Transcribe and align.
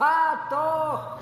fahr 0.00 0.48
doch! 0.50 1.20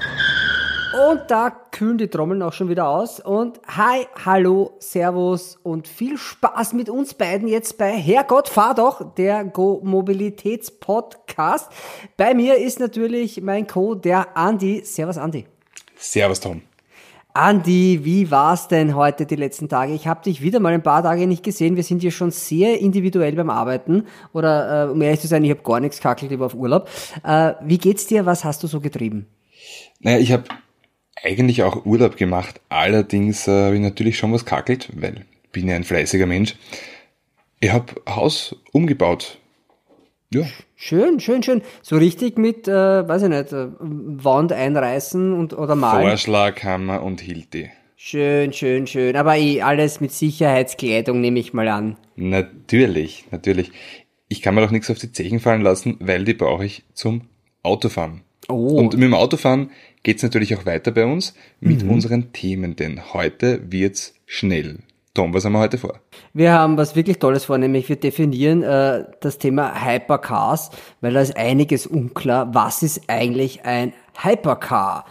Und 1.10 1.30
da 1.30 1.50
kühlen 1.50 1.98
die 1.98 2.08
Trommeln 2.08 2.42
auch 2.42 2.52
schon 2.52 2.70
wieder 2.70 2.88
aus. 2.88 3.20
Und 3.20 3.60
hi, 3.66 4.06
hallo, 4.24 4.76
servus 4.78 5.58
und 5.62 5.86
viel 5.86 6.16
Spaß 6.16 6.72
mit 6.72 6.88
uns 6.88 7.12
beiden 7.12 7.46
jetzt 7.46 7.76
bei 7.76 7.90
Herrgott, 7.90 8.48
fahr 8.48 8.74
doch, 8.74 9.14
der 9.14 9.44
Go 9.44 9.80
Mobilitäts 9.82 10.70
Podcast. 10.70 11.70
Bei 12.16 12.32
mir 12.32 12.56
ist 12.56 12.80
natürlich 12.80 13.42
mein 13.42 13.66
Co, 13.66 13.94
der 13.94 14.36
Andi. 14.36 14.82
Servus, 14.84 15.18
Andi. 15.18 15.46
Servus, 15.96 16.40
Tom. 16.40 16.62
Andi, 17.34 18.00
wie 18.02 18.30
war's 18.30 18.68
denn 18.68 18.96
heute 18.96 19.26
die 19.26 19.36
letzten 19.36 19.68
Tage? 19.68 19.92
Ich 19.92 20.06
habe 20.06 20.22
dich 20.24 20.42
wieder 20.42 20.60
mal 20.60 20.72
ein 20.72 20.82
paar 20.82 21.02
Tage 21.02 21.26
nicht 21.26 21.44
gesehen. 21.44 21.76
Wir 21.76 21.82
sind 21.84 22.00
hier 22.00 22.10
schon 22.10 22.30
sehr 22.30 22.80
individuell 22.80 23.34
beim 23.34 23.50
Arbeiten. 23.50 24.06
Oder 24.32 24.86
äh, 24.86 24.90
um 24.90 25.00
ehrlich 25.02 25.20
zu 25.20 25.28
sein, 25.28 25.44
ich 25.44 25.50
habe 25.50 25.62
gar 25.62 25.78
nichts 25.78 26.00
kackelt, 26.00 26.32
ich 26.32 26.38
war 26.38 26.46
auf 26.46 26.54
Urlaub. 26.54 26.88
Äh, 27.22 27.52
wie 27.62 27.78
geht's 27.78 28.06
dir? 28.06 28.26
Was 28.26 28.44
hast 28.44 28.62
du 28.62 28.66
so 28.66 28.80
getrieben? 28.80 29.26
Naja, 30.00 30.18
ich 30.18 30.32
habe 30.32 30.44
eigentlich 31.22 31.62
auch 31.62 31.84
Urlaub 31.84 32.16
gemacht. 32.16 32.60
Allerdings 32.68 33.46
äh, 33.46 33.66
habe 33.66 33.76
ich 33.76 33.82
natürlich 33.82 34.18
schon 34.18 34.32
was 34.32 34.44
kackelt, 34.44 34.88
weil 34.96 35.26
ich 35.44 35.50
bin 35.50 35.68
ja 35.68 35.76
ein 35.76 35.84
fleißiger 35.84 36.26
Mensch. 36.26 36.56
Ich 37.60 37.72
habe 37.72 37.94
Haus 38.08 38.56
umgebaut. 38.72 39.38
Ja. 40.32 40.42
Schön, 40.76 41.20
schön, 41.20 41.42
schön. 41.42 41.62
So 41.80 41.96
richtig 41.96 42.36
mit, 42.36 42.68
äh, 42.68 43.08
weiß 43.08 43.22
ich 43.22 43.28
nicht, 43.30 43.52
äh, 43.52 43.68
Wand 43.78 44.52
einreißen 44.52 45.32
und 45.32 45.56
oder 45.56 45.74
malen. 45.74 46.06
Vorschlaghammer 46.06 47.02
und 47.02 47.20
Hilti. 47.20 47.70
Schön, 47.96 48.52
schön, 48.52 48.86
schön. 48.86 49.16
Aber 49.16 49.36
eh 49.36 49.62
alles 49.62 50.00
mit 50.00 50.12
Sicherheitskleidung 50.12 51.20
nehme 51.20 51.40
ich 51.40 51.54
mal 51.54 51.68
an. 51.68 51.96
Natürlich, 52.16 53.24
natürlich. 53.30 53.72
Ich 54.28 54.42
kann 54.42 54.54
mir 54.54 54.60
doch 54.60 54.70
nichts 54.70 54.90
auf 54.90 54.98
die 54.98 55.10
Zechen 55.10 55.40
fallen 55.40 55.62
lassen, 55.62 55.96
weil 56.00 56.24
die 56.24 56.34
brauche 56.34 56.64
ich 56.64 56.84
zum 56.92 57.22
Autofahren. 57.62 58.22
Oh. 58.48 58.76
Und 58.76 58.94
mit 58.94 59.02
dem 59.02 59.14
Autofahren 59.14 59.70
geht's 60.02 60.22
natürlich 60.22 60.54
auch 60.56 60.66
weiter 60.66 60.90
bei 60.90 61.06
uns 61.06 61.34
mit 61.60 61.82
mhm. 61.82 61.90
unseren 61.90 62.32
Themen, 62.32 62.76
denn 62.76 63.14
heute 63.14 63.72
wird's 63.72 64.14
schnell. 64.26 64.80
Tom, 65.18 65.34
was 65.34 65.44
haben 65.44 65.54
wir 65.54 65.58
heute 65.58 65.78
vor? 65.78 65.94
Wir 66.32 66.52
haben 66.52 66.78
was 66.78 66.94
wirklich 66.94 67.18
Tolles 67.18 67.46
vor, 67.46 67.58
nämlich 67.58 67.88
wir 67.88 67.96
definieren 67.96 68.62
äh, 68.62 69.04
das 69.18 69.38
Thema 69.38 69.84
Hypercars, 69.84 70.70
weil 71.00 71.12
da 71.12 71.20
ist 71.20 71.36
einiges 71.36 71.88
unklar. 71.88 72.54
Was 72.54 72.84
ist 72.84 73.02
eigentlich 73.08 73.64
ein 73.64 73.94
Hypercar? 74.22 75.06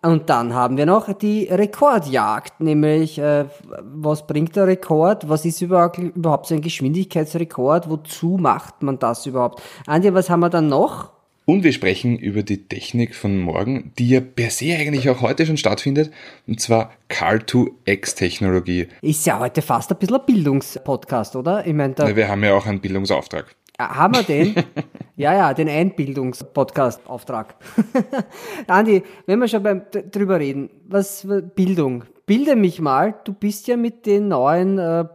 Und 0.00 0.30
dann 0.30 0.54
haben 0.54 0.76
wir 0.76 0.86
noch 0.86 1.12
die 1.12 1.48
Rekordjagd, 1.50 2.60
nämlich 2.60 3.18
äh, 3.18 3.46
was 3.82 4.28
bringt 4.28 4.54
der 4.54 4.68
Rekord? 4.68 5.28
Was 5.28 5.44
ist 5.44 5.60
überhaupt, 5.60 5.98
überhaupt 5.98 6.46
so 6.46 6.54
ein 6.54 6.60
Geschwindigkeitsrekord? 6.60 7.90
Wozu 7.90 8.36
macht 8.38 8.84
man 8.84 9.00
das 9.00 9.26
überhaupt? 9.26 9.60
Andi, 9.88 10.14
was 10.14 10.30
haben 10.30 10.38
wir 10.38 10.50
dann 10.50 10.68
noch? 10.68 11.17
Und 11.48 11.64
wir 11.64 11.72
sprechen 11.72 12.18
über 12.18 12.42
die 12.42 12.68
Technik 12.68 13.14
von 13.14 13.38
morgen, 13.38 13.94
die 13.98 14.10
ja 14.10 14.20
per 14.20 14.50
se 14.50 14.66
eigentlich 14.78 15.08
auch 15.08 15.22
heute 15.22 15.46
schon 15.46 15.56
stattfindet, 15.56 16.10
und 16.46 16.60
zwar 16.60 16.92
Car2X-Technologie. 17.08 18.88
Ist 19.00 19.24
ja 19.24 19.38
heute 19.38 19.62
fast 19.62 19.90
ein 19.90 19.96
bisschen 19.96 20.16
ein 20.16 20.26
Bildungspodcast, 20.26 21.36
oder? 21.36 21.66
Ich 21.66 21.72
meine, 21.72 21.94
da 21.94 22.14
wir 22.14 22.28
haben 22.28 22.44
ja 22.44 22.52
auch 22.52 22.66
einen 22.66 22.80
Bildungsauftrag. 22.80 23.56
Ah, 23.78 23.96
haben 23.96 24.16
wir 24.16 24.24
den? 24.24 24.56
ja, 25.16 25.32
ja, 25.32 25.54
den 25.54 25.70
Einbildungspodcast-Auftrag. 25.70 27.54
Andi, 28.66 29.02
wenn 29.24 29.38
wir 29.38 29.48
schon 29.48 29.62
beim, 29.62 29.84
drüber 30.12 30.38
reden, 30.40 30.68
was 30.86 31.26
Bildung? 31.54 32.04
Bilde 32.26 32.56
mich 32.56 32.78
mal, 32.78 33.14
du 33.24 33.32
bist 33.32 33.68
ja 33.68 33.78
mit 33.78 34.04
den 34.04 34.28
neuen 34.28 34.78
äh, 34.78 35.06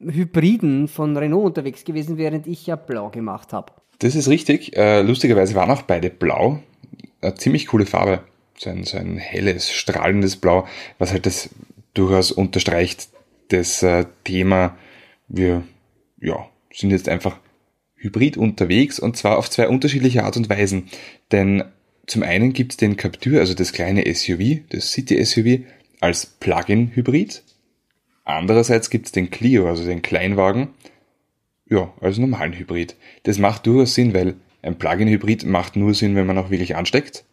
Hybriden 0.00 0.88
von 0.88 1.16
Renault 1.16 1.46
unterwegs 1.46 1.84
gewesen, 1.84 2.16
während 2.16 2.48
ich 2.48 2.66
ja 2.66 2.74
blau 2.74 3.10
gemacht 3.10 3.52
habe. 3.52 3.72
Das 4.04 4.14
ist 4.14 4.28
richtig. 4.28 4.76
Äh, 4.76 5.00
lustigerweise 5.00 5.54
waren 5.54 5.70
auch 5.70 5.80
beide 5.80 6.10
blau. 6.10 6.62
Eine 7.22 7.36
ziemlich 7.36 7.68
coole 7.68 7.86
Farbe. 7.86 8.22
So 8.58 8.68
ein, 8.68 8.84
so 8.84 8.98
ein 8.98 9.16
helles, 9.16 9.72
strahlendes 9.72 10.36
Blau, 10.36 10.68
was 10.98 11.10
halt 11.10 11.24
das 11.24 11.48
durchaus 11.94 12.30
unterstreicht, 12.30 13.08
das 13.48 13.82
äh, 13.82 14.04
Thema, 14.24 14.76
wir 15.28 15.64
ja, 16.20 16.46
sind 16.70 16.90
jetzt 16.90 17.08
einfach 17.08 17.38
hybrid 17.96 18.36
unterwegs 18.36 19.00
und 19.00 19.16
zwar 19.16 19.38
auf 19.38 19.48
zwei 19.48 19.68
unterschiedliche 19.68 20.24
Art 20.24 20.36
und 20.36 20.50
Weisen. 20.50 20.90
Denn 21.32 21.64
zum 22.06 22.22
einen 22.24 22.52
gibt's 22.52 22.76
den 22.76 22.98
Captur, 22.98 23.40
also 23.40 23.54
das 23.54 23.72
kleine 23.72 24.04
SUV, 24.14 24.68
das 24.68 24.92
City-SUV, 24.92 25.60
als 26.00 26.26
Plug-in-Hybrid. 26.26 27.42
Andererseits 28.26 28.90
gibt's 28.90 29.12
den 29.12 29.30
Clio, 29.30 29.66
also 29.66 29.82
den 29.82 30.02
Kleinwagen, 30.02 30.68
ja, 31.66 31.92
als 32.00 32.18
normalen 32.18 32.52
Hybrid. 32.52 32.96
Das 33.22 33.38
macht 33.38 33.66
durchaus 33.66 33.94
Sinn, 33.94 34.14
weil 34.14 34.34
ein 34.62 34.78
Plug-in-Hybrid 34.78 35.44
macht 35.44 35.76
nur 35.76 35.94
Sinn, 35.94 36.16
wenn 36.16 36.26
man 36.26 36.38
auch 36.38 36.50
wirklich 36.50 36.76
ansteckt. 36.76 37.24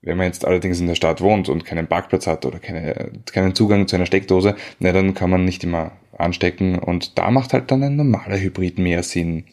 Wenn 0.00 0.16
man 0.16 0.26
jetzt 0.26 0.44
allerdings 0.44 0.78
in 0.80 0.86
der 0.86 0.94
Stadt 0.94 1.20
wohnt 1.20 1.48
und 1.48 1.64
keinen 1.64 1.88
Parkplatz 1.88 2.26
hat 2.26 2.46
oder 2.46 2.60
keine, 2.60 3.10
keinen 3.26 3.54
Zugang 3.54 3.88
zu 3.88 3.96
einer 3.96 4.06
Steckdose, 4.06 4.54
na, 4.78 4.92
dann 4.92 5.14
kann 5.14 5.30
man 5.30 5.44
nicht 5.44 5.64
immer 5.64 5.92
anstecken 6.16 6.78
und 6.78 7.18
da 7.18 7.30
macht 7.30 7.52
halt 7.52 7.70
dann 7.70 7.82
ein 7.82 7.96
normaler 7.96 8.38
Hybrid 8.38 8.78
mehr 8.78 9.02
Sinn. 9.02 9.44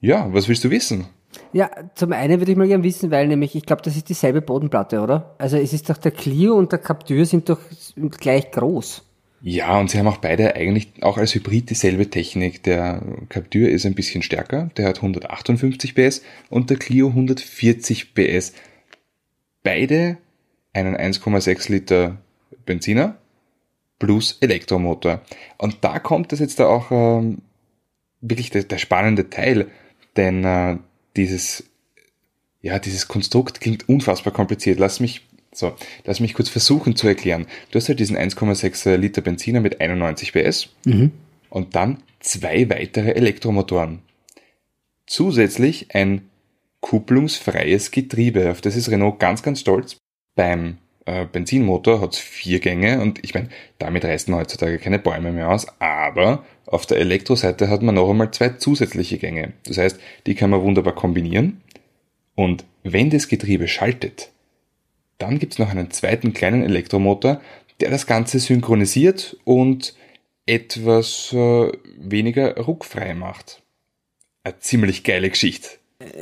Ja, 0.00 0.32
was 0.32 0.48
willst 0.48 0.64
du 0.64 0.70
wissen? 0.70 1.06
Ja, 1.52 1.70
zum 1.94 2.12
einen 2.12 2.40
würde 2.40 2.52
ich 2.52 2.58
mal 2.58 2.66
gerne 2.66 2.84
wissen, 2.84 3.10
weil 3.10 3.28
nämlich, 3.28 3.54
ich 3.54 3.64
glaube, 3.64 3.82
das 3.82 3.96
ist 3.96 4.08
dieselbe 4.08 4.40
Bodenplatte, 4.40 5.00
oder? 5.00 5.34
Also 5.38 5.56
es 5.56 5.72
ist 5.72 5.88
doch 5.88 5.98
der 5.98 6.12
Clio 6.12 6.54
und 6.54 6.72
der 6.72 6.78
Captur 6.78 7.24
sind 7.24 7.48
doch 7.48 7.60
gleich 8.18 8.50
groß. 8.50 9.04
Ja, 9.44 9.80
und 9.80 9.90
sie 9.90 9.98
haben 9.98 10.06
auch 10.06 10.18
beide 10.18 10.54
eigentlich 10.54 11.02
auch 11.02 11.18
als 11.18 11.34
Hybrid 11.34 11.68
dieselbe 11.68 12.08
Technik. 12.08 12.62
Der 12.62 13.02
Captur 13.28 13.68
ist 13.68 13.84
ein 13.84 13.94
bisschen 13.94 14.22
stärker, 14.22 14.70
der 14.76 14.86
hat 14.86 14.98
158 14.98 15.96
PS 15.96 16.22
und 16.48 16.70
der 16.70 16.76
Clio 16.76 17.08
140 17.08 18.14
PS. 18.14 18.52
Beide 19.64 20.18
einen 20.72 20.96
1,6 20.96 21.72
Liter 21.72 22.18
Benziner 22.64 23.18
plus 23.98 24.38
Elektromotor. 24.40 25.22
Und 25.58 25.78
da 25.80 25.98
kommt 25.98 26.32
es 26.32 26.38
jetzt 26.38 26.60
da 26.60 26.68
auch 26.68 26.92
ähm, 26.92 27.42
wirklich 28.20 28.50
der, 28.50 28.62
der, 28.62 28.78
spannende 28.78 29.28
Teil, 29.28 29.68
denn 30.16 30.44
äh, 30.44 30.78
dieses 31.16 31.64
ja, 32.60 32.78
dieses 32.78 33.08
Konstrukt 33.08 33.60
klingt 33.60 33.88
unfassbar 33.88 34.32
kompliziert. 34.32 34.78
Lass 34.78 35.00
mich 35.00 35.22
so, 35.52 35.74
lass 36.04 36.20
mich 36.20 36.34
kurz 36.34 36.48
versuchen 36.48 36.96
zu 36.96 37.06
erklären. 37.06 37.46
Du 37.70 37.78
hast 37.78 37.88
halt 37.88 38.00
diesen 38.00 38.16
1,6 38.16 38.96
Liter 38.96 39.20
Benziner 39.20 39.60
mit 39.60 39.80
91 39.80 40.32
PS 40.32 40.70
mhm. 40.84 41.12
und 41.50 41.76
dann 41.76 42.02
zwei 42.20 42.68
weitere 42.70 43.12
Elektromotoren. 43.12 44.00
Zusätzlich 45.06 45.94
ein 45.94 46.30
kupplungsfreies 46.80 47.90
Getriebe, 47.90 48.50
auf 48.50 48.60
das 48.60 48.76
ist 48.76 48.90
Renault 48.90 49.18
ganz, 49.18 49.42
ganz 49.42 49.60
stolz. 49.60 49.98
Beim 50.34 50.78
äh, 51.04 51.26
Benzinmotor 51.26 52.00
hat 52.00 52.14
es 52.14 52.18
vier 52.18 52.60
Gänge 52.60 53.00
und 53.00 53.22
ich 53.22 53.34
meine, 53.34 53.48
damit 53.78 54.04
reißt 54.04 54.28
man 54.28 54.40
heutzutage 54.40 54.78
keine 54.78 54.98
Bäume 54.98 55.32
mehr 55.32 55.50
aus, 55.50 55.66
aber 55.78 56.44
auf 56.66 56.86
der 56.86 56.98
Elektroseite 56.98 57.68
hat 57.68 57.82
man 57.82 57.94
noch 57.94 58.08
einmal 58.08 58.30
zwei 58.30 58.50
zusätzliche 58.50 59.18
Gänge. 59.18 59.52
Das 59.64 59.78
heißt, 59.78 60.00
die 60.26 60.34
kann 60.34 60.50
man 60.50 60.62
wunderbar 60.62 60.94
kombinieren 60.94 61.60
und 62.34 62.64
wenn 62.82 63.10
das 63.10 63.28
Getriebe 63.28 63.68
schaltet, 63.68 64.31
dann 65.18 65.38
gibt 65.38 65.54
es 65.54 65.58
noch 65.58 65.70
einen 65.70 65.90
zweiten 65.90 66.32
kleinen 66.32 66.62
Elektromotor, 66.62 67.40
der 67.80 67.90
das 67.90 68.06
Ganze 68.06 68.38
synchronisiert 68.38 69.36
und 69.44 69.94
etwas 70.46 71.32
äh, 71.32 71.72
weniger 71.98 72.56
ruckfrei 72.58 73.14
macht. 73.14 73.62
Eine 74.44 74.58
ziemlich 74.58 75.04
geile 75.04 75.30
Geschichte. 75.30 75.68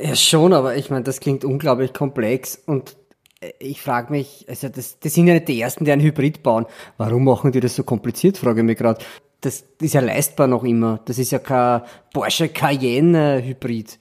Ja, 0.01 0.15
schon, 0.15 0.53
aber 0.53 0.75
ich 0.75 0.89
meine, 0.89 1.03
das 1.03 1.19
klingt 1.19 1.43
unglaublich 1.43 1.93
komplex 1.93 2.61
und 2.65 2.95
äh, 3.41 3.51
ich 3.59 3.81
frage 3.81 4.11
mich, 4.11 4.45
also 4.47 4.69
das, 4.69 4.99
das 4.99 5.13
sind 5.13 5.27
ja 5.27 5.33
nicht 5.33 5.47
die 5.47 5.59
ersten, 5.59 5.85
die 5.85 5.91
einen 5.91 6.03
Hybrid 6.03 6.43
bauen. 6.43 6.65
Warum 6.97 7.23
machen 7.23 7.51
die 7.51 7.59
das 7.59 7.75
so 7.75 7.83
kompliziert, 7.83 8.37
frage 8.37 8.61
ich 8.61 8.65
mich 8.65 8.77
gerade. 8.77 9.03
Das 9.41 9.63
ist 9.81 9.95
ja 9.95 10.01
leistbar 10.01 10.45
noch 10.45 10.63
immer. 10.63 10.99
Das 11.05 11.17
ist 11.17 11.31
ja 11.31 11.39
kein 11.39 11.81
Porsche 12.13 12.49
Cayenne 12.49 13.41
Hybrid. 13.43 13.97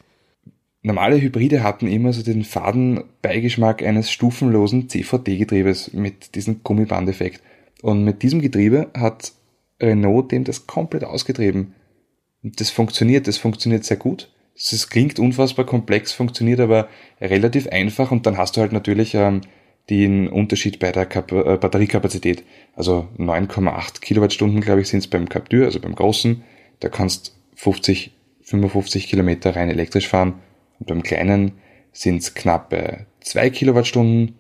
Normale 0.83 1.21
Hybride 1.21 1.63
hatten 1.63 1.87
immer 1.87 2.13
so 2.13 2.23
den 2.23 2.43
faden 2.43 3.05
Beigeschmack 3.21 3.83
eines 3.83 4.11
stufenlosen 4.11 4.89
CVT-Getriebes 4.89 5.93
mit 5.93 6.35
diesem 6.35 6.63
Gummibandeffekt. 6.63 7.43
Und 7.83 8.05
mit 8.05 8.23
diesem 8.23 8.41
Getriebe 8.41 8.91
hat 8.95 9.33
Renault 9.81 10.33
dem 10.33 10.45
das 10.45 10.67
komplett 10.67 11.05
ausgetrieben. 11.05 11.75
Und 12.43 12.61
das 12.61 12.71
funktioniert, 12.71 13.29
das 13.29 13.37
funktioniert 13.37 13.85
sehr 13.85 13.99
gut. 13.99 14.33
Es 14.57 14.89
klingt 14.89 15.19
unfassbar 15.19 15.67
komplex, 15.67 16.13
funktioniert 16.13 16.61
aber 16.61 16.89
relativ 17.21 17.69
einfach 17.69 18.11
und 18.11 18.27
dann 18.27 18.39
hast 18.39 18.57
du 18.57 18.63
halt 18.63 18.73
natürlich 18.73 19.15
ähm, 19.15 19.43
den 19.91 20.29
Unterschied 20.29 20.79
bei 20.79 20.93
der 20.93 21.07
Kap 21.07 21.33
äh, 21.33 21.57
Batteriekapazität. 21.57 22.43
Also 22.75 23.09
9,8 23.19 24.01
Kilowattstunden, 24.01 24.61
glaube 24.61 24.81
ich, 24.81 24.89
sind 24.89 25.01
es 25.01 25.09
beim 25.09 25.29
Captur, 25.29 25.67
also 25.67 25.81
beim 25.81 25.95
großen. 25.95 26.43
Da 26.81 26.89
kannst 26.89 27.37
50, 27.57 28.13
55 28.43 29.09
Kilometer 29.09 29.57
rein 29.57 29.69
elektrisch 29.69 30.09
fahren 30.09 30.35
und 30.81 30.89
beim 30.89 31.03
kleinen 31.03 31.53
sind 31.93 32.23
es 32.23 32.35
knappe 32.35 33.07
2 33.21 33.51
Kilowattstunden 33.51 34.37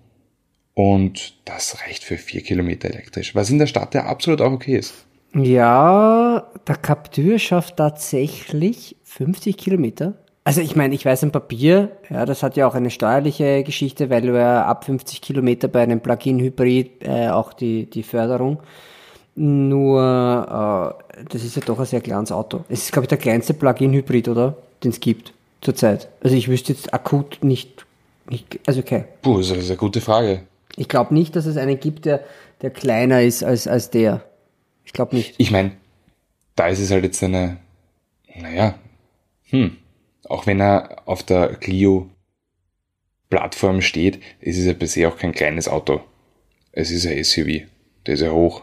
und 0.74 1.34
das 1.44 1.82
reicht 1.82 2.04
für 2.04 2.16
4 2.16 2.42
Kilometer 2.42 2.88
elektrisch, 2.88 3.34
was 3.34 3.50
in 3.50 3.58
der 3.58 3.66
Stadt 3.66 3.94
ja 3.94 4.06
absolut 4.06 4.40
auch 4.40 4.52
okay 4.52 4.76
ist. 4.76 5.06
Ja, 5.34 6.50
der 6.66 6.76
Captur 6.76 7.38
schafft 7.38 7.76
tatsächlich 7.76 8.96
50 9.04 9.56
Kilometer 9.56 10.14
Also 10.42 10.60
ich 10.60 10.74
meine, 10.74 10.94
ich 10.94 11.04
weiß 11.04 11.22
ein 11.22 11.30
Papier, 11.30 11.92
ja, 12.08 12.24
das 12.24 12.42
hat 12.42 12.56
ja 12.56 12.66
auch 12.66 12.74
eine 12.74 12.90
steuerliche 12.90 13.62
Geschichte, 13.62 14.10
weil 14.10 14.22
du 14.22 14.36
ja 14.36 14.64
ab 14.64 14.84
50 14.84 15.20
Kilometer 15.20 15.68
bei 15.68 15.82
einem 15.82 16.00
Plug-in-Hybrid 16.00 17.04
äh, 17.06 17.28
auch 17.28 17.52
die, 17.52 17.88
die 17.88 18.02
Förderung. 18.02 18.58
Nur, 19.36 20.96
äh, 21.20 21.24
das 21.28 21.44
ist 21.44 21.54
ja 21.56 21.62
doch 21.64 21.78
ein 21.78 21.86
sehr 21.86 22.00
kleines 22.00 22.32
Auto. 22.32 22.64
Es 22.68 22.84
ist, 22.84 22.92
glaube 22.92 23.04
ich, 23.04 23.10
der 23.10 23.18
kleinste 23.18 23.54
Plug-in-Hybrid, 23.54 24.28
oder? 24.28 24.56
Den 24.82 24.90
es 24.90 24.98
gibt 24.98 25.32
zurzeit. 25.60 26.08
Also 26.22 26.36
ich 26.36 26.46
wüsste 26.48 26.72
jetzt 26.72 26.94
akut 26.94 27.38
nicht, 27.42 27.86
nicht 28.28 28.60
also 28.66 28.80
okay. 28.80 29.04
Puh, 29.22 29.38
das 29.38 29.50
ist 29.50 29.68
eine 29.68 29.76
gute 29.76 30.00
Frage. 30.00 30.42
Ich 30.76 30.88
glaube 30.88 31.14
nicht, 31.14 31.34
dass 31.36 31.46
es 31.46 31.56
einen 31.56 31.80
gibt, 31.80 32.04
der, 32.04 32.24
der 32.62 32.70
kleiner 32.70 33.22
ist 33.22 33.42
als, 33.42 33.66
als 33.66 33.90
der. 33.90 34.24
Ich 34.84 34.92
glaube 34.92 35.16
nicht. 35.16 35.34
Ich 35.38 35.50
meine, 35.50 35.72
da 36.56 36.68
ist 36.68 36.80
es 36.80 36.90
halt 36.90 37.04
jetzt 37.04 37.22
eine, 37.22 37.58
naja, 38.34 38.74
hm, 39.50 39.76
auch 40.24 40.46
wenn 40.46 40.60
er 40.60 41.02
auf 41.06 41.22
der 41.22 41.54
Clio-Plattform 41.56 43.82
steht, 43.82 44.20
ist 44.40 44.58
es 44.58 44.64
ja 44.64 44.72
bisher 44.72 45.08
auch 45.08 45.16
kein 45.16 45.32
kleines 45.32 45.68
Auto. 45.68 46.00
Es 46.72 46.90
ist 46.90 47.06
ein 47.06 47.22
SUV. 47.22 47.66
Der 48.06 48.14
ist 48.14 48.20
ja 48.20 48.30
hoch. 48.30 48.62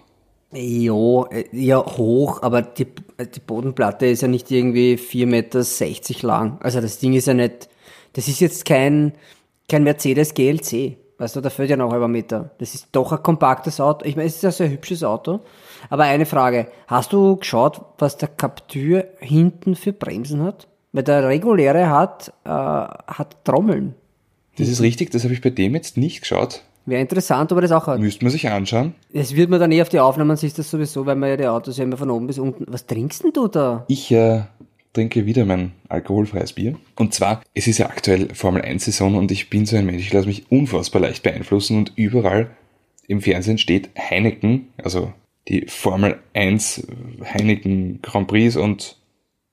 Ja, 0.51 1.25
äh, 1.29 1.45
ja, 1.51 1.85
hoch, 1.85 2.41
aber 2.41 2.61
die, 2.61 2.87
die 3.19 3.39
Bodenplatte 3.39 4.05
ist 4.05 4.21
ja 4.21 4.27
nicht 4.27 4.51
irgendwie 4.51 4.95
4,60 4.95 5.25
Meter 5.25 6.27
lang. 6.27 6.57
Also 6.61 6.81
das 6.81 6.99
Ding 6.99 7.13
ist 7.13 7.27
ja 7.27 7.33
nicht, 7.33 7.69
das 8.13 8.27
ist 8.27 8.39
jetzt 8.39 8.65
kein, 8.65 9.13
kein 9.67 9.83
Mercedes 9.83 10.33
GLC. 10.33 10.97
Weißt 11.17 11.35
du, 11.35 11.41
da 11.41 11.49
fällt 11.49 11.71
ja 11.71 11.77
noch 11.77 11.87
ein 11.87 11.93
halber 11.93 12.07
Meter. 12.07 12.51
Das 12.59 12.75
ist 12.75 12.89
doch 12.91 13.11
ein 13.11 13.23
kompaktes 13.23 13.79
Auto. 13.79 14.05
Ich 14.05 14.15
meine, 14.15 14.27
es 14.27 14.41
ist 14.41 14.59
ja 14.59 14.65
ein 14.65 14.71
hübsches 14.71 15.03
Auto. 15.03 15.39
Aber 15.89 16.03
eine 16.03 16.27
Frage. 16.27 16.67
Hast 16.85 17.11
du 17.11 17.37
geschaut, 17.37 17.81
was 17.97 18.17
der 18.17 18.29
Captur 18.29 19.05
hinten 19.19 19.75
für 19.75 19.93
Bremsen 19.93 20.43
hat? 20.43 20.67
Weil 20.91 21.03
der 21.03 21.27
reguläre 21.27 21.89
hat, 21.89 22.33
äh, 22.45 22.49
hat 22.49 23.43
Trommeln. 23.43 23.95
Das 24.57 24.67
ist 24.67 24.81
richtig, 24.81 25.11
das 25.11 25.23
habe 25.23 25.33
ich 25.33 25.41
bei 25.41 25.49
dem 25.49 25.73
jetzt 25.73 25.97
nicht 25.97 26.21
geschaut. 26.21 26.63
Wäre 26.87 27.01
interessant, 27.01 27.51
ob 27.51 27.57
er 27.57 27.63
das 27.63 27.73
auch 27.73 27.85
hat. 27.87 27.99
Müsste 27.99 28.23
man 28.23 28.31
sich 28.31 28.47
anschauen. 28.47 28.95
Das 29.13 29.35
wird 29.35 29.49
man 29.49 29.59
dann 29.59 29.73
eh 29.73 29.81
auf 29.81 29.89
die 29.89 29.99
Aufnahmen, 29.99 30.37
siehst 30.37 30.57
das 30.57 30.71
sowieso, 30.71 31.05
weil 31.05 31.17
man 31.17 31.29
ja 31.29 31.37
die 31.37 31.47
Autos 31.47 31.77
ja 31.77 31.83
immer 31.83 31.97
von 31.97 32.09
oben 32.09 32.27
bis 32.27 32.39
unten. 32.39 32.63
Was 32.67 32.85
trinkst 32.85 33.25
denn 33.25 33.33
du 33.33 33.49
da? 33.49 33.83
Ich 33.89 34.09
äh, 34.09 34.43
trinke 34.93 35.25
wieder 35.25 35.43
mein 35.43 35.73
alkoholfreies 35.89 36.53
Bier. 36.53 36.75
Und 36.95 37.13
zwar, 37.13 37.41
es 37.53 37.67
ist 37.67 37.77
ja 37.77 37.87
aktuell 37.87 38.33
Formel 38.33 38.61
1 38.61 38.85
Saison 38.85 39.15
und 39.15 39.33
ich 39.33 39.49
bin 39.49 39.65
so 39.65 39.75
ein 39.75 39.85
Mensch, 39.85 40.01
ich 40.01 40.13
lasse 40.13 40.27
mich 40.27 40.49
unfassbar 40.49 41.01
leicht 41.01 41.23
beeinflussen 41.23 41.77
und 41.77 41.91
überall 41.97 42.51
im 43.05 43.19
Fernsehen 43.19 43.57
steht 43.57 43.89
Heineken, 43.97 44.69
also 44.81 45.11
die 45.49 45.65
Formel 45.67 46.19
1 46.33 46.87
Heineken 47.33 48.01
Grand 48.01 48.29
Prix 48.29 48.55
und 48.55 48.97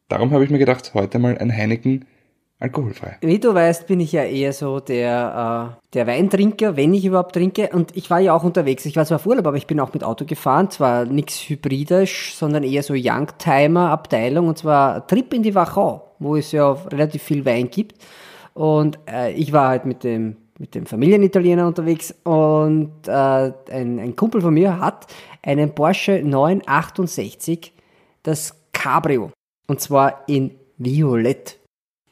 darum 0.09 0.31
habe 0.31 0.45
ich 0.45 0.51
mir 0.51 0.59
gedacht, 0.59 0.95
heute 0.95 1.19
mal 1.19 1.37
ein 1.37 1.53
Heineken 1.53 2.05
alkoholfrei. 2.59 3.19
Wie 3.21 3.39
du 3.39 3.55
weißt, 3.55 3.87
bin 3.87 4.01
ich 4.01 4.13
ja 4.13 4.25
eher 4.25 4.53
so 4.53 4.81
der, 4.81 5.77
äh, 5.83 5.87
der 5.95 6.07
Weintrinker, 6.07 6.77
wenn 6.77 6.95
ich 6.95 7.05
überhaupt 7.05 7.35
trinke. 7.35 7.71
Und 7.73 7.97
ich 7.97 8.11
war 8.11 8.21
ja 8.21 8.35
auch 8.35 8.45
unterwegs. 8.45 8.87
Ich 8.87 8.97
war 8.97 9.05
zwar 9.05 9.17
auf 9.17 9.27
Urlaub, 9.27 9.47
aber 9.47 9.57
ich 9.57 9.67
bin 9.67 9.81
auch 9.81 9.93
mit 9.93 10.05
Auto 10.05 10.25
gefahren. 10.25 10.71
Zwar 10.71 11.05
nichts 11.05 11.49
hybridisch, 11.49 12.35
sondern 12.35 12.63
eher 12.63 12.83
so 12.83 12.95
Youngtimer-Abteilung. 12.97 14.49
Und 14.49 14.59
zwar 14.59 15.07
Trip 15.07 15.33
in 15.35 15.43
die 15.43 15.55
Wachau, 15.55 16.15
wo 16.19 16.37
es 16.37 16.53
ja 16.53 16.73
relativ 16.73 17.23
viel 17.23 17.45
Wein 17.45 17.71
gibt. 17.71 18.03
Und 18.55 18.99
äh, 19.11 19.33
ich 19.33 19.53
war 19.53 19.69
halt 19.69 19.85
mit 19.85 20.05
dem 20.05 20.37
mit 20.59 20.75
dem 20.75 20.87
Familienitaliener 20.87 21.67
unterwegs 21.67 22.15
und 22.23 23.09
äh, 23.09 23.11
ein, 23.11 23.99
ein 23.99 24.17
Kumpel 24.17 24.41
von 24.41 24.55
mir 24.55 24.79
hat 24.79 25.07
einen 25.43 25.75
Porsche 25.75 26.23
968, 26.23 27.73
das 28.23 28.55
Cabrio. 28.73 29.33
Und 29.67 29.81
zwar 29.81 30.29
in 30.29 30.53
Violett. 30.79 31.59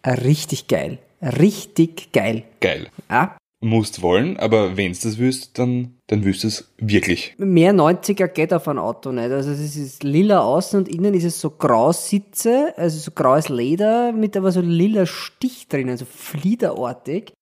Richtig 0.06 0.69
geil. 0.69 0.99
Richtig 1.22 2.12
geil. 2.12 2.44
Geil. 2.60 2.88
Ja? 3.10 3.37
Musst 3.64 4.02
wollen, 4.02 4.38
aber 4.38 4.76
wenn's 4.76 5.00
das 5.00 5.19
willst, 5.19 5.56
dann, 5.56 5.94
dann 6.08 6.25
willst 6.25 6.43
du 6.43 6.49
es 6.49 6.72
wirklich. 6.78 7.34
Mehr 7.38 7.72
90er 7.72 8.26
geht 8.26 8.52
auf 8.52 8.66
ein 8.66 8.78
Auto 8.78 9.12
nicht. 9.12 9.31
Also 9.31 9.52
es 9.52 9.76
ist 9.76 10.02
lila 10.02 10.40
außen 10.40 10.81
und 10.81 10.88
innen 10.88 11.14
ist 11.14 11.22
es 11.25 11.40
so 11.40 11.50
grau 11.50 11.93
Sitze, 11.93 12.75
also 12.76 12.99
so 12.99 13.12
graues 13.12 13.49
Leder 13.49 14.10
mit 14.10 14.37
aber 14.37 14.50
so 14.50 14.60
lila 14.60 15.06
Stich 15.06 15.69
drin, 15.69 15.90
also 15.90 16.05
fliederartig. 16.05 17.32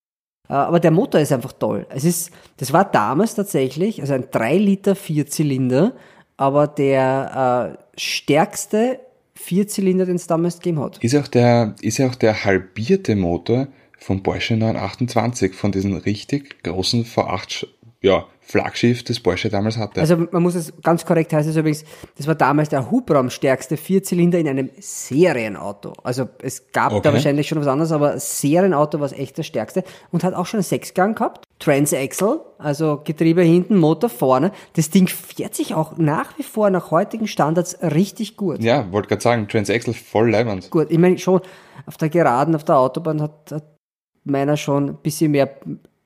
Äh, 0.50 0.52
aber 0.52 0.78
der 0.78 0.90
Motor 0.90 1.22
ist 1.22 1.32
einfach 1.32 1.52
toll. 1.52 1.86
Es 1.88 2.04
ist, 2.04 2.32
das 2.58 2.70
war 2.74 2.84
damals 2.84 3.34
tatsächlich, 3.34 4.02
also 4.02 4.12
ein 4.12 4.28
3 4.30 4.58
Liter 4.58 4.94
Vierzylinder, 4.96 5.94
aber 6.36 6.66
der 6.66 7.78
äh, 7.78 7.82
stärkste 7.98 9.00
Vierzylinder, 9.42 10.06
den 10.06 10.16
es 10.16 10.26
damals 10.26 10.56
gegeben 10.56 10.80
hat. 10.80 10.98
Ist 10.98 11.16
auch 11.16 11.28
der, 11.28 11.74
ist 11.80 11.98
ja 11.98 12.08
auch 12.08 12.14
der 12.14 12.44
halbierte 12.44 13.16
Motor 13.16 13.68
vom 13.98 14.22
Porsche 14.22 14.56
928, 14.56 15.54
von 15.54 15.72
diesen 15.72 15.96
richtig 15.96 16.62
großen 16.62 17.04
V8, 17.04 17.66
ja, 18.02 18.26
Flaggschiff, 18.40 19.04
das 19.04 19.20
Porsche 19.20 19.48
damals 19.48 19.76
hatte. 19.76 20.00
Also 20.00 20.16
man 20.16 20.42
muss 20.42 20.54
es 20.54 20.72
ganz 20.82 21.04
korrekt 21.04 21.32
heißen, 21.32 21.48
also 21.50 21.60
übrigens, 21.60 21.84
das 22.16 22.26
war 22.26 22.34
damals 22.34 22.68
der 22.68 22.90
hubraumstärkste 22.90 23.76
Vierzylinder 23.76 24.38
in 24.38 24.48
einem 24.48 24.70
Serienauto. 24.78 25.92
Also 26.02 26.28
es 26.42 26.72
gab 26.72 26.92
okay. 26.92 27.02
da 27.02 27.12
wahrscheinlich 27.12 27.48
schon 27.48 27.60
was 27.60 27.66
anderes, 27.66 27.92
aber 27.92 28.18
Serienauto 28.18 28.98
war 28.98 29.06
es 29.06 29.12
echt 29.12 29.38
das 29.38 29.46
stärkste 29.46 29.84
und 30.10 30.24
hat 30.24 30.34
auch 30.34 30.46
schon 30.46 30.58
einen 30.58 30.64
Sechsgang 30.64 31.14
gehabt. 31.14 31.46
Transaxle, 31.60 32.40
also 32.58 33.00
Getriebe 33.04 33.42
hinten, 33.42 33.76
Motor 33.76 34.10
vorne. 34.10 34.50
Das 34.72 34.90
Ding 34.90 35.06
fährt 35.06 35.54
sich 35.54 35.74
auch 35.74 35.98
nach 35.98 36.36
wie 36.38 36.42
vor 36.42 36.70
nach 36.70 36.90
heutigen 36.90 37.28
Standards 37.28 37.80
richtig 37.82 38.36
gut. 38.36 38.62
Ja, 38.62 38.90
wollte 38.90 39.08
gerade 39.08 39.22
sagen, 39.22 39.46
Transaxle 39.46 39.92
voll 39.94 40.30
leibend. 40.30 40.70
Gut, 40.70 40.90
ich 40.90 40.98
meine 40.98 41.18
schon, 41.18 41.42
auf 41.86 41.98
der 41.98 42.08
Geraden, 42.08 42.54
auf 42.56 42.64
der 42.64 42.78
Autobahn 42.78 43.20
hat, 43.20 43.52
hat 43.52 43.76
meiner 44.24 44.56
schon 44.56 44.88
ein 44.88 44.96
bisschen 44.96 45.30
mehr 45.32 45.50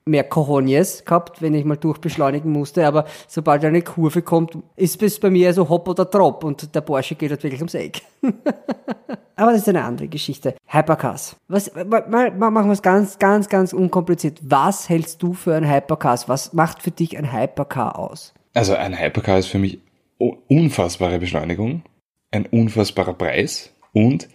mehr 0.06 0.24
Cojones 0.24 1.04
gehabt, 1.04 1.40
wenn 1.40 1.54
ich 1.54 1.64
mal 1.64 1.76
durchbeschleunigen 1.76 2.52
musste, 2.52 2.86
aber 2.86 3.06
sobald 3.26 3.64
eine 3.64 3.82
Kurve 3.82 4.22
kommt, 4.22 4.58
ist 4.76 5.02
es 5.02 5.18
bei 5.18 5.30
mir 5.30 5.52
so 5.54 5.68
hopp 5.68 5.88
oder 5.88 6.04
drop 6.04 6.44
und 6.44 6.74
der 6.74 6.82
Porsche 6.82 7.14
geht 7.14 7.30
halt 7.30 7.42
wirklich 7.42 7.60
ums 7.60 7.74
Eck. 7.74 8.02
aber 9.36 9.52
das 9.52 9.62
ist 9.62 9.68
eine 9.68 9.82
andere 9.82 10.08
Geschichte. 10.08 10.56
Hypercars. 10.66 11.36
Was, 11.48 11.72
mal, 11.74 12.30
mal 12.32 12.50
machen 12.50 12.68
wir 12.68 12.72
es 12.72 12.82
ganz, 12.82 13.18
ganz, 13.18 13.48
ganz 13.48 13.72
unkompliziert. 13.72 14.40
Was 14.42 14.88
hältst 14.90 15.22
du 15.22 15.32
für 15.32 15.54
ein 15.54 15.70
Hypercars? 15.70 16.28
Was 16.28 16.52
macht 16.52 16.82
für 16.82 16.90
dich 16.90 17.16
ein 17.16 17.32
Hypercar 17.32 17.98
aus? 17.98 18.34
Also 18.52 18.74
ein 18.74 18.98
Hypercar 18.98 19.38
ist 19.38 19.46
für 19.46 19.58
mich 19.58 19.80
unfassbare 20.18 21.18
Beschleunigung, 21.18 21.82
ein 22.30 22.46
unfassbarer 22.46 23.14
Preis 23.14 23.72
und 23.92 24.28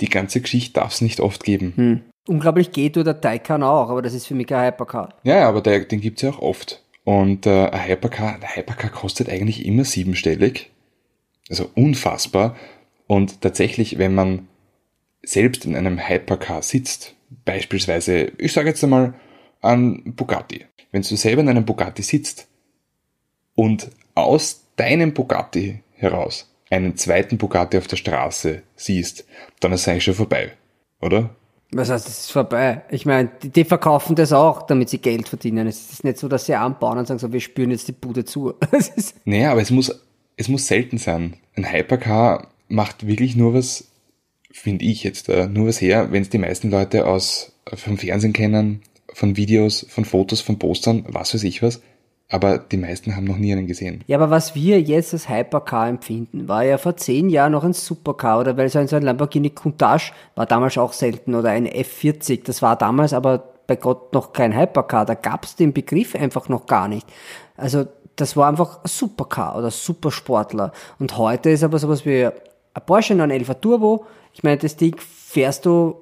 die 0.00 0.08
ganze 0.08 0.40
Geschichte 0.40 0.80
darf 0.80 0.92
es 0.92 1.00
nicht 1.00 1.20
oft 1.20 1.44
geben. 1.44 1.72
Hm. 1.76 2.02
Unglaublich 2.26 2.70
geht 2.70 2.96
oder 2.96 3.20
Taycan 3.20 3.62
auch, 3.62 3.90
aber 3.90 4.02
das 4.02 4.14
ist 4.14 4.26
für 4.26 4.34
mich 4.34 4.46
kein 4.46 4.66
Hypercar. 4.66 5.14
Ja, 5.24 5.48
aber 5.48 5.60
der, 5.60 5.80
den 5.80 6.00
gibt's 6.00 6.22
ja 6.22 6.30
auch 6.30 6.38
oft. 6.38 6.82
Und 7.04 7.46
äh, 7.46 7.68
ein 7.68 7.88
Hypercar, 7.88 8.36
ein 8.36 8.56
Hypercar 8.56 8.90
kostet 8.90 9.28
eigentlich 9.28 9.66
immer 9.66 9.84
siebenstellig. 9.84 10.70
Also 11.50 11.68
unfassbar. 11.74 12.56
Und 13.08 13.40
tatsächlich, 13.40 13.98
wenn 13.98 14.14
man 14.14 14.48
selbst 15.22 15.64
in 15.64 15.74
einem 15.74 16.08
Hypercar 16.08 16.62
sitzt, 16.62 17.14
beispielsweise, 17.44 18.32
ich 18.38 18.52
sage 18.52 18.68
jetzt 18.68 18.84
einmal 18.84 19.14
an 19.60 20.14
Bugatti. 20.14 20.66
Wenn 20.90 21.02
du 21.02 21.16
selber 21.16 21.42
in 21.42 21.48
einem 21.48 21.64
Bugatti 21.64 22.02
sitzt 22.02 22.48
und 23.54 23.90
aus 24.14 24.66
deinem 24.76 25.14
Bugatti 25.14 25.80
heraus 25.94 26.52
einen 26.70 26.96
zweiten 26.96 27.38
Bugatti 27.38 27.78
auf 27.78 27.86
der 27.86 27.96
Straße 27.96 28.62
siehst, 28.76 29.26
dann 29.60 29.72
ist 29.72 29.82
es 29.82 29.88
eigentlich 29.88 30.04
schon 30.04 30.14
vorbei, 30.14 30.52
oder? 31.00 31.30
Was 31.74 31.90
heißt, 31.90 32.06
es 32.06 32.20
ist 32.20 32.32
vorbei? 32.32 32.82
Ich 32.90 33.06
meine, 33.06 33.30
die, 33.42 33.48
die, 33.48 33.64
verkaufen 33.64 34.14
das 34.14 34.32
auch, 34.32 34.66
damit 34.66 34.90
sie 34.90 34.98
Geld 34.98 35.28
verdienen. 35.28 35.66
Es 35.66 35.90
ist 35.90 36.04
nicht 36.04 36.18
so, 36.18 36.28
dass 36.28 36.46
sie 36.46 36.54
anbauen 36.54 36.98
und 36.98 37.06
sagen 37.06 37.18
so, 37.18 37.32
wir 37.32 37.40
spüren 37.40 37.70
jetzt 37.70 37.88
die 37.88 37.92
Bude 37.92 38.24
zu. 38.24 38.54
naja, 39.24 39.52
aber 39.52 39.62
es 39.62 39.70
muss, 39.70 40.02
es 40.36 40.48
muss 40.48 40.66
selten 40.66 40.98
sein. 40.98 41.34
Ein 41.56 41.72
Hypercar 41.72 42.48
macht 42.68 43.06
wirklich 43.06 43.36
nur 43.36 43.54
was, 43.54 43.88
finde 44.50 44.84
ich 44.84 45.02
jetzt, 45.02 45.30
äh, 45.30 45.48
nur 45.48 45.66
was 45.66 45.80
her, 45.80 46.12
wenn 46.12 46.22
es 46.22 46.28
die 46.28 46.38
meisten 46.38 46.70
Leute 46.70 47.06
aus, 47.06 47.52
vom 47.74 47.96
Fernsehen 47.96 48.34
kennen, 48.34 48.82
von 49.14 49.36
Videos, 49.36 49.86
von 49.88 50.04
Fotos, 50.04 50.40
von 50.40 50.58
Postern, 50.58 51.04
was 51.08 51.32
weiß 51.32 51.44
ich 51.44 51.62
was 51.62 51.80
aber 52.32 52.56
die 52.56 52.78
meisten 52.78 53.14
haben 53.14 53.24
noch 53.24 53.36
nie 53.36 53.52
einen 53.52 53.66
gesehen. 53.66 54.02
Ja, 54.06 54.16
aber 54.16 54.30
was 54.30 54.54
wir 54.54 54.80
jetzt 54.80 55.12
als 55.12 55.28
Hypercar 55.28 55.88
empfinden, 55.88 56.48
war 56.48 56.64
ja 56.64 56.78
vor 56.78 56.96
zehn 56.96 57.28
Jahren 57.28 57.52
noch 57.52 57.62
ein 57.62 57.74
Supercar 57.74 58.40
oder 58.40 58.56
weil 58.56 58.70
so 58.70 58.78
ein, 58.78 58.88
so 58.88 58.96
ein 58.96 59.02
Lamborghini 59.02 59.50
Countach 59.50 60.12
war 60.34 60.46
damals 60.46 60.78
auch 60.78 60.94
selten 60.94 61.34
oder 61.34 61.50
ein 61.50 61.68
F40, 61.68 62.42
das 62.44 62.62
war 62.62 62.76
damals 62.76 63.12
aber 63.12 63.52
bei 63.66 63.76
Gott 63.76 64.14
noch 64.14 64.32
kein 64.32 64.58
Hypercar, 64.58 65.04
da 65.04 65.14
gab 65.14 65.44
es 65.44 65.56
den 65.56 65.74
Begriff 65.74 66.14
einfach 66.14 66.48
noch 66.48 66.66
gar 66.66 66.88
nicht. 66.88 67.06
Also 67.58 67.84
das 68.16 68.34
war 68.34 68.48
einfach 68.48 68.82
ein 68.82 68.88
Supercar 68.88 69.58
oder 69.58 69.70
Supersportler 69.70 70.72
und 70.98 71.18
heute 71.18 71.50
ist 71.50 71.62
aber 71.62 71.78
sowas 71.78 72.06
wie 72.06 72.24
ein 72.24 72.32
Porsche 72.86 73.14
911 73.14 73.60
Turbo, 73.60 74.06
ich 74.32 74.42
meine, 74.42 74.56
das 74.56 74.76
Ding 74.76 74.96
fährst 74.98 75.66
du 75.66 75.96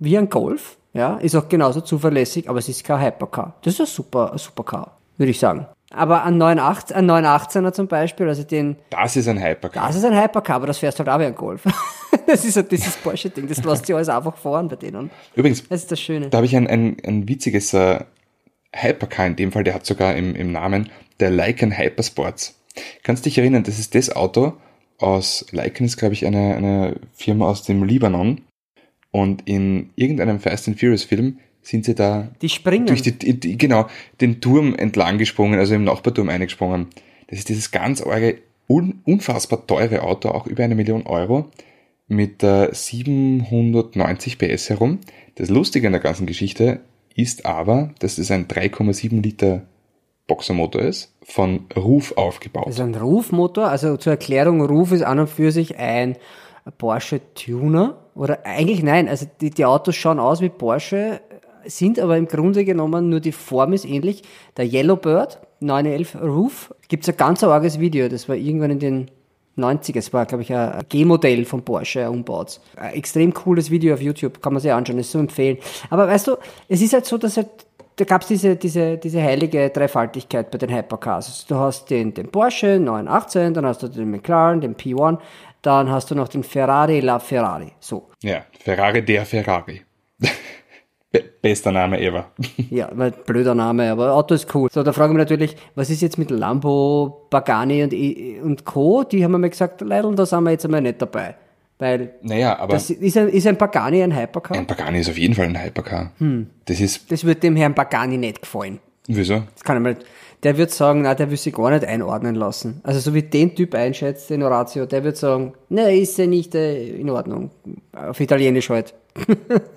wie 0.00 0.18
ein 0.18 0.28
Golf, 0.28 0.76
ja, 0.92 1.18
ist 1.18 1.36
auch 1.36 1.48
genauso 1.48 1.82
zuverlässig, 1.82 2.50
aber 2.50 2.58
es 2.58 2.68
ist 2.68 2.82
kein 2.82 3.00
Hypercar. 3.00 3.54
Das 3.62 3.74
ist 3.74 3.80
ein 3.80 3.86
super, 3.86 4.32
ein 4.32 4.38
Supercar 4.38 4.98
würde 5.18 5.30
ich 5.30 5.38
sagen. 5.38 5.66
Aber 5.94 6.24
ein 6.24 6.38
918, 6.38 6.96
ein 6.96 7.10
918er 7.10 7.72
zum 7.72 7.86
Beispiel, 7.86 8.26
also 8.26 8.44
den. 8.44 8.76
Das 8.90 9.14
ist 9.16 9.28
ein 9.28 9.42
Hypercar. 9.42 9.86
Das 9.86 9.96
ist 9.96 10.04
ein 10.04 10.18
Hypercar, 10.18 10.56
aber 10.56 10.66
das 10.66 10.78
fährst 10.78 10.98
halt 10.98 11.08
auch 11.08 11.18
wie 11.18 11.26
ein 11.26 11.34
Golf. 11.34 11.64
das 12.26 12.44
ist 12.44 12.56
halt 12.56 12.72
dieses 12.72 12.96
Porsche-Ding, 12.96 13.46
das 13.46 13.62
lässt 13.62 13.86
sich 13.86 13.94
alles 13.94 14.08
einfach 14.08 14.36
fahren 14.36 14.68
bei 14.68 14.76
denen. 14.76 15.10
Übrigens, 15.34 15.68
Das 15.68 15.82
ist 15.82 15.92
das 15.92 16.00
Schöne. 16.00 16.30
da 16.30 16.38
habe 16.38 16.46
ich 16.46 16.56
ein, 16.56 16.66
ein, 16.66 16.96
ein 17.06 17.28
witziges 17.28 17.74
äh, 17.74 18.00
Hypercar 18.74 19.26
in 19.26 19.36
dem 19.36 19.52
Fall, 19.52 19.64
der 19.64 19.74
hat 19.74 19.84
sogar 19.84 20.16
im, 20.16 20.34
im 20.34 20.50
Namen 20.50 20.88
der 21.20 21.30
Lycan 21.30 21.76
Hypersports. 21.76 22.58
Kannst 23.02 23.26
dich 23.26 23.36
erinnern, 23.36 23.64
das 23.64 23.78
ist 23.78 23.94
das 23.94 24.16
Auto 24.16 24.54
aus, 24.98 25.44
Lycan 25.50 25.84
ist 25.84 25.98
glaube 25.98 26.14
ich 26.14 26.26
eine, 26.26 26.54
eine 26.56 26.96
Firma 27.12 27.48
aus 27.48 27.64
dem 27.64 27.84
Libanon 27.84 28.40
und 29.10 29.46
in 29.46 29.90
irgendeinem 29.94 30.40
Fast 30.40 30.68
and 30.68 30.80
Furious 30.80 31.04
Film 31.04 31.38
sind 31.62 31.84
sie 31.84 31.94
da 31.94 32.28
Die 32.42 32.48
springen. 32.48 32.86
durch 32.86 33.02
die, 33.02 33.12
die, 33.12 33.56
genau, 33.56 33.86
den 34.20 34.40
Turm 34.40 34.74
entlang 34.74 35.18
gesprungen, 35.18 35.58
also 35.58 35.74
im 35.74 35.84
Nachbarturm 35.84 36.28
eingesprungen. 36.28 36.88
Das 37.28 37.38
ist 37.38 37.48
dieses 37.48 37.70
ganz 37.70 38.02
arge, 38.02 38.38
un, 38.68 39.00
unfassbar 39.04 39.66
teure 39.66 40.02
Auto, 40.02 40.28
auch 40.30 40.46
über 40.46 40.64
eine 40.64 40.74
Million 40.74 41.06
Euro, 41.06 41.48
mit 42.08 42.42
äh, 42.42 42.68
790 42.72 44.38
PS 44.38 44.70
herum. 44.70 44.98
Das 45.36 45.48
Lustige 45.48 45.86
an 45.86 45.92
der 45.92 46.02
ganzen 46.02 46.26
Geschichte 46.26 46.80
ist 47.14 47.46
aber, 47.46 47.90
dass 48.00 48.18
es 48.18 48.30
ein 48.30 48.48
3,7 48.48 49.22
Liter 49.22 49.62
Boxermotor 50.26 50.82
ist, 50.82 51.14
von 51.22 51.66
Ruf 51.76 52.16
aufgebaut. 52.16 52.68
Ist 52.68 52.80
ein 52.80 52.94
Rufmotor, 52.94 53.68
also 53.68 53.96
zur 53.96 54.12
Erklärung, 54.12 54.62
Ruf 54.64 54.92
ist 54.92 55.02
an 55.02 55.18
und 55.18 55.28
für 55.28 55.50
sich 55.52 55.78
ein 55.78 56.16
Porsche 56.78 57.20
Tuner. 57.34 57.96
Oder 58.14 58.46
eigentlich 58.46 58.82
nein, 58.82 59.08
also 59.08 59.26
die, 59.40 59.50
die 59.50 59.64
Autos 59.64 59.96
schauen 59.96 60.18
aus 60.18 60.40
wie 60.40 60.48
Porsche, 60.48 61.20
sind 61.66 61.98
aber 61.98 62.16
im 62.16 62.26
Grunde 62.26 62.64
genommen 62.64 63.08
nur 63.08 63.20
die 63.20 63.32
Form 63.32 63.72
ist 63.72 63.84
ähnlich. 63.84 64.22
Der 64.56 64.66
Yellowbird 64.66 65.40
911 65.60 66.16
Roof 66.22 66.74
gibt's 66.88 67.08
ein 67.08 67.16
ganz 67.16 67.42
arges 67.42 67.80
Video, 67.80 68.08
das 68.08 68.28
war 68.28 68.36
irgendwann 68.36 68.72
in 68.72 68.78
den 68.78 69.10
90er, 69.56 69.98
es 69.98 70.12
war 70.12 70.24
glaube 70.26 70.42
ich 70.42 70.52
ein 70.52 70.82
G-Modell 70.88 71.44
von 71.44 71.62
Porsche 71.62 72.10
umbaut. 72.10 72.60
Ein 72.76 72.94
extrem 72.94 73.34
cooles 73.34 73.70
Video 73.70 73.94
auf 73.94 74.00
YouTube, 74.00 74.42
kann 74.42 74.54
man 74.54 74.62
sich 74.62 74.72
anschauen, 74.72 74.98
ist 74.98 75.12
so 75.12 75.18
empfehlen. 75.18 75.58
Aber 75.90 76.08
weißt 76.08 76.28
du, 76.28 76.36
es 76.68 76.80
ist 76.80 76.94
halt 76.94 77.04
so, 77.04 77.18
dass 77.18 77.36
halt 77.36 77.48
da 77.96 78.04
gab's 78.04 78.26
diese, 78.26 78.56
diese, 78.56 78.96
diese 78.96 79.22
heilige 79.22 79.68
Dreifaltigkeit 79.70 80.50
bei 80.50 80.58
den 80.58 80.74
Hypercars. 80.74 81.26
Also 81.28 81.44
du 81.48 81.60
hast 81.60 81.90
den, 81.90 82.14
den 82.14 82.30
Porsche 82.30 82.78
918, 82.80 83.54
dann 83.54 83.66
hast 83.66 83.82
du 83.82 83.88
den 83.88 84.10
McLaren, 84.10 84.60
den 84.60 84.74
P1, 84.76 85.18
dann 85.60 85.90
hast 85.90 86.10
du 86.10 86.14
noch 86.14 86.28
den 86.28 86.42
Ferrari 86.42 87.00
La 87.00 87.18
Ferrari. 87.18 87.72
So. 87.80 88.08
Ja, 88.22 88.44
Ferrari 88.58 89.04
der 89.04 89.26
Ferrari. 89.26 89.82
Be 91.42 91.48
bester 91.48 91.72
Name 91.72 92.00
ever. 92.00 92.26
Ja, 92.70 92.88
weil 92.94 93.10
blöder 93.10 93.54
Name, 93.54 93.90
aber 93.90 94.14
Auto 94.14 94.34
ist 94.34 94.54
cool. 94.54 94.68
So, 94.72 94.82
da 94.82 94.92
frage 94.92 95.12
ich 95.12 95.16
mich 95.16 95.24
natürlich, 95.24 95.56
was 95.74 95.90
ist 95.90 96.00
jetzt 96.00 96.16
mit 96.18 96.30
Lambo, 96.30 97.26
Pagani 97.30 97.82
und, 97.82 97.92
und 98.44 98.64
Co.? 98.64 99.02
Die 99.04 99.22
haben 99.24 99.38
mir 99.40 99.50
gesagt, 99.50 99.80
Leidl, 99.80 100.14
da 100.14 100.24
sind 100.24 100.44
wir 100.44 100.52
jetzt 100.52 100.64
einmal 100.64 100.80
nicht 100.80 101.02
dabei. 101.02 101.34
Weil 101.78 102.14
Naja, 102.22 102.58
aber 102.60 102.74
das 102.74 102.90
ist 102.90 103.16
ein, 103.18 103.28
ist 103.28 103.46
ein 103.46 103.58
Pagani 103.58 104.02
ein 104.04 104.16
Hypercar? 104.16 104.56
ein 104.56 104.66
Pagani 104.68 105.00
ist 105.00 105.10
auf 105.10 105.18
jeden 105.18 105.34
Fall 105.34 105.46
ein 105.46 105.60
Hypercar. 105.60 106.12
Das 106.64 106.78
ist, 106.80 107.10
Das 107.10 107.24
wird 107.24 107.42
dem 107.42 107.56
Herrn 107.56 107.74
Pagani 107.74 108.18
nicht 108.18 108.42
gefallen. 108.42 108.78
wieso? 109.08 109.42
Das 109.54 109.64
kann 109.64 109.78
ich 109.78 109.82
mal, 109.82 109.96
der 110.44 110.56
wird 110.56 110.70
sagen, 110.70 111.02
na, 111.02 111.14
der 111.14 111.28
will 111.30 111.36
sich 111.36 111.52
gar 111.52 111.70
nicht 111.70 111.84
einordnen 111.84 112.36
lassen. 112.36 112.80
Also 112.84 113.00
so 113.00 113.14
wie 113.14 113.22
den 113.22 113.54
Typ 113.56 113.74
einschätzt, 113.74 114.30
den 114.30 114.42
Horatio, 114.44 114.86
der 114.86 115.02
wird 115.02 115.16
sagen, 115.16 115.54
ne, 115.68 115.96
ist 115.96 116.16
ja 116.18 116.26
nicht 116.26 116.54
äh, 116.54 116.88
in 116.88 117.10
Ordnung. 117.10 117.50
Auf 117.92 118.20
Italienisch 118.20 118.70
halt. 118.70 118.94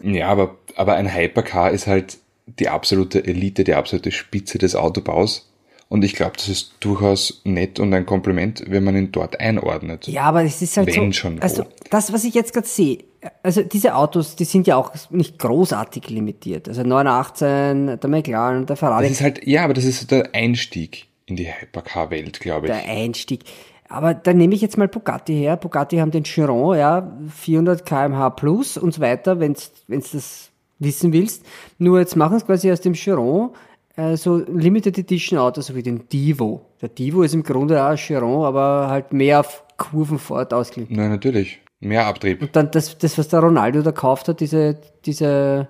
Ja, 0.02 0.28
aber, 0.30 0.58
aber 0.76 0.96
ein 0.96 1.14
Hypercar 1.14 1.72
ist 1.72 1.88
halt 1.88 2.18
die 2.48 2.70
absolute 2.70 3.26
Elite, 3.26 3.64
die 3.64 3.74
absolute 3.74 4.12
Spitze 4.12 4.58
des 4.58 4.76
Autobaus. 4.76 5.50
Und 5.88 6.04
ich 6.04 6.16
glaube, 6.16 6.34
das 6.36 6.50
ist 6.50 6.74
durchaus 6.80 7.42
nett 7.44 7.80
und 7.80 7.94
ein 7.94 8.06
Kompliment, 8.06 8.64
wenn 8.68 8.84
man 8.84 8.96
ihn 8.96 9.12
dort 9.12 9.40
einordnet. 9.40 10.08
Ja, 10.08 10.24
aber 10.24 10.44
es 10.44 10.62
ist 10.62 10.78
halt 10.78 10.88
Wenn 10.88 11.12
so. 11.12 11.20
schon 11.20 11.42
also 11.42 11.64
wo. 11.64 11.68
das, 11.92 12.12
was 12.12 12.24
ich 12.24 12.34
jetzt 12.34 12.54
gerade 12.54 12.68
sehe, 12.68 13.04
also 13.44 13.62
diese 13.62 13.96
Autos, 13.96 14.36
die 14.36 14.46
sind 14.46 14.68
ja 14.68 14.78
auch 14.78 14.92
nicht 15.12 15.38
großartig 15.40 16.10
limitiert. 16.10 16.68
Also 16.68 16.84
918, 16.84 18.00
der 18.00 18.10
McLaren, 18.10 18.66
der 18.66 18.76
Ferrari, 18.76 19.04
Das 19.04 19.12
ist 19.12 19.22
halt, 19.22 19.46
ja, 19.46 19.64
aber 19.64 19.74
das 19.74 19.86
ist 19.86 20.02
so 20.02 20.08
der 20.08 20.34
Einstieg 20.34 21.08
in 21.28 21.36
die 21.36 21.48
Hypercar-Welt, 21.48 22.40
glaube 22.40 22.68
ich. 22.68 22.74
der 22.74 22.86
Einstieg. 22.86 23.42
Aber 23.88 24.14
dann 24.14 24.38
nehme 24.38 24.56
ich 24.56 24.62
jetzt 24.62 24.78
mal 24.78 24.88
Bugatti 24.88 25.34
her. 25.34 25.58
Bugatti 25.58 25.98
haben 25.98 26.12
den 26.12 26.24
Chiron, 26.24 26.78
ja, 26.78 27.16
400 27.30 27.86
kmh 27.86 28.32
plus 28.32 28.78
und 28.78 28.94
so 28.94 29.02
weiter, 29.02 29.40
wenn 29.40 29.54
du 29.54 29.60
das 29.88 30.50
wissen 30.80 31.14
willst. 31.14 31.46
Nur 31.78 32.00
jetzt 32.00 32.16
machen 32.16 32.40
sie 32.40 32.46
quasi 32.46 32.72
aus 32.72 32.82
dem 32.82 32.94
Chiron 32.94 33.52
äh, 33.96 34.18
so 34.18 34.38
Limited 34.38 34.98
Edition 34.98 35.40
Autos, 35.40 35.68
so 35.68 35.76
wie 35.76 35.84
den 35.84 36.08
Divo. 36.10 36.66
Der 36.82 36.90
Divo 36.90 37.24
ist 37.24 37.34
im 37.34 37.44
Grunde 37.44 37.82
auch 37.84 37.90
ein 37.90 37.98
Chiron, 37.98 38.46
aber 38.46 38.88
halt 38.90 39.14
mehr 39.14 39.42
auf 39.42 39.64
Kurvenfahrt 39.78 40.54
ausgelegt. 40.54 40.92
Na, 40.94 41.08
natürlich. 41.08 41.62
Mehr 41.80 42.08
Abtrieb. 42.08 42.42
Und 42.42 42.56
dann 42.56 42.72
das, 42.72 42.98
das, 42.98 43.18
was 43.18 43.28
der 43.28 43.42
Ronaldo 43.42 43.82
da 43.82 43.92
gekauft 43.92 44.28
hat, 44.28 44.40
diese, 44.40 44.80
diese, 45.06 45.68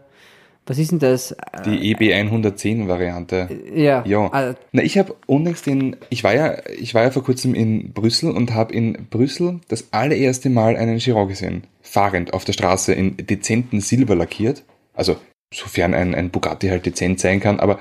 was 0.65 0.77
ist 0.79 0.91
denn 0.91 1.00
das? 1.00 1.36
Die 1.65 1.91
E 1.91 1.95
EB110-Variante. 1.95 3.50
Ja. 3.74 4.03
Ja. 4.05 4.27
Also, 4.31 4.57
Na, 4.72 4.81
ich 4.81 4.98
habe 4.98 5.15
unlängst 5.27 5.67
in, 5.67 5.95
ich 6.10 6.24
war 6.24 6.34
ja, 6.34 6.57
ich 6.77 6.93
war 6.93 7.03
ja 7.03 7.12
vor 7.12 7.24
kurzem 7.24 7.53
in 7.53 7.93
Brüssel 7.93 8.31
und 8.31 8.53
habe 8.53 8.74
in 8.74 9.07
Brüssel 9.10 9.60
das 9.67 9.89
allererste 9.91 10.50
Mal 10.50 10.75
einen 10.75 10.98
Chiron 10.98 11.27
gesehen. 11.27 11.65
Fahrend 11.81 12.34
auf 12.34 12.45
der 12.45 12.53
Straße 12.53 12.93
in 12.93 13.15
dezenten 13.17 13.79
Silber 13.79 14.15
lackiert. 14.15 14.63
Also, 14.93 15.17
sofern 15.53 15.93
ein, 15.93 16.15
ein 16.15 16.31
Bugatti 16.31 16.67
halt 16.69 16.86
dezent 16.86 17.19
sein 17.19 17.39
kann, 17.39 17.60
aber 17.60 17.79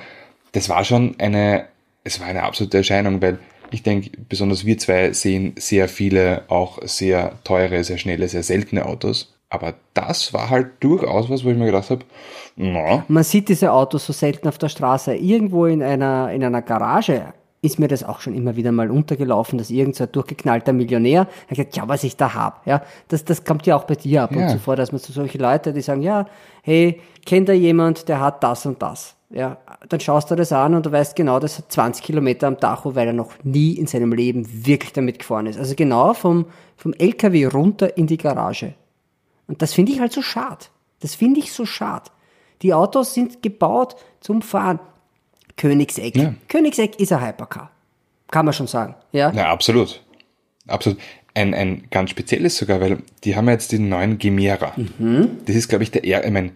das 0.53 0.69
war 0.69 0.85
schon 0.85 1.17
eine, 1.19 1.67
es 2.05 2.21
war 2.21 2.27
eine 2.27 2.43
absolute 2.43 2.79
Erscheinung, 2.79 3.21
weil 3.23 3.39
ich 3.71 3.83
denke, 3.83 4.11
besonders 4.29 4.65
wir 4.65 4.79
zwei 4.79 5.13
sehen 5.13 5.55
sehr 5.59 5.89
viele 5.89 6.45
auch 6.49 6.79
sehr 6.83 7.39
teure, 7.45 7.83
sehr 7.83 7.99
schnelle, 7.99 8.29
sehr 8.29 8.43
seltene 8.43 8.87
Autos. 8.87 9.34
Aber 9.55 9.75
das 9.95 10.33
war 10.35 10.51
halt 10.51 10.73
durchaus 10.81 11.31
was, 11.31 11.45
wo 11.45 11.51
ich 11.51 11.57
mir 11.57 11.67
gedacht 11.67 11.91
habe, 11.91 12.05
na, 12.57 13.05
man 13.09 13.23
sieht 13.25 13.49
diese 13.49 13.73
Autos 13.73 14.07
so 14.07 14.13
selten 14.13 14.49
auf 14.49 14.59
der 14.59 14.69
Straße. 14.69 15.15
Irgendwo 15.15 15.67
in 15.67 15.83
einer, 15.83 16.31
in 16.33 16.43
einer 16.45 16.63
Garage 16.63 17.33
ist 17.63 17.79
mir 17.79 17.89
das 17.89 18.05
auch 18.05 18.21
schon 18.21 18.35
immer 18.35 18.57
wieder 18.57 18.73
mal 18.73 18.91
untergelaufen, 18.91 19.57
dass 19.59 19.71
irgend 19.71 19.97
so 19.97 20.05
ein 20.05 20.13
durchgeknallter 20.13 20.73
Millionär 20.73 21.21
hat 21.21 21.49
gesagt, 21.49 21.77
ja, 21.77 21.89
was 21.89 22.05
ich 22.05 22.17
da 22.17 22.35
hab. 22.35 22.67
Ja, 22.67 22.83
das, 23.09 23.25
das 23.25 23.45
kommt 23.45 23.65
ja 23.67 23.75
auch 23.77 23.85
bei 23.85 23.95
dir 23.95 24.25
ab 24.25 24.33
und 24.33 24.41
Ja. 24.41 24.49
zu 24.49 24.59
vor, 24.59 24.77
dass 24.77 24.93
man 24.93 25.01
so 25.01 25.13
solche 25.13 25.39
Leute, 25.39 25.73
die 25.73 25.81
sagen, 25.81 26.03
ja, 26.03 26.27
hey, 26.63 27.01
kennt 27.25 27.49
da 27.49 27.53
jemand, 27.55 28.09
der 28.09 28.21
hat 28.21 28.43
das 28.43 28.67
und 28.67 28.83
das. 28.83 29.15
Ja, 29.31 29.57
dann 29.89 29.99
schaust 29.99 30.31
du 30.31 30.37
das 30.37 30.53
an 30.53 30.75
und 30.75 30.85
du 30.87 30.93
weißt 30.93 31.17
genau, 31.17 31.41
das 31.41 31.59
hat 31.59 31.73
20 31.73 32.05
Kilometer 32.05 32.47
am 32.47 32.61
Tacho, 32.61 32.95
weil 32.95 33.07
er 33.09 33.13
noch 33.15 33.33
nie 33.43 33.73
in 33.73 33.87
seinem 33.87 34.13
Leben 34.13 34.47
wirklich 34.67 34.93
damit 34.93 35.19
gefahren 35.19 35.47
ist. 35.47 35.59
Also 35.59 35.75
genau 35.75 36.13
vom, 36.13 36.47
vom 36.77 36.93
LKW 36.93 37.47
runter 37.47 37.97
in 37.97 38.07
die 38.07 38.19
Garage. 38.19 38.75
Und 39.47 39.63
das 39.63 39.75
finde 39.75 39.93
ich 39.93 40.01
halt 40.01 40.13
so 40.13 40.23
schade. 40.23 40.67
Das 41.01 41.15
finde 41.15 41.41
ich 41.41 41.53
so 41.53 41.67
schade. 41.67 42.11
Die 42.63 42.73
Autos 42.73 43.15
sind 43.15 43.43
gebaut 43.43 43.97
zum 44.21 44.43
Fahren. 44.43 44.81
Königseck. 45.57 46.17
Ja. 46.17 46.35
Königseck 46.49 46.99
ist 46.99 47.13
ein 47.13 47.25
Hypercar. 47.25 47.71
Kann 48.31 48.45
man 48.47 48.55
schon 48.55 48.67
sagen. 48.67 48.95
Ja. 49.13 49.31
Ja, 49.33 49.51
absolut. 49.53 50.03
Absolut. 50.67 50.99
Ein, 51.35 51.53
ein 51.55 51.87
ganz 51.91 52.11
spezielles 52.11 52.57
sogar, 52.57 52.81
weil 52.81 52.99
die 53.25 53.37
haben 53.37 53.47
ja 53.47 53.53
jetzt 53.53 53.73
den 53.73 53.89
neuen 53.89 54.19
Gemera. 54.19 54.73
Das 55.47 55.57
ist, 55.57 55.69
glaube 55.69 55.85
ich, 55.85 55.91
der 55.91 56.05
R, 56.05 56.25
ich 56.25 56.31
mein, 56.31 56.53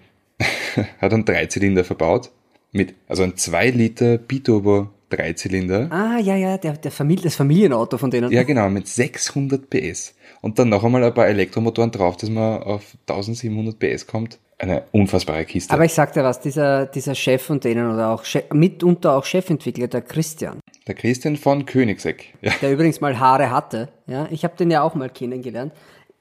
hat 1.01 1.13
einen 1.13 1.25
Dreizylinder 1.25 1.85
verbaut. 1.85 2.31
Mit, 2.73 2.95
also 3.09 3.23
ein 3.23 3.37
2 3.37 3.71
Liter 3.71 4.19
Biturbo 4.19 4.89
Dreizylinder. 5.11 5.89
Ah, 5.91 6.19
ja, 6.19 6.37
ja, 6.37 6.59
der, 6.59 6.75
der 6.75 6.91
Familie, 6.91 7.25
das 7.25 7.37
Familienauto 7.37 7.99
von 7.99 8.11
denen. 8.11 8.31
Ja, 8.31 8.43
genau, 8.43 8.69
mit 8.69 8.87
600 8.87 9.69
PS. 9.71 10.15
Und 10.41 10.59
dann 10.59 10.69
noch 10.69 10.85
einmal 10.85 11.03
ein 11.05 11.15
paar 11.15 11.27
Elektromotoren 11.27 11.91
drauf, 11.91 12.17
dass 12.17 12.31
man 12.31 12.63
auf 12.63 12.97
1700 13.09 13.79
PS 13.79 14.07
kommt. 14.07 14.39
Eine 14.61 14.85
unfassbare 14.91 15.45
Kiste. 15.45 15.73
Aber 15.73 15.85
ich 15.85 15.93
sag 15.95 16.13
dir 16.15 16.25
was, 16.25 16.41
dieser, 16.41 16.87
dieser 16.87 17.15
Chef 17.15 17.43
von 17.43 17.61
denen 17.61 17.93
oder 17.93 18.11
auch 18.11 18.25
Chef, 18.25 18.45
mitunter 18.53 19.17
auch 19.17 19.25
Chefentwickler, 19.25 19.87
der 19.87 20.03
Christian, 20.03 20.59
der 20.89 20.97
Christian 20.97 21.37
von 21.37 21.65
Königseck. 21.65 22.35
Ja. 22.41 22.53
der 22.61 22.73
übrigens 22.73 23.01
mal 23.01 23.19
Haare 23.21 23.51
hatte. 23.51 23.89
Ja, 24.09 24.27
ich 24.33 24.43
habe 24.43 24.57
den 24.57 24.71
ja 24.73 24.83
auch 24.83 24.95
mal 24.97 25.11
kennengelernt. 25.11 25.73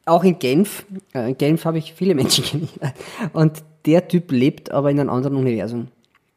Auch 0.06 0.24
in 0.24 0.38
Genf. 0.40 0.86
Äh, 1.14 1.30
In 1.30 1.38
Genf 1.38 1.66
habe 1.66 1.80
ich 1.80 1.94
viele 1.94 2.14
Menschen 2.22 2.44
kennengelernt. 2.44 2.96
Und 3.34 3.64
der 3.88 4.08
Typ 4.08 4.32
lebt 4.32 4.72
aber 4.72 4.92
in 4.92 5.00
einem 5.00 5.10
anderen 5.10 5.36
Universum. 5.36 5.88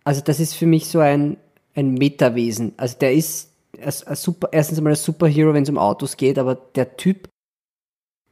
Also 0.05 0.23
das 0.23 0.41
ist 0.41 0.55
für 0.55 0.67
mich 0.67 0.87
so 0.89 1.01
ein, 1.01 1.37
ein 1.75 1.93
Metawesen. 1.95 2.73
Also 2.79 2.97
der 2.99 3.13
ist 3.13 3.51
ein, 3.79 3.93
ein 4.07 4.17
super, 4.17 4.49
erstens 4.53 4.79
einmal 4.79 4.95
ein 4.95 4.97
Superhero, 4.97 5.53
wenn 5.53 5.65
es 5.65 5.69
um 5.69 5.77
Autos 5.79 6.17
geht, 6.17 6.39
aber 6.39 6.55
der 6.55 6.97
Typ, 6.97 7.29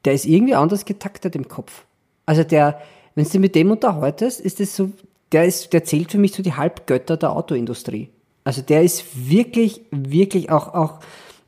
der 0.09 0.15
ist 0.15 0.25
irgendwie 0.25 0.55
anders 0.55 0.87
getaktet 0.87 1.37
im 1.37 1.49
Kopf. 1.49 1.85
Also 2.25 2.43
der, 2.43 2.81
wenn 3.15 3.29
du 3.29 3.39
mit 3.41 3.55
dem 3.55 3.71
unterhaltest, 3.71 4.41
ist 4.41 4.59
das 4.59 4.75
so, 4.75 4.91
der 5.33 5.45
ist, 5.45 5.75
der 5.75 5.85
zählt 5.85 6.11
für 6.11 6.17
mich 6.17 6.33
so 6.33 6.43
die 6.43 6.55
Halbgötter 6.55 7.19
der 7.19 7.33
Autoindustrie. 7.37 8.09
Also 8.43 8.63
der 8.63 8.83
ist 8.85 9.29
wirklich, 9.29 9.83
wirklich 9.91 10.51
auch, 10.51 10.73
auch 10.73 11.01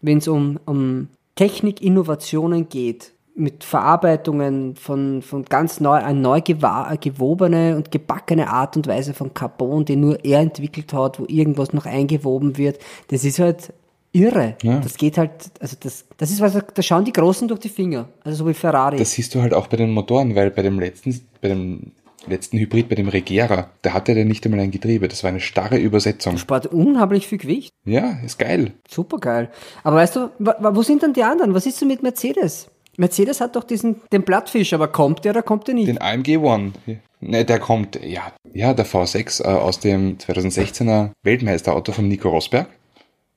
wenn 0.03 0.19
es 0.19 0.29
um, 0.29 0.61
um 0.67 1.09
Technik, 1.37 1.81
Innovationen 1.81 2.69
geht, 2.69 3.15
mit 3.35 3.65
Verarbeitungen 3.65 4.77
von, 4.77 5.23
von 5.23 5.47
ganz 5.47 5.81
neu, 5.81 5.95
eine 5.95 6.21
neu 6.21 6.43
gewobene 6.43 7.77
und 7.77 7.91
gebackene 7.91 8.51
Art 8.51 8.77
und 8.77 8.89
Weise 8.89 9.15
von 9.15 9.33
Carbon, 9.33 9.87
die 9.87 9.97
nur 9.97 10.23
er 10.23 10.41
entwickelt 10.41 10.93
hat, 10.93 11.19
wo 11.19 11.25
irgendwas 11.29 11.73
noch 11.73 11.87
eingewoben 11.87 12.59
wird. 12.59 12.79
Das 13.09 13.25
ist 13.25 13.39
halt 13.39 13.73
irre. 14.13 14.57
Ja. 14.63 14.81
Das 14.81 14.97
geht 14.97 15.19
halt, 15.19 15.31
also 15.61 15.77
das, 15.81 16.05
das 16.17 16.31
ist 16.31 16.41
was, 16.41 16.59
da 16.75 16.83
schauen 16.83 17.05
die 17.05 17.13
Großen 17.13 17.49
durch 17.49 17.61
die 17.61 17.69
Finger. 17.69 18.09
Also 18.25 18.45
so 18.45 18.49
wie 18.49 18.55
Ferrari. 18.55 18.97
Das 18.97 19.13
siehst 19.13 19.35
du 19.35 19.43
halt 19.43 19.55
auch 19.55 19.67
bei 19.69 19.77
den 19.77 19.91
Motoren, 19.91 20.35
weil 20.35 20.51
bei 20.51 20.63
dem 20.63 20.81
letzten, 20.81 21.21
bei 21.41 21.49
dem 21.49 21.93
letzten 22.27 22.59
Hybrid, 22.59 22.89
bei 22.89 22.97
dem 22.97 23.09
Regera, 23.09 23.71
da 23.83 23.93
hatte 23.93 24.15
der 24.15 24.25
nicht 24.25 24.45
einmal 24.45 24.61
ein 24.61 24.71
Getriebe. 24.71 25.09
Das 25.09 25.23
war 25.23 25.31
eine 25.31 25.41
starre 25.41 25.79
Übersetzung. 25.79 26.37
spart 26.37 26.67
unheimlich 26.67 27.27
viel 27.27 27.39
Gewicht. 27.39 27.73
Ja, 27.85 28.19
ist 28.25 28.39
geil. 28.39 28.73
Super 28.89 29.19
geil. 29.19 29.51
Aber 29.83 29.97
weißt 29.97 30.17
du, 30.17 30.31
wo 30.39 30.83
sind 30.83 31.03
dann 31.03 31.13
die 31.13 31.23
anderen? 31.23 31.55
Was 31.55 31.67
ist 31.67 31.79
so 31.79 31.87
mit 31.87 32.03
Mercedes? 32.03 32.69
Mercedes 32.97 33.41
hat 33.41 33.57
doch 33.57 33.65
diesen, 33.65 33.97
den 34.13 34.25
Plattfisch, 34.25 34.75
aber 34.75 34.89
kommt 34.89 35.25
der 35.25 35.33
oder 35.33 35.43
kommt 35.43 35.69
der 35.69 35.75
nicht? 35.75 35.89
Den 35.89 36.01
AMG 36.01 36.37
One. 36.39 36.73
Ne, 37.21 37.45
der 37.45 37.59
kommt, 37.59 37.99
ja, 38.03 38.33
ja, 38.53 38.75
der 38.75 38.87
V6 38.87 39.43
äh, 39.43 39.47
aus 39.47 39.79
dem 39.79 40.19
2016er 40.19 41.11
Weltmeisterauto 41.23 41.93
von 41.93 42.09
Nico 42.09 42.29
Rosberg. 42.31 42.67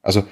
Also, 0.01 0.23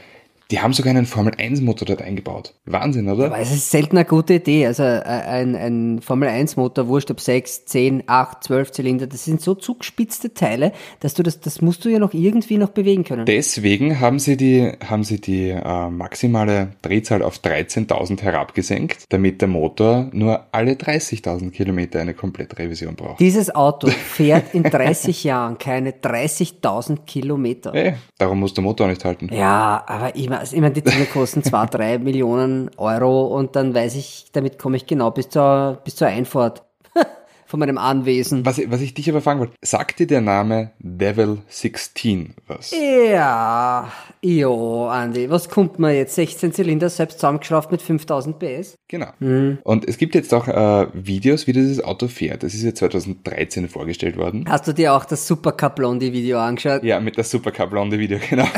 die 0.52 0.60
haben 0.60 0.74
sogar 0.74 0.92
einen 0.92 1.06
Formel 1.06 1.34
1 1.38 1.62
Motor 1.62 1.88
dort 1.88 2.02
eingebaut. 2.02 2.54
Wahnsinn, 2.66 3.10
oder? 3.10 3.28
Aber 3.28 3.40
es 3.40 3.52
ist 3.52 3.72
selten 3.72 3.98
eine 3.98 4.06
gute 4.06 4.36
Idee. 4.36 4.68
Also 4.68 4.84
äh, 4.84 5.02
ein, 5.02 5.56
ein 5.56 6.02
Formel-1-Motor, 6.02 6.88
wurscht 6.88 7.10
ob 7.10 7.22
6, 7.22 7.66
10, 7.66 8.04
8, 8.08 8.44
12 8.44 8.72
Zylinder, 8.72 9.08
das 9.08 9.24
sind 9.24 9.42
so 9.42 9.56
zugespitzte 9.56 10.34
Teile, 10.34 10.74
dass 11.00 11.14
du 11.14 11.24
das, 11.24 11.40
das 11.40 11.62
musst 11.62 11.86
du 11.86 11.90
ja 11.90 12.00
noch 12.00 12.14
irgendwie 12.14 12.58
noch 12.58 12.70
bewegen 12.70 13.06
können. 13.06 13.26
Deswegen 13.26 14.00
haben 14.00 14.20
sie 14.20 14.36
die, 14.36 14.72
haben 14.86 15.04
sie 15.04 15.22
die 15.22 15.50
äh, 15.50 15.90
maximale 15.90 16.74
Drehzahl 16.82 17.24
auf 17.24 17.38
13.000 17.38 18.22
herabgesenkt, 18.22 19.06
damit 19.10 19.42
der 19.42 19.48
Motor 19.48 20.10
nur 20.12 20.48
alle 20.52 20.74
30.000 20.74 21.52
Kilometer 21.52 22.02
eine 22.02 22.14
Komplettrevision 22.14 22.96
braucht. 22.96 23.22
Dieses 23.22 23.56
Auto 23.56 23.88
fährt 23.90 24.54
in 24.54 24.64
30 24.64 25.24
Jahren 25.24 25.58
keine 25.58 25.92
30.000 25.92 27.06
Kilometer. 27.06 27.72
Hey, 27.74 27.94
darum 28.18 28.42
muss 28.42 28.54
der 28.54 28.64
Motor 28.64 28.88
nicht 28.88 29.06
halten. 29.06 29.30
Ja, 29.34 29.84
aber 29.88 30.16
ich 30.16 30.30
meine, 30.42 30.56
ich 30.56 30.62
mein, 30.62 30.74
die 30.74 30.82
Dinge 30.84 31.06
kosten 31.06 31.44
zwei, 31.44 31.66
drei 31.66 31.98
Millionen 32.00 32.70
Euro 32.78 33.28
und 33.28 33.56
dann 33.56 33.74
weiß 33.74 33.96
ich, 33.96 34.28
damit 34.34 34.58
komme 34.60 34.78
ich 34.78 34.86
genau 34.86 35.12
bis 35.12 35.30
zur, 35.30 35.80
bis 35.84 35.96
zur 35.96 36.08
Einfahrt 36.08 36.64
von 37.46 37.60
meinem 37.60 37.78
Anwesen. 37.78 38.46
Was, 38.46 38.58
ich- 38.58 38.72
was 38.72 38.82
ich 38.82 38.94
dich 38.94 39.10
aber 39.10 39.22
fragen 39.22 39.40
wollte, 39.40 39.54
sagt 39.62 40.00
dir 40.00 40.08
der 40.08 40.22
Name 40.22 40.72
Devil 40.80 41.40
16 41.50 42.36
was? 42.48 42.72
Ja, 42.72 43.92
jo, 44.22 44.88
Andi, 44.88 45.30
was 45.30 45.50
kommt 45.50 45.78
mir 45.80 45.94
jetzt? 45.96 46.16
16 46.16 46.54
Zylinder, 46.54 46.90
selbst 46.90 47.20
zusammengeschraubt 47.20 47.72
mit 47.72 47.82
5000 47.82 48.40
PS? 48.40 48.76
Genau. 48.88 49.08
Hm. 49.20 49.60
Und 49.64 49.88
es 49.88 49.98
gibt 49.98 50.16
jetzt 50.16 50.34
auch 50.34 50.48
äh, 50.48 50.88
Videos, 50.94 51.48
wie 51.48 51.54
dieses 51.54 51.84
Auto 51.84 52.08
fährt. 52.08 52.44
Das 52.44 52.54
ist 52.54 52.64
ja 52.64 52.74
2013 52.74 53.70
vorgestellt 53.70 54.18
worden. 54.18 54.46
Hast 54.50 54.68
du 54.68 54.74
dir 54.74 54.94
auch 54.94 55.06
das 55.06 55.28
Supercar 55.28 55.70
Blondie 55.76 56.12
Video 56.14 56.40
angeschaut? 56.40 56.84
Ja, 56.84 57.00
mit 57.00 57.18
der 57.18 57.24
Supercar 57.24 57.68
Blonde 57.68 58.00
Video, 58.00 58.18
genau. 58.30 58.46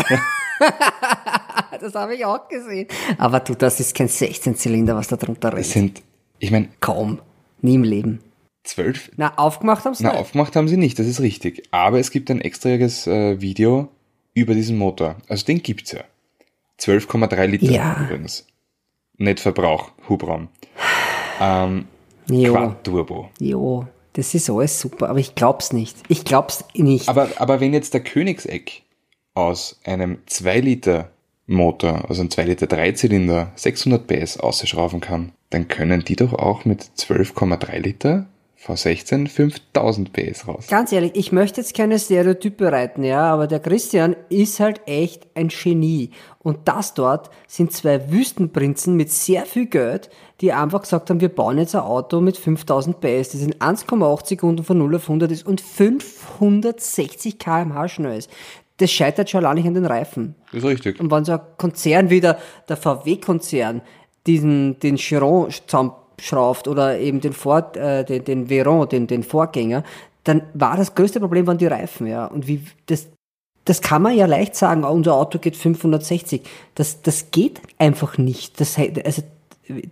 Das 1.84 1.96
habe 1.96 2.16
ich 2.16 2.24
auch 2.24 2.48
gesehen. 2.48 2.88
Aber 3.18 3.42
du, 3.42 3.56
das 3.56 3.82
ist 3.82 3.94
kein 3.94 4.08
16 4.08 4.56
Zylinder, 4.56 4.96
was 4.96 5.10
da 5.10 5.18
drunter 5.18 5.50
Es 5.50 5.76
rennt. 5.76 5.98
sind, 5.98 6.02
ich 6.40 6.50
meine, 6.50 6.70
Kaum. 6.80 7.20
Nie 7.62 7.76
im 7.76 7.84
Leben. 7.84 8.20
zwölf. 8.64 9.12
Na, 9.18 9.34
aufgemacht 9.38 9.84
haben 9.84 9.94
sie 9.94 10.04
Na, 10.06 10.12
nicht. 10.12 10.20
aufgemacht 10.22 10.56
haben 10.56 10.70
sie 10.70 10.78
nicht, 10.78 10.98
das 10.98 11.08
ist 11.08 11.20
richtig. 11.20 11.64
Aber 11.72 12.00
es 12.00 12.10
gibt 12.12 12.32
ein 12.32 12.40
extraiges 12.40 13.06
äh, 13.08 13.42
Video 13.42 13.90
über 14.34 14.54
diesen 14.54 14.78
Motor. 14.78 15.18
Also 15.28 15.46
den 15.46 15.62
gibt's 15.62 15.92
ja. 15.92 16.02
12,3 16.80 17.46
Liter 17.48 17.66
Ja. 17.66 17.98
übrigens. 18.02 18.48
Nettverbrauch, 19.18 19.92
Hubraum. 20.08 20.48
Ähm, 21.42 21.86
Jo, 22.30 22.54
Quad 22.54 22.84
Turbo. 22.86 23.30
jo, 23.40 23.86
das 24.14 24.34
ist 24.34 24.50
alles 24.50 24.80
super, 24.80 25.10
aber 25.10 25.20
ich 25.20 25.36
glaub's 25.36 25.74
nicht. 25.74 25.98
Ich 26.08 26.24
glaub's 26.24 26.64
nicht. 26.76 27.10
Aber, 27.10 27.28
aber 27.38 27.60
wenn 27.60 27.74
jetzt 27.74 27.94
der 27.94 28.02
Königseck 28.02 28.84
aus 29.34 29.80
einem 29.84 30.20
2 30.28 30.60
Liter 30.62 31.10
Motor, 31.46 32.10
also 32.10 32.22
ein 32.22 32.32
2 32.32 32.44
Liter 32.46 32.68
Dreizylinder, 32.68 33.52
600 33.56 34.08
PS 34.08 34.38
ausschrauben 34.38 35.02
kann, 35.02 35.34
dann 35.50 35.68
können 35.68 36.04
die 36.04 36.16
doch 36.16 36.34
auch 36.34 36.66
mit 36.66 36.82
12,3 36.98 37.80
Liter 37.80 38.28
V16 38.66 39.28
5000 39.28 40.14
PS 40.14 40.48
raus. 40.48 40.68
Ganz 40.70 40.92
ehrlich, 40.94 41.12
ich 41.16 41.34
möchte 41.34 41.60
jetzt 41.60 41.76
keine 41.76 42.00
Stereotype 42.00 42.72
reiten, 42.72 43.04
ja, 43.04 43.22
aber 43.22 43.48
der 43.48 43.60
Christian 43.60 44.16
ist 44.30 44.60
halt 44.62 44.82
echt 44.86 45.28
ein 45.36 45.50
Genie. 45.50 46.12
Und 46.40 46.60
das 46.66 46.94
dort 46.94 47.30
sind 47.48 47.74
zwei 47.74 48.12
Wüstenprinzen 48.12 48.96
mit 48.96 49.12
sehr 49.12 49.46
viel 49.46 49.66
Geld, 49.66 50.10
die 50.40 50.54
einfach 50.54 50.82
gesagt 50.82 51.10
haben, 51.10 51.20
wir 51.20 51.30
bauen 51.30 51.58
jetzt 51.58 51.76
ein 51.76 51.82
Auto 51.82 52.22
mit 52.22 52.38
5000 52.38 53.02
PS, 53.02 53.32
das 53.32 53.42
in 53.42 53.54
1,8 53.56 54.28
Sekunden 54.28 54.64
von 54.64 54.78
0 54.78 54.96
auf 54.96 55.04
100 55.04 55.32
ist 55.32 55.46
und 55.46 55.60
560 55.60 57.40
kmh 57.40 57.88
schnell 57.90 58.18
ist. 58.18 58.30
Das 58.78 58.92
scheitert 58.92 59.30
schon 59.30 59.46
allein 59.46 59.58
nicht 59.58 59.68
an 59.68 59.76
den 59.76 59.86
Reifen. 59.86 60.36
Das 60.52 60.64
ist 60.64 60.70
richtig. 60.70 61.00
Und 61.00 61.12
wenn 61.12 61.26
so 61.26 61.34
ein 61.34 61.42
Konzern 61.58 62.10
wie 62.10 62.22
der, 62.22 62.40
der 62.68 62.78
VW-Konzern 62.78 63.82
diesen, 64.26 64.80
den 64.80 64.96
Chiron 64.96 65.50
zusammenschraubt 65.52 66.68
oder 66.68 66.98
eben 67.00 67.22
den 67.22 67.34
Ford, 67.34 67.78
äh, 67.78 68.04
den, 68.04 68.24
den 68.24 68.50
Veyron, 68.50 68.90
den, 68.90 69.08
den 69.08 69.24
Vorgänger, 69.24 69.84
dann 70.24 70.44
war 70.54 70.78
das 70.78 70.96
größte 70.96 71.20
Problem 71.20 71.46
waren 71.48 71.58
die 71.58 71.68
Reifen, 71.68 72.08
ja. 72.08 72.26
Und 72.26 72.48
wie, 72.48 72.64
das, 72.86 73.10
das 73.66 73.82
kann 73.82 74.02
man 74.02 74.16
ja 74.16 74.26
leicht 74.26 74.56
sagen, 74.56 74.84
oh, 74.84 74.92
unser 74.92 75.16
Auto 75.16 75.40
geht 75.40 75.58
560. 75.58 76.42
Das, 76.76 77.02
das 77.02 77.32
geht 77.32 77.62
einfach 77.78 78.18
nicht. 78.18 78.60
Das, 78.60 78.78
also, 78.78 79.24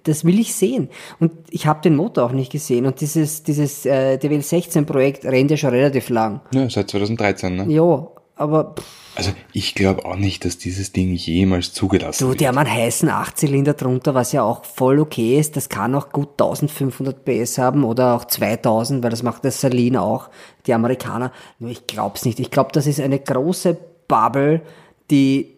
das 0.04 0.26
will 0.26 0.40
ich 0.40 0.54
sehen. 0.54 0.90
Und 1.20 1.32
ich 1.50 1.66
habe 1.66 1.82
den 1.82 1.96
Motor 1.96 2.26
auch 2.26 2.32
nicht 2.32 2.52
gesehen. 2.52 2.86
Und 2.86 3.02
dieses, 3.02 3.44
dieses 3.44 3.86
äh, 3.86 4.18
DWL16-Projekt 4.18 5.26
rennt 5.26 5.52
ja 5.52 5.58
schon 5.58 5.70
relativ 5.70 6.10
lang. 6.10 6.42
Ja, 6.54 6.70
seit 6.70 6.90
2013, 6.90 7.56
ne? 7.56 7.66
Ja, 7.70 8.08
aber 8.42 8.76
pff, 8.78 8.86
Also 9.16 9.32
ich 9.54 9.76
glaube 9.76 10.04
auch 10.06 10.16
nicht, 10.18 10.44
dass 10.44 10.58
dieses 10.58 10.92
Ding 10.92 11.14
jemals 11.14 11.72
zugelassen 11.74 12.24
Du, 12.24 12.30
wird. 12.30 12.40
die 12.42 12.48
haben 12.48 12.58
einen 12.58 12.72
heißen 12.74 13.08
Achtzylinder 13.10 13.74
drunter, 13.74 14.14
was 14.14 14.32
ja 14.34 14.44
auch 14.44 14.66
voll 14.66 15.00
okay 15.00 15.40
ist. 15.40 15.56
Das 15.56 15.70
kann 15.70 15.96
auch 15.96 16.10
gut 16.10 16.30
1500 16.32 17.24
PS 17.24 17.58
haben 17.58 17.84
oder 17.84 18.16
auch 18.16 18.26
2000, 18.26 19.04
weil 19.04 19.10
das 19.12 19.24
macht 19.24 19.44
der 19.44 19.52
Saline 19.52 20.02
auch, 20.02 20.30
die 20.68 20.74
Amerikaner. 20.74 21.32
Nur 21.60 21.70
ich 21.72 21.88
glaub's 21.88 22.26
nicht. 22.26 22.40
Ich 22.40 22.52
glaube, 22.52 22.72
das 22.74 22.88
ist 22.88 23.00
eine 23.00 23.20
große 23.20 23.78
Bubble, 24.08 24.62
die 25.10 25.56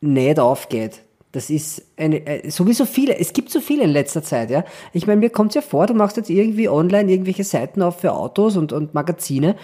nicht 0.00 0.38
aufgeht. 0.38 1.02
Das 1.32 1.50
ist 1.50 1.82
eine, 1.98 2.24
äh, 2.26 2.50
sowieso 2.50 2.86
viele, 2.86 3.18
es 3.18 3.32
gibt 3.34 3.50
so 3.50 3.60
viele 3.60 3.84
in 3.84 3.90
letzter 3.90 4.22
Zeit, 4.22 4.48
ja. 4.48 4.64
Ich 4.94 5.06
meine, 5.06 5.20
mir 5.20 5.28
kommt's 5.30 5.54
ja 5.54 5.60
vor, 5.60 5.86
du 5.86 5.92
machst 5.92 6.16
jetzt 6.16 6.30
irgendwie 6.30 6.68
online 6.68 7.10
irgendwelche 7.10 7.44
Seiten 7.44 7.82
auf 7.82 8.00
für 8.00 8.12
Autos 8.14 8.56
und, 8.56 8.72
und 8.72 8.94
Magazine. 8.94 9.56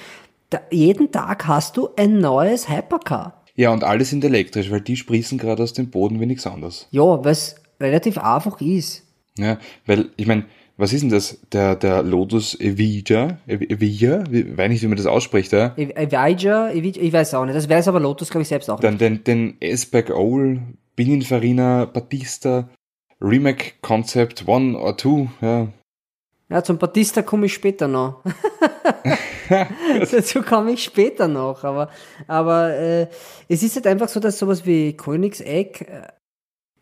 Da, 0.53 0.61
jeden 0.71 1.11
Tag 1.12 1.47
hast 1.47 1.77
du 1.77 1.88
ein 1.97 2.19
neues 2.19 2.69
Hypercar. 2.69 3.43
Ja, 3.55 3.71
und 3.71 3.85
alle 3.85 4.05
sind 4.05 4.23
elektrisch, 4.25 4.71
weil 4.71 4.81
die 4.83 4.97
sprießen 4.97 5.38
gerade 5.38 5.62
aus 5.62 5.73
dem 5.73 5.91
Boden 5.91 6.21
wie 6.21 6.27
nichts 6.27 6.47
anderes. 6.47 6.88
Ja, 6.91 7.25
was 7.25 7.55
relativ 7.81 8.19
einfach 8.19 8.61
ist. 8.61 9.03
Ja, 9.38 9.59
weil, 9.87 10.11
ich 10.17 10.27
meine, 10.27 10.45
was 10.77 10.93
ist 10.93 11.03
denn 11.03 11.11
das? 11.11 11.38
Der, 11.53 11.77
der 11.77 12.03
Lotus 12.03 12.59
Evija, 12.61 13.38
Ev- 13.47 13.71
Evija, 13.71 14.25
ich 14.31 14.57
weiß 14.57 14.69
nicht, 14.71 14.83
wie 14.83 14.88
man 14.88 14.97
das 14.97 15.07
ausspricht, 15.07 15.53
ja? 15.53 15.75
Evija, 15.77 16.71
Evija, 16.71 17.03
ich 17.03 17.12
weiß 17.12 17.35
auch 17.35 17.45
nicht. 17.47 17.57
Das 17.57 17.69
weiß 17.69 17.88
aber 17.88 18.01
Lotus, 18.01 18.29
glaube 18.31 18.43
ich, 18.43 18.49
selbst 18.49 18.69
auch 18.71 18.77
nicht. 18.79 18.85
Dann 18.85 18.99
den, 18.99 19.25
den 19.25 19.57
S-Back 19.61 20.11
Owl, 20.11 20.61
Pininfarina, 20.97 21.85
Batista, 21.87 22.69
Remake 23.21 23.73
Concept 23.81 24.47
One 24.49 24.77
or 24.79 24.97
Two, 24.97 25.29
ja. 25.41 25.69
Ja, 26.51 26.62
zum 26.62 26.77
Batista 26.79 27.23
komme 27.23 27.47
ich 27.47 27.55
später 27.55 27.88
noch. 27.88 28.23
Dazu 30.12 30.43
komme 30.43 30.73
ich 30.73 30.85
später 30.85 31.29
noch. 31.29 31.65
Aber, 31.65 31.88
aber 32.27 32.75
äh, 32.75 33.07
es 33.49 33.62
ist 33.62 33.77
halt 33.77 33.87
einfach 33.87 34.09
so, 34.09 34.21
dass 34.21 34.38
sowas 34.38 34.67
wie 34.67 34.97
Königseck, 34.97 35.83
äh, 35.83 36.03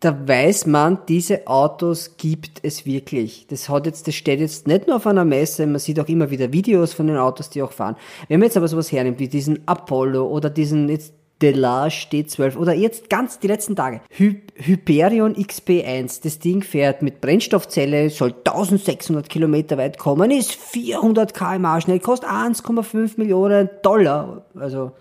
da 0.01 0.27
weiß 0.27 0.65
man, 0.67 1.01
diese 1.09 1.47
Autos 1.47 2.17
gibt 2.17 2.65
es 2.65 2.87
wirklich. 2.87 3.47
Das 3.49 3.69
hat 3.69 3.85
jetzt, 3.85 4.09
das 4.09 4.15
steht 4.15 4.41
jetzt 4.41 4.67
nicht 4.67 4.87
nur 4.87 4.97
auf 4.97 5.07
einer 5.07 5.27
Messe, 5.27 5.67
man 5.67 5.79
sieht 5.79 6.01
auch 6.01 6.09
immer 6.09 6.31
wieder 6.31 6.53
Videos 6.53 6.95
von 6.95 7.07
den 7.07 7.19
Autos, 7.19 7.51
die 7.51 7.63
auch 7.63 7.73
fahren. 7.73 7.97
Wenn 8.29 8.41
man 8.41 8.47
jetzt 8.47 8.57
aber 8.57 8.69
sowas 8.69 8.91
hernimmt, 8.91 9.19
wie 9.19 9.29
diesen 9.29 9.69
Apollo 9.69 10.27
oder 10.27 10.49
diesen 10.49 10.89
jetzt 10.89 11.13
Delage 11.41 12.07
D12 12.13 12.57
oder 12.57 12.75
jetzt 12.75 13.09
ganz 13.09 13.39
die 13.39 13.47
letzten 13.47 13.77
Tage. 13.77 14.01
Hy 14.11 14.43
Hyperion 14.55 15.35
XP1, 15.35 16.23
das 16.23 16.39
Ding 16.39 16.63
fährt 16.63 17.03
mit 17.03 17.21
Brennstoffzelle, 17.21 18.11
soll 18.11 18.35
1600 18.45 19.29
Kilometer 19.29 19.79
weit 19.79 19.99
kommen, 19.99 20.31
ist 20.31 20.55
400 20.55 21.33
km 21.35 21.81
schnell, 21.81 22.01
kostet 22.01 22.29
1,5 22.29 23.13
Millionen 23.17 23.71
Dollar. 23.83 24.45
Also, 24.55 24.93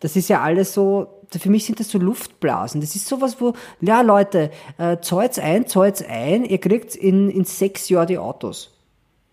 das 0.00 0.16
ist 0.16 0.28
ja 0.28 0.42
alles 0.42 0.74
so, 0.74 1.06
für 1.30 1.50
mich 1.50 1.64
sind 1.64 1.80
das 1.80 1.90
so 1.90 1.98
Luftblasen. 1.98 2.80
Das 2.80 2.94
ist 2.96 3.06
sowas, 3.06 3.36
wo, 3.40 3.54
ja 3.80 4.02
Leute, 4.02 4.50
äh, 4.78 4.98
zahlt's 5.00 5.38
ein, 5.38 5.66
zahlt's 5.66 6.02
ein, 6.06 6.44
ihr 6.44 6.58
kriegt 6.58 6.94
in, 6.94 7.30
in 7.30 7.44
sechs 7.44 7.88
Jahren 7.88 8.08
die 8.08 8.18
Autos. 8.18 8.75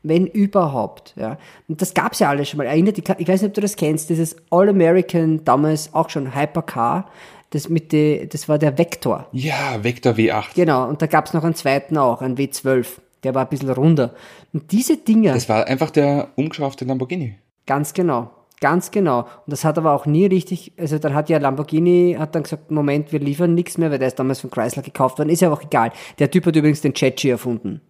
Wenn 0.04 0.28
überhaupt, 0.28 1.14
ja. 1.18 1.38
Und 1.70 1.82
das 1.82 1.94
gab's 1.94 2.20
ja 2.20 2.30
alles 2.30 2.50
schon 2.50 2.58
mal. 2.58 2.66
Erinnert, 2.68 2.98
dich- 2.98 3.06
ich 3.18 3.28
weiß 3.28 3.42
nicht, 3.42 3.50
ob 3.50 3.54
du 3.54 3.62
das 3.62 3.76
kennst, 3.78 4.10
dieses 4.10 4.36
All-American, 4.52 5.46
damals 5.46 5.94
auch 5.94 6.10
schon 6.10 6.36
Hypercar, 6.36 7.10
das 7.52 7.70
mit 7.70 7.92
die, 7.92 8.28
das 8.30 8.50
war 8.50 8.58
der 8.58 8.78
Vector. 8.78 9.28
Ja, 9.32 9.82
Vector 9.84 10.14
W8. 10.14 10.56
Genau, 10.56 10.88
und 10.90 11.02
da 11.02 11.06
gab's 11.08 11.34
noch 11.34 11.44
einen 11.44 11.56
zweiten 11.56 11.98
auch, 11.98 12.22
einen 12.22 12.36
W12. 12.38 12.86
Der 13.24 13.34
war 13.36 13.44
ein 13.44 13.50
bisschen 13.50 13.70
runder. 13.70 14.14
Und 14.52 14.72
diese 14.72 14.98
Dinger, 14.98 15.34
Das 15.34 15.48
war 15.48 15.68
einfach 15.68 15.90
der 15.92 16.30
umgeschraubte 16.36 16.84
Lamborghini. 16.86 17.36
ganz 17.66 17.94
genau, 17.94 18.32
Ganz 18.60 18.92
genau. 18.92 19.20
Und 19.22 19.28
das 19.48 19.66
hat 19.66 19.78
aber 19.78 19.92
auch 19.92 20.06
nie 20.06 20.26
richtig, 20.26 20.72
also 20.80 20.98
dann 20.98 21.14
hat 21.14 21.30
ja 21.30 21.38
Lamborghini, 21.38 22.16
hat 22.18 22.34
dann 22.34 22.44
gesagt, 22.44 22.72
Moment, 22.72 23.12
wir 23.12 23.20
liefern 23.20 23.54
nichts 23.56 23.78
mehr, 23.78 23.92
weil 23.92 24.00
der 24.00 24.08
ist 24.08 24.18
damals 24.20 24.40
von 24.40 24.50
Chrysler 24.52 24.82
gekauft 24.82 25.18
worden, 25.20 25.28
ist 25.30 25.42
ja 25.42 25.52
auch 25.52 25.62
egal. 25.64 25.92
Der 26.18 26.32
Typ 26.32 26.46
hat 26.46 26.56
übrigens 26.56 26.80
den 26.80 26.94
Chatchi 26.94 27.30
erfunden. 27.30 27.82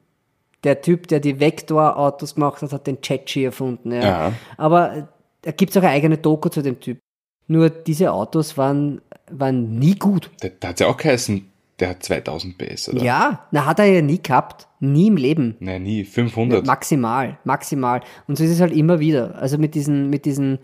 Der 0.64 0.82
Typ, 0.82 1.08
der 1.08 1.20
die 1.20 1.40
Vector-Autos 1.40 2.36
gemacht 2.36 2.62
hat, 2.62 2.72
hat 2.72 2.88
den 2.88 3.02
Chatchi 3.02 3.46
erfunden. 3.46 3.92
Ja. 3.92 4.02
Ja. 4.02 4.34
Aber 4.58 4.96
äh, 4.96 5.04
da 5.42 5.52
gibt's 5.52 5.76
auch 5.78 5.82
eine 5.82 5.92
eigene 5.92 6.18
Doku 6.18 6.50
zu 6.50 6.62
dem 6.62 6.80
Typ. 6.80 7.00
Nur 7.48 7.70
diese 7.70 8.12
Autos 8.12 8.58
waren, 8.58 9.02
waren 9.30 9.78
nie 9.78 9.96
gut. 9.96 10.32
Da, 10.40 10.48
da 10.60 10.70
hat 10.70 10.80
ja 10.80 10.88
auch 10.88 10.98
geheißen, 10.98 11.46
der 11.80 11.90
hat 11.90 12.04
2000 12.04 12.58
PS, 12.58 12.90
oder? 12.90 13.04
Ja, 13.04 13.48
na 13.52 13.66
hat 13.66 13.80
er 13.80 13.86
ja 13.86 14.02
nie 14.02 14.22
gehabt. 14.22 14.68
Nie 14.80 15.08
im 15.08 15.18
Leben. 15.18 15.56
Nein, 15.60 15.84
nie. 15.84 16.06
500. 16.06 16.66
Maximal, 16.66 17.38
maximal. 17.44 18.02
Und 18.28 18.38
so 18.38 18.44
ist 18.44 18.52
es 18.52 18.62
halt 18.62 18.74
immer 18.74 19.00
wieder. 19.00 19.36
Also 19.36 19.58
mit 19.58 19.76
diesen, 19.76 20.10
mit 20.10 20.26
diesen 20.26 20.60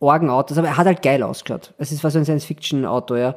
Orgenautos. 0.00 0.58
Aber 0.58 0.68
er 0.68 0.76
hat 0.76 0.86
halt 0.86 1.02
geil 1.02 1.22
ausgeschaut. 1.22 1.74
Es 1.78 1.92
ist 1.92 2.00
fast 2.00 2.14
so 2.14 2.18
ein 2.18 2.24
Science-Fiction-Auto, 2.24 3.16
ja. 3.16 3.34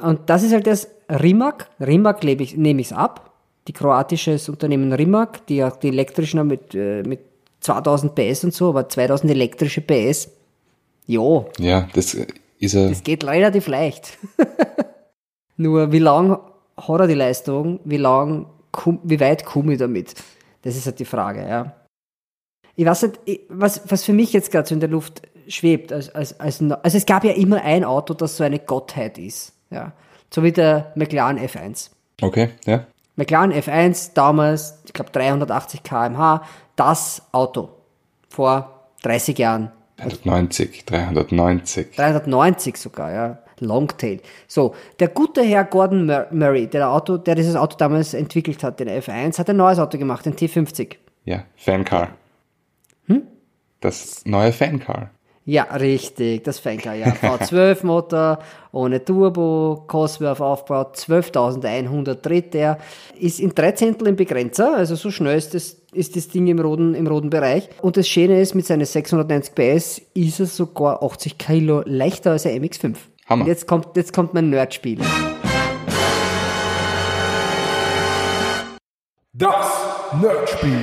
Und 0.00 0.30
das 0.30 0.42
ist 0.42 0.52
halt 0.52 0.66
das 0.66 0.88
Rimac. 1.08 1.68
Rimac 1.80 2.24
nehme 2.24 2.80
ich 2.80 2.86
es 2.86 2.92
ab. 2.92 3.33
Die 3.68 3.72
kroatisches 3.72 4.48
Unternehmen 4.48 4.92
Rimac, 4.92 5.46
die 5.46 5.64
auch 5.64 5.76
die 5.76 5.88
elektrischen 5.88 6.38
haben 6.40 6.48
mit, 6.48 6.74
äh, 6.74 7.02
mit 7.02 7.20
2000 7.60 8.14
PS 8.14 8.44
und 8.44 8.54
so, 8.54 8.68
aber 8.70 8.88
2000 8.88 9.30
elektrische 9.30 9.80
PS. 9.80 10.30
Jo, 11.06 11.50
Ja, 11.58 11.88
das 11.94 12.14
ist 12.58 12.74
er. 12.74 12.88
das 12.88 13.02
geht 13.02 13.24
relativ 13.24 13.66
leicht. 13.68 14.18
Nur 15.56 15.92
wie 15.92 15.98
lang 15.98 16.38
hat 16.76 17.00
er 17.00 17.06
die 17.06 17.14
Leistung? 17.14 17.80
Wie 17.84 17.96
lang, 17.96 18.46
wie 19.02 19.20
weit 19.20 19.44
komme 19.44 19.74
ich 19.74 19.78
damit? 19.78 20.14
Das 20.62 20.76
ist 20.76 20.86
halt 20.86 20.98
die 20.98 21.04
Frage, 21.04 21.46
ja. 21.46 21.74
Ich 22.76 22.84
weiß 22.84 23.02
nicht, 23.02 23.20
ich- 23.24 23.40
was, 23.48 23.82
was 23.90 24.04
für 24.04 24.12
mich 24.12 24.32
jetzt 24.32 24.50
gerade 24.50 24.66
so 24.68 24.74
in 24.74 24.80
der 24.80 24.88
Luft 24.88 25.22
schwebt, 25.46 25.92
als, 25.92 26.12
als, 26.14 26.38
als, 26.40 26.60
also 26.60 26.96
es 26.98 27.06
gab 27.06 27.22
ja 27.24 27.32
immer 27.32 27.62
ein 27.62 27.84
Auto, 27.84 28.14
das 28.14 28.36
so 28.36 28.44
eine 28.44 28.58
Gottheit 28.58 29.18
ist, 29.18 29.52
ja. 29.70 29.92
So 30.32 30.42
wie 30.42 30.50
der 30.52 30.92
McLaren 30.96 31.38
F1. 31.38 31.90
Okay, 32.20 32.48
ja. 32.66 32.86
McLaren 33.16 33.52
F1 33.52 34.12
damals, 34.14 34.80
ich 34.86 34.92
glaube 34.92 35.10
380 35.10 35.82
km/h, 35.82 36.42
das 36.76 37.22
Auto 37.32 37.70
vor 38.28 38.88
30 39.02 39.38
Jahren. 39.38 39.70
390, 39.98 40.84
390. 40.86 41.94
390 41.96 42.76
sogar, 42.76 43.12
ja. 43.12 43.38
Longtail. 43.60 44.20
So, 44.48 44.74
der 44.98 45.06
gute 45.08 45.42
Herr 45.42 45.64
Gordon 45.64 46.06
Mur- 46.06 46.26
Murray, 46.32 46.66
der, 46.66 46.90
Auto, 46.90 47.16
der 47.16 47.36
dieses 47.36 47.54
Auto 47.54 47.76
damals 47.76 48.12
entwickelt 48.12 48.64
hat, 48.64 48.80
den 48.80 48.88
F1, 48.88 49.38
hat 49.38 49.48
ein 49.48 49.56
neues 49.56 49.78
Auto 49.78 49.96
gemacht, 49.96 50.26
den 50.26 50.34
T50. 50.34 50.96
Ja, 51.24 51.44
Fancar. 51.56 52.08
Hm? 53.06 53.22
Das 53.80 54.22
neue 54.24 54.52
Fancar. 54.52 55.10
Ja, 55.46 55.64
richtig, 55.64 56.42
das 56.44 56.58
Fenker, 56.58 56.94
ja. 56.94 57.08
V12 57.08 57.84
Motor, 57.84 58.38
ohne 58.72 59.04
Turbo, 59.04 59.84
Cosworth 59.86 60.40
aufgebaut, 60.40 60.96
12.100 60.96 62.14
dreht 62.14 62.54
der, 62.54 62.78
ist 63.20 63.40
in 63.40 63.54
drei 63.54 63.72
Zehntel 63.72 64.08
im 64.08 64.16
Begrenzer, 64.16 64.74
also 64.74 64.94
so 64.94 65.10
schnell 65.10 65.36
ist 65.36 65.52
das, 65.52 65.76
ist 65.92 66.16
das 66.16 66.28
Ding 66.28 66.46
im 66.46 66.60
roten, 66.60 66.94
im 66.94 67.06
roten 67.06 67.28
Bereich. 67.28 67.68
Und 67.82 67.98
das 67.98 68.08
Schöne 68.08 68.40
ist, 68.40 68.54
mit 68.54 68.64
seinen 68.64 68.86
690 68.86 69.54
PS 69.54 70.00
ist 70.14 70.40
er 70.40 70.46
sogar 70.46 71.02
80 71.02 71.36
Kilo 71.36 71.82
leichter 71.84 72.30
als 72.30 72.44
der 72.44 72.54
MX5. 72.54 72.96
Hammer. 73.26 73.42
Und 73.42 73.48
jetzt 73.48 73.66
kommt, 73.66 73.96
jetzt 73.96 74.14
kommt 74.14 74.32
mein 74.32 74.48
Nerdspiel. 74.48 74.98
Das 79.34 79.66
Nerdspiel. 80.22 80.80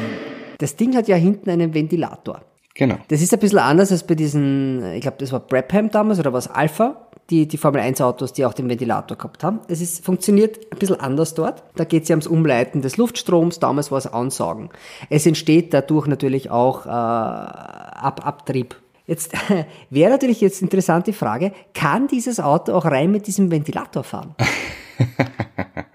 Das 0.60 0.76
Ding 0.76 0.96
hat 0.96 1.08
ja 1.08 1.16
hinten 1.16 1.50
einen 1.50 1.74
Ventilator. 1.74 2.42
Genau. 2.76 2.96
Das 3.10 3.22
ist 3.22 3.34
ein 3.34 3.40
bisschen 3.40 3.60
anders 3.60 3.92
als 3.92 4.04
bei 4.04 4.16
diesen, 4.16 4.94
ich 4.94 5.02
glaube, 5.02 5.18
das 5.20 5.32
war 5.32 5.42
Brabham 5.42 5.90
damals 5.90 6.20
oder 6.20 6.32
was 6.32 6.48
Alpha, 6.48 7.08
die, 7.30 7.48
die 7.48 7.58
Formel 7.58 7.82
1 7.82 8.02
Autos, 8.02 8.34
die 8.34 8.46
auch 8.46 8.54
den 8.54 8.70
Ventilator 8.70 9.18
gehabt 9.18 9.44
haben. 9.44 9.60
Es 9.68 9.82
ist, 9.82 10.06
funktioniert 10.06 10.60
ein 10.72 10.80
bisschen 10.80 11.00
anders 11.00 11.34
dort. 11.34 11.64
Da 11.76 11.84
geht 11.84 12.04
es 12.04 12.10
ja 12.10 12.14
ums 12.14 12.28
Umleiten 12.28 12.82
des 12.82 12.98
Luftstroms, 12.98 13.60
damals 13.60 13.92
war 13.92 13.98
es 13.98 14.08
Ansaugen. 14.08 14.70
Es 15.10 15.26
entsteht 15.26 15.74
dadurch 15.74 16.08
natürlich 16.08 16.50
auch 16.50 16.86
äh, 16.86 16.90
Ab 16.90 18.26
Abtrieb. 18.26 18.76
Jetzt 19.06 19.34
wäre 19.90 20.12
natürlich 20.12 20.42
jetzt 20.42 20.62
interessant 20.62 21.08
die 21.08 21.14
Frage, 21.14 21.52
kann 21.74 22.08
dieses 22.08 22.40
Auto 22.40 22.74
auch 22.74 22.86
rein 22.86 23.12
mit 23.12 23.28
diesem 23.28 23.52
Ventilator 23.52 24.04
fahren? 24.04 24.36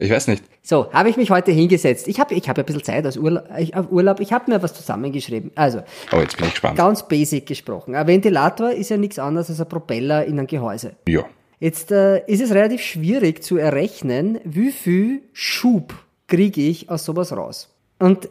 Ich 0.00 0.10
weiß 0.10 0.28
nicht. 0.28 0.42
So, 0.62 0.90
habe 0.92 1.10
ich 1.10 1.18
mich 1.18 1.30
heute 1.30 1.52
hingesetzt. 1.52 2.08
Ich 2.08 2.18
habe 2.18 2.34
ich 2.34 2.48
hab 2.48 2.58
ein 2.58 2.64
bisschen 2.64 2.82
Zeit 2.82 3.06
aus 3.06 3.18
Urlaub. 3.18 3.44
Ich, 3.58 3.76
auf 3.76 3.92
Urlaub. 3.92 4.18
Ich 4.20 4.32
habe 4.32 4.50
mir 4.50 4.62
was 4.62 4.72
zusammengeschrieben. 4.72 5.52
Also, 5.54 5.82
Oh, 6.10 6.16
jetzt 6.16 6.38
bin 6.38 6.46
ich 6.46 6.52
gespannt. 6.52 6.78
Ganz 6.78 7.06
basic 7.06 7.44
gesprochen. 7.44 7.94
Ein 7.94 8.06
Ventilator 8.06 8.70
ist 8.70 8.88
ja 8.88 8.96
nichts 8.96 9.18
anderes 9.18 9.50
als 9.50 9.60
ein 9.60 9.68
Propeller 9.68 10.24
in 10.24 10.38
einem 10.38 10.46
Gehäuse. 10.46 10.94
Ja. 11.06 11.26
Jetzt 11.58 11.92
äh, 11.92 12.24
ist 12.26 12.40
es 12.40 12.52
relativ 12.52 12.80
schwierig 12.80 13.44
zu 13.44 13.58
errechnen, 13.58 14.40
wie 14.44 14.72
viel 14.72 15.20
Schub 15.34 15.94
kriege 16.28 16.62
ich 16.62 16.88
aus 16.88 17.04
sowas 17.04 17.36
raus. 17.36 17.68
Und 17.98 18.30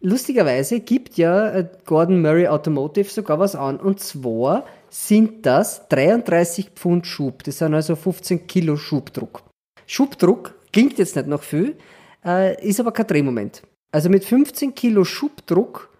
lustigerweise 0.00 0.78
gibt 0.78 1.16
ja 1.16 1.50
äh, 1.50 1.68
Gordon 1.84 2.22
Murray 2.22 2.46
Automotive 2.46 3.10
sogar 3.10 3.40
was 3.40 3.56
an. 3.56 3.80
Und 3.80 3.98
zwar 3.98 4.66
sind 4.88 5.44
das 5.46 5.88
33 5.88 6.70
Pfund 6.76 7.08
Schub. 7.08 7.42
Das 7.42 7.58
sind 7.58 7.74
also 7.74 7.96
15 7.96 8.46
Kilo 8.46 8.76
Schubdruck. 8.76 9.42
Schubdruck 9.84 10.54
klingt 10.78 10.98
jetzt 10.98 11.16
nicht 11.16 11.26
noch 11.26 11.42
viel, 11.42 11.76
äh, 12.24 12.64
ist 12.64 12.78
aber 12.78 12.92
kein 12.92 13.06
Drehmoment. 13.06 13.62
Also 13.90 14.08
mit 14.08 14.24
15 14.24 14.74
Kilo 14.74 15.04
Schubdruck 15.04 15.90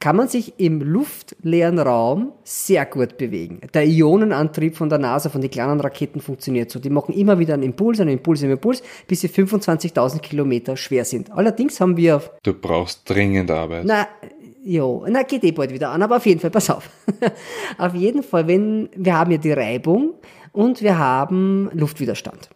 kann 0.00 0.16
man 0.16 0.26
sich 0.26 0.54
im 0.58 0.80
luftleeren 0.80 1.78
Raum 1.78 2.32
sehr 2.42 2.86
gut 2.86 3.18
bewegen. 3.18 3.60
Der 3.74 3.86
Ionenantrieb 3.86 4.76
von 4.76 4.88
der 4.88 4.98
NASA, 4.98 5.28
von 5.28 5.40
den 5.42 5.50
kleinen 5.50 5.80
Raketen 5.80 6.20
funktioniert 6.20 6.70
so. 6.70 6.80
Die 6.80 6.90
machen 6.90 7.14
immer 7.14 7.38
wieder 7.38 7.54
einen 7.54 7.62
Impuls, 7.62 8.00
einen 8.00 8.10
Impuls, 8.10 8.42
einen 8.42 8.52
Impuls, 8.52 8.82
bis 9.06 9.20
sie 9.20 9.28
25.000 9.28 10.20
Kilometer 10.20 10.76
schwer 10.76 11.04
sind. 11.04 11.30
Allerdings 11.30 11.80
haben 11.80 11.96
wir 11.96 12.22
Du 12.42 12.54
brauchst 12.54 13.08
dringend 13.08 13.50
Arbeit. 13.50 13.84
na, 13.84 14.08
jo, 14.64 15.04
na, 15.08 15.22
geht 15.22 15.44
eh 15.44 15.52
bald 15.52 15.72
wieder 15.72 15.90
an, 15.90 16.02
aber 16.02 16.16
auf 16.16 16.26
jeden 16.26 16.40
Fall, 16.40 16.50
pass 16.50 16.70
auf. 16.70 16.88
auf 17.78 17.94
jeden 17.94 18.22
Fall, 18.22 18.48
wenn, 18.48 18.88
wir 18.96 19.16
haben 19.16 19.30
ja 19.30 19.38
die 19.38 19.52
Reibung 19.52 20.14
und 20.52 20.80
wir 20.80 20.98
haben 20.98 21.70
Luftwiderstand. 21.74 22.48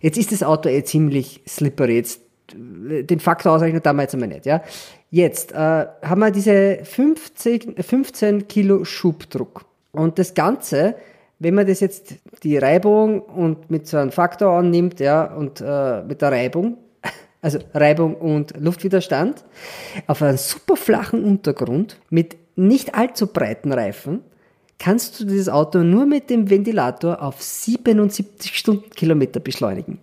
Jetzt 0.00 0.18
ist 0.18 0.32
das 0.32 0.42
Auto 0.42 0.68
eh 0.68 0.84
ziemlich 0.84 1.42
slippery, 1.48 1.96
jetzt, 1.96 2.20
äh, 2.52 3.02
den 3.02 3.20
Faktor 3.20 3.52
ausrechnen, 3.52 3.82
da 3.82 3.92
jetzt 3.92 4.14
einmal 4.14 4.28
nicht, 4.28 4.46
ja. 4.46 4.62
Jetzt, 5.10 5.52
äh, 5.52 5.56
haben 5.56 6.20
wir 6.20 6.30
diese 6.30 6.80
50, 6.82 7.84
15 7.84 8.48
Kilo 8.48 8.84
Schubdruck. 8.84 9.64
Und 9.92 10.18
das 10.18 10.34
Ganze, 10.34 10.96
wenn 11.38 11.54
man 11.54 11.66
das 11.66 11.80
jetzt, 11.80 12.14
die 12.42 12.58
Reibung 12.58 13.20
und 13.20 13.70
mit 13.70 13.86
so 13.86 13.96
einem 13.96 14.12
Faktor 14.12 14.52
annimmt, 14.52 15.00
ja, 15.00 15.24
und 15.24 15.60
äh, 15.60 16.02
mit 16.02 16.22
der 16.22 16.32
Reibung, 16.32 16.76
also 17.40 17.58
Reibung 17.72 18.14
und 18.14 18.54
Luftwiderstand, 18.58 19.44
auf 20.06 20.22
einem 20.22 20.36
super 20.36 20.76
flachen 20.76 21.24
Untergrund 21.24 21.98
mit 22.10 22.36
nicht 22.56 22.94
allzu 22.94 23.26
breiten 23.28 23.72
Reifen, 23.72 24.22
kannst 24.78 25.18
du 25.20 25.24
dieses 25.24 25.48
Auto 25.48 25.78
nur 25.78 26.06
mit 26.06 26.30
dem 26.30 26.48
Ventilator 26.50 27.22
auf 27.22 27.42
77 27.42 28.56
Stundenkilometer 28.56 29.40
beschleunigen. 29.40 29.98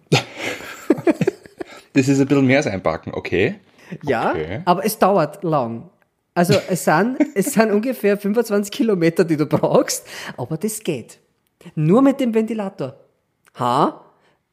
Das 1.93 2.07
ist 2.07 2.19
ein 2.19 2.27
bisschen 2.27 2.45
mehr 2.47 2.57
als 2.57 2.67
einpacken, 2.67 3.13
okay? 3.13 3.55
Ja, 4.03 4.31
Okay. 4.31 4.61
aber 4.65 4.85
es 4.85 4.97
dauert 4.97 5.43
lang. 5.43 5.89
Also 6.33 6.55
es 6.67 6.83
sind, 6.85 7.17
es 7.35 7.53
sind 7.53 7.71
ungefähr 7.71 8.17
25 8.17 8.71
Kilometer, 8.71 9.23
die 9.23 9.37
du 9.37 9.45
brauchst, 9.45 10.07
aber 10.35 10.57
das 10.57 10.79
geht. 10.83 11.19
Nur 11.75 12.01
mit 12.01 12.19
dem 12.19 12.33
Ventilator. 12.33 12.95
Ha? 13.59 14.01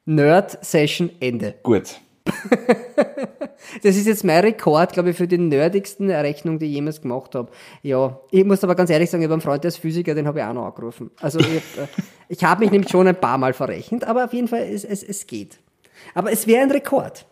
Nerd-Session 0.05 1.11
Ende. 1.21 1.55
Gut. 1.63 1.99
Das 3.83 3.97
ist 3.97 4.07
jetzt 4.07 4.25
mein 4.25 4.41
Rekord, 4.43 4.93
glaube 4.93 5.11
ich, 5.11 5.17
für 5.17 5.29
die 5.29 5.39
nerdigsten 5.39 6.11
Rechnung, 6.11 6.59
die 6.59 6.67
ich 6.67 6.73
jemals 6.73 7.01
gemacht 7.01 7.35
habe. 7.35 7.51
Ja, 7.83 8.19
ich 8.31 8.45
muss 8.45 8.65
aber 8.65 8.75
ganz 8.75 8.91
ehrlich 8.91 9.11
sagen, 9.11 9.23
ich 9.23 9.27
habe 9.27 9.35
einen 9.35 9.43
Freund, 9.43 9.63
der 9.65 9.69
ist 9.69 9.77
Physiker, 9.79 10.15
den 10.15 10.27
habe 10.27 10.41
ich 10.41 10.45
auch 10.45 10.53
noch 10.53 10.67
angerufen. 10.67 11.11
Also 11.21 11.39
ich 11.39 11.47
habe 12.41 12.47
hab 12.51 12.59
mich 12.61 12.71
nämlich 12.71 12.91
schon 12.91 13.07
ein 13.07 13.21
paar 13.21 13.39
Mal 13.39 13.53
verrechnet, 13.53 14.05
aber 14.05 14.25
auf 14.25 14.33
jeden 14.33 14.49
Fall, 14.49 14.63
es, 14.63 14.85
es, 14.85 15.03
es 15.03 15.27
geht. 15.27 15.59
Aber 16.15 16.33
es 16.33 16.47
wäre 16.47 16.63
ein 16.63 16.71
Rekord. 16.71 17.27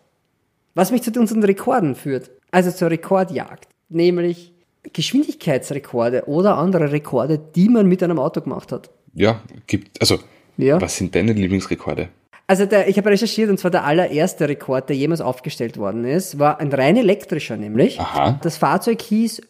Was 0.75 0.91
mich 0.91 1.01
zu 1.01 1.11
unseren 1.19 1.43
Rekorden 1.43 1.95
führt, 1.95 2.31
also 2.51 2.71
zur 2.71 2.89
Rekordjagd, 2.89 3.67
nämlich 3.89 4.53
Geschwindigkeitsrekorde 4.93 6.27
oder 6.27 6.57
andere 6.57 6.91
Rekorde, 6.91 7.37
die 7.37 7.69
man 7.69 7.87
mit 7.87 8.01
einem 8.01 8.19
Auto 8.19 8.41
gemacht 8.41 8.71
hat. 8.71 8.89
Ja, 9.13 9.41
gibt, 9.67 9.99
also, 9.99 10.19
Ja. 10.57 10.79
was 10.79 10.95
sind 10.95 11.15
deine 11.15 11.33
Lieblingsrekorde? 11.33 12.09
Also 12.49 12.65
der, 12.65 12.87
ich 12.87 12.97
habe 12.97 13.11
recherchiert 13.11 13.51
und 13.51 13.59
zwar 13.59 13.69
der 13.69 13.83
allererste 13.83 14.49
Rekord, 14.49 14.89
der 14.89 14.95
jemals 14.95 15.21
aufgestellt 15.21 15.77
worden 15.77 16.03
ist, 16.03 16.39
war 16.39 16.59
ein 16.59 16.73
rein 16.73 16.97
elektrischer 16.97 17.57
nämlich. 17.57 17.99
Aha. 17.99 18.39
Das 18.41 18.57
Fahrzeug 18.57 18.99
hieß, 19.03 19.43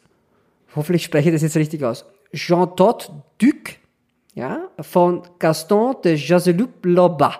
hoffentlich 0.76 1.06
spreche 1.06 1.30
ich 1.30 1.34
das 1.36 1.42
jetzt 1.42 1.56
richtig 1.56 1.82
aus, 1.86 2.04
Jean-Todt 2.34 3.10
Duc, 3.38 3.78
ja, 4.34 4.68
von 4.82 5.24
Gaston 5.40 5.96
de 6.04 6.16
Jazelup 6.18 6.84
Loba 6.86 7.36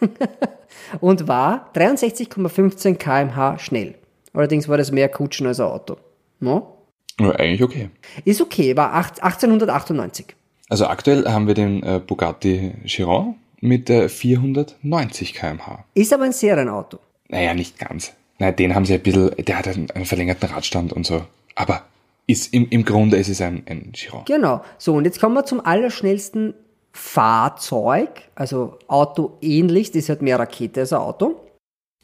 und 1.00 1.26
war 1.26 1.70
63,15 1.74 2.96
kmh 2.96 3.58
schnell. 3.58 3.94
Allerdings 4.34 4.68
war 4.68 4.76
das 4.76 4.92
mehr 4.92 5.08
Kutschen 5.08 5.46
als 5.46 5.58
ein 5.58 5.68
Auto. 5.68 5.96
No? 6.38 6.84
Ja, 7.18 7.30
eigentlich 7.30 7.62
okay. 7.62 7.88
Ist 8.26 8.42
okay, 8.42 8.76
war 8.76 8.92
acht- 8.92 9.22
1898. 9.22 10.26
Also 10.68 10.86
aktuell 10.86 11.24
haben 11.26 11.46
wir 11.46 11.54
den 11.54 11.82
äh, 11.82 11.98
Bugatti 12.06 12.74
Chiron 12.84 13.36
mit 13.60 13.90
äh, 13.90 14.08
490 14.08 15.34
km/h. 15.34 15.84
Ist 15.94 16.12
aber 16.12 16.24
ein 16.24 16.32
Serienauto. 16.32 16.98
Naja, 17.28 17.54
nicht 17.54 17.78
ganz. 17.78 18.12
Naja, 18.38 18.52
den 18.52 18.74
haben 18.74 18.84
sie 18.84 18.94
ein 18.94 19.02
bisschen, 19.02 19.30
der 19.36 19.58
hat 19.58 19.68
einen, 19.68 19.90
einen 19.90 20.04
verlängerten 20.04 20.48
Radstand 20.48 20.92
und 20.92 21.06
so. 21.06 21.24
Aber 21.54 21.84
ist, 22.26 22.52
im, 22.54 22.68
im 22.70 22.84
Grunde 22.84 23.16
ist 23.16 23.28
es 23.28 23.40
ein, 23.40 23.62
ein 23.66 23.92
Chiron. 23.92 24.24
Genau. 24.26 24.62
So, 24.76 24.94
und 24.94 25.04
jetzt 25.04 25.20
kommen 25.20 25.34
wir 25.34 25.44
zum 25.44 25.64
allerschnellsten 25.64 26.54
Fahrzeug, 26.92 28.10
also 28.34 28.78
Auto 28.86 29.38
ähnlich, 29.40 29.92
das 29.92 30.04
ist 30.04 30.08
halt 30.08 30.22
mehr 30.22 30.38
Rakete 30.38 30.80
als 30.80 30.92
ein 30.92 31.00
Auto. 31.00 31.40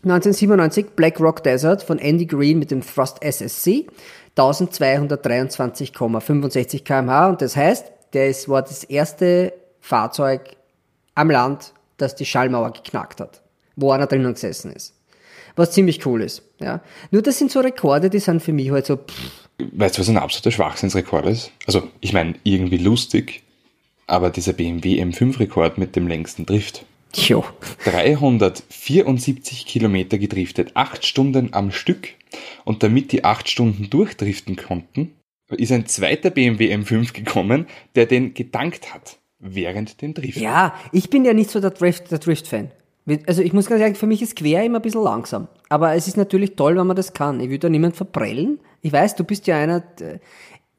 1997 0.02 0.90
Black 0.96 1.20
Rock 1.20 1.42
Desert 1.42 1.82
von 1.82 1.98
Andy 1.98 2.26
Green 2.26 2.58
mit 2.58 2.70
dem 2.70 2.82
Thrust 2.82 3.22
SSC, 3.22 3.86
1223,65 4.36 6.84
km/h 6.84 7.28
und 7.28 7.40
das 7.40 7.56
heißt, 7.56 7.90
das 8.12 8.48
war 8.48 8.62
das 8.62 8.84
erste 8.84 9.54
Fahrzeug 9.80 10.56
am 11.14 11.31
Land, 11.31 11.72
das 11.96 12.14
die 12.14 12.27
Schallmauer 12.27 12.72
geknackt 12.72 13.20
hat, 13.20 13.42
wo 13.77 13.92
einer 13.92 14.07
drinnen 14.07 14.35
gesessen 14.35 14.72
ist. 14.72 14.94
Was 15.57 15.70
ziemlich 15.70 16.05
cool 16.05 16.22
ist. 16.22 16.42
Ja. 16.59 16.81
Nur 17.11 17.22
das 17.22 17.38
sind 17.38 17.50
so 17.50 17.61
Rekorde, 17.61 18.11
die 18.11 18.18
sind 18.18 18.42
für 18.42 18.53
mich 18.53 18.70
halt 18.70 18.87
so, 18.87 18.96
pff, 18.96 19.44
Weißt 19.59 19.96
du, 19.96 20.00
was 20.00 20.09
ein 20.09 20.16
absoluter 20.16 20.50
Schwachsinnsrekord 20.50 21.27
ist? 21.27 21.53
Also, 21.66 21.88
ich 22.00 22.12
meine, 22.12 22.35
irgendwie 22.42 22.79
lustig, 22.79 23.44
aber 24.07 24.31
dieser 24.31 24.53
BMW 24.53 25.00
M5-Rekord 25.00 25.79
mit 25.79 25.94
dem 25.94 26.09
längsten 26.09 26.44
Drift. 26.44 26.85
jo. 27.14 27.44
374 27.85 29.64
Kilometer 29.66 30.18
gedriftet, 30.18 30.72
acht 30.74 31.07
Stunden 31.07 31.50
am 31.53 31.70
Stück. 31.70 32.09
Und 32.64 32.83
damit 32.83 33.12
die 33.12 33.22
acht 33.22 33.48
Stunden 33.48 33.88
durchdriften 33.90 34.57
konnten, 34.57 35.14
ist 35.50 35.70
ein 35.70 35.87
zweiter 35.87 36.31
BMW 36.31 36.74
M5 36.74 37.12
gekommen, 37.12 37.68
der 37.94 38.07
den 38.07 38.35
gedankt 38.35 38.92
hat 38.92 39.18
während 39.44 40.00
dem 40.02 40.14
Drift. 40.14 40.38
Ja, 40.38 40.74
ich 40.90 41.11
bin 41.11 41.24
ja 41.24 41.35
nicht 41.35 41.50
so 41.50 41.61
der 41.61 41.70
Drift, 41.70 42.11
der 42.11 42.18
Drift-Fan. 42.18 42.70
Also 43.26 43.42
ich 43.42 43.52
muss 43.52 43.66
ganz 43.66 43.83
ehrlich, 43.83 43.98
für 43.98 44.07
mich 44.07 44.22
ist 44.22 44.35
quer 44.35 44.64
immer 44.64 44.78
ein 44.78 44.83
bisschen 44.83 45.02
langsam. 45.02 45.48
Aber 45.68 45.94
es 45.94 46.09
ist 46.09 46.16
natürlich 46.16 46.57
toll, 46.57 46.76
wenn 46.76 46.87
man 46.87 46.96
das 46.96 47.12
kann. 47.12 47.38
Ich 47.40 47.50
will 47.50 47.59
da 47.59 47.68
niemand 47.68 47.96
verprellen. 47.96 48.59
Ich 48.80 48.92
weiß, 48.92 49.14
du 49.16 49.24
bist 49.24 49.46
ja 49.46 49.59
einer, 49.59 49.83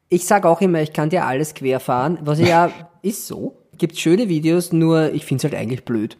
ich 0.09 0.25
sag 0.25 0.45
auch 0.45 0.59
immer, 0.61 0.81
ich 0.81 0.91
kann 0.91 1.09
dir 1.09 1.25
alles 1.25 1.53
quer 1.53 1.79
fahren, 1.79 2.17
was 2.21 2.39
ja 2.39 2.71
ist 3.03 3.27
so. 3.27 3.55
Gibt 3.77 3.97
schöne 3.99 4.27
Videos, 4.27 4.73
nur 4.73 5.13
ich 5.13 5.25
find's 5.25 5.43
halt 5.43 5.53
eigentlich 5.53 5.85
blöd. 5.85 6.17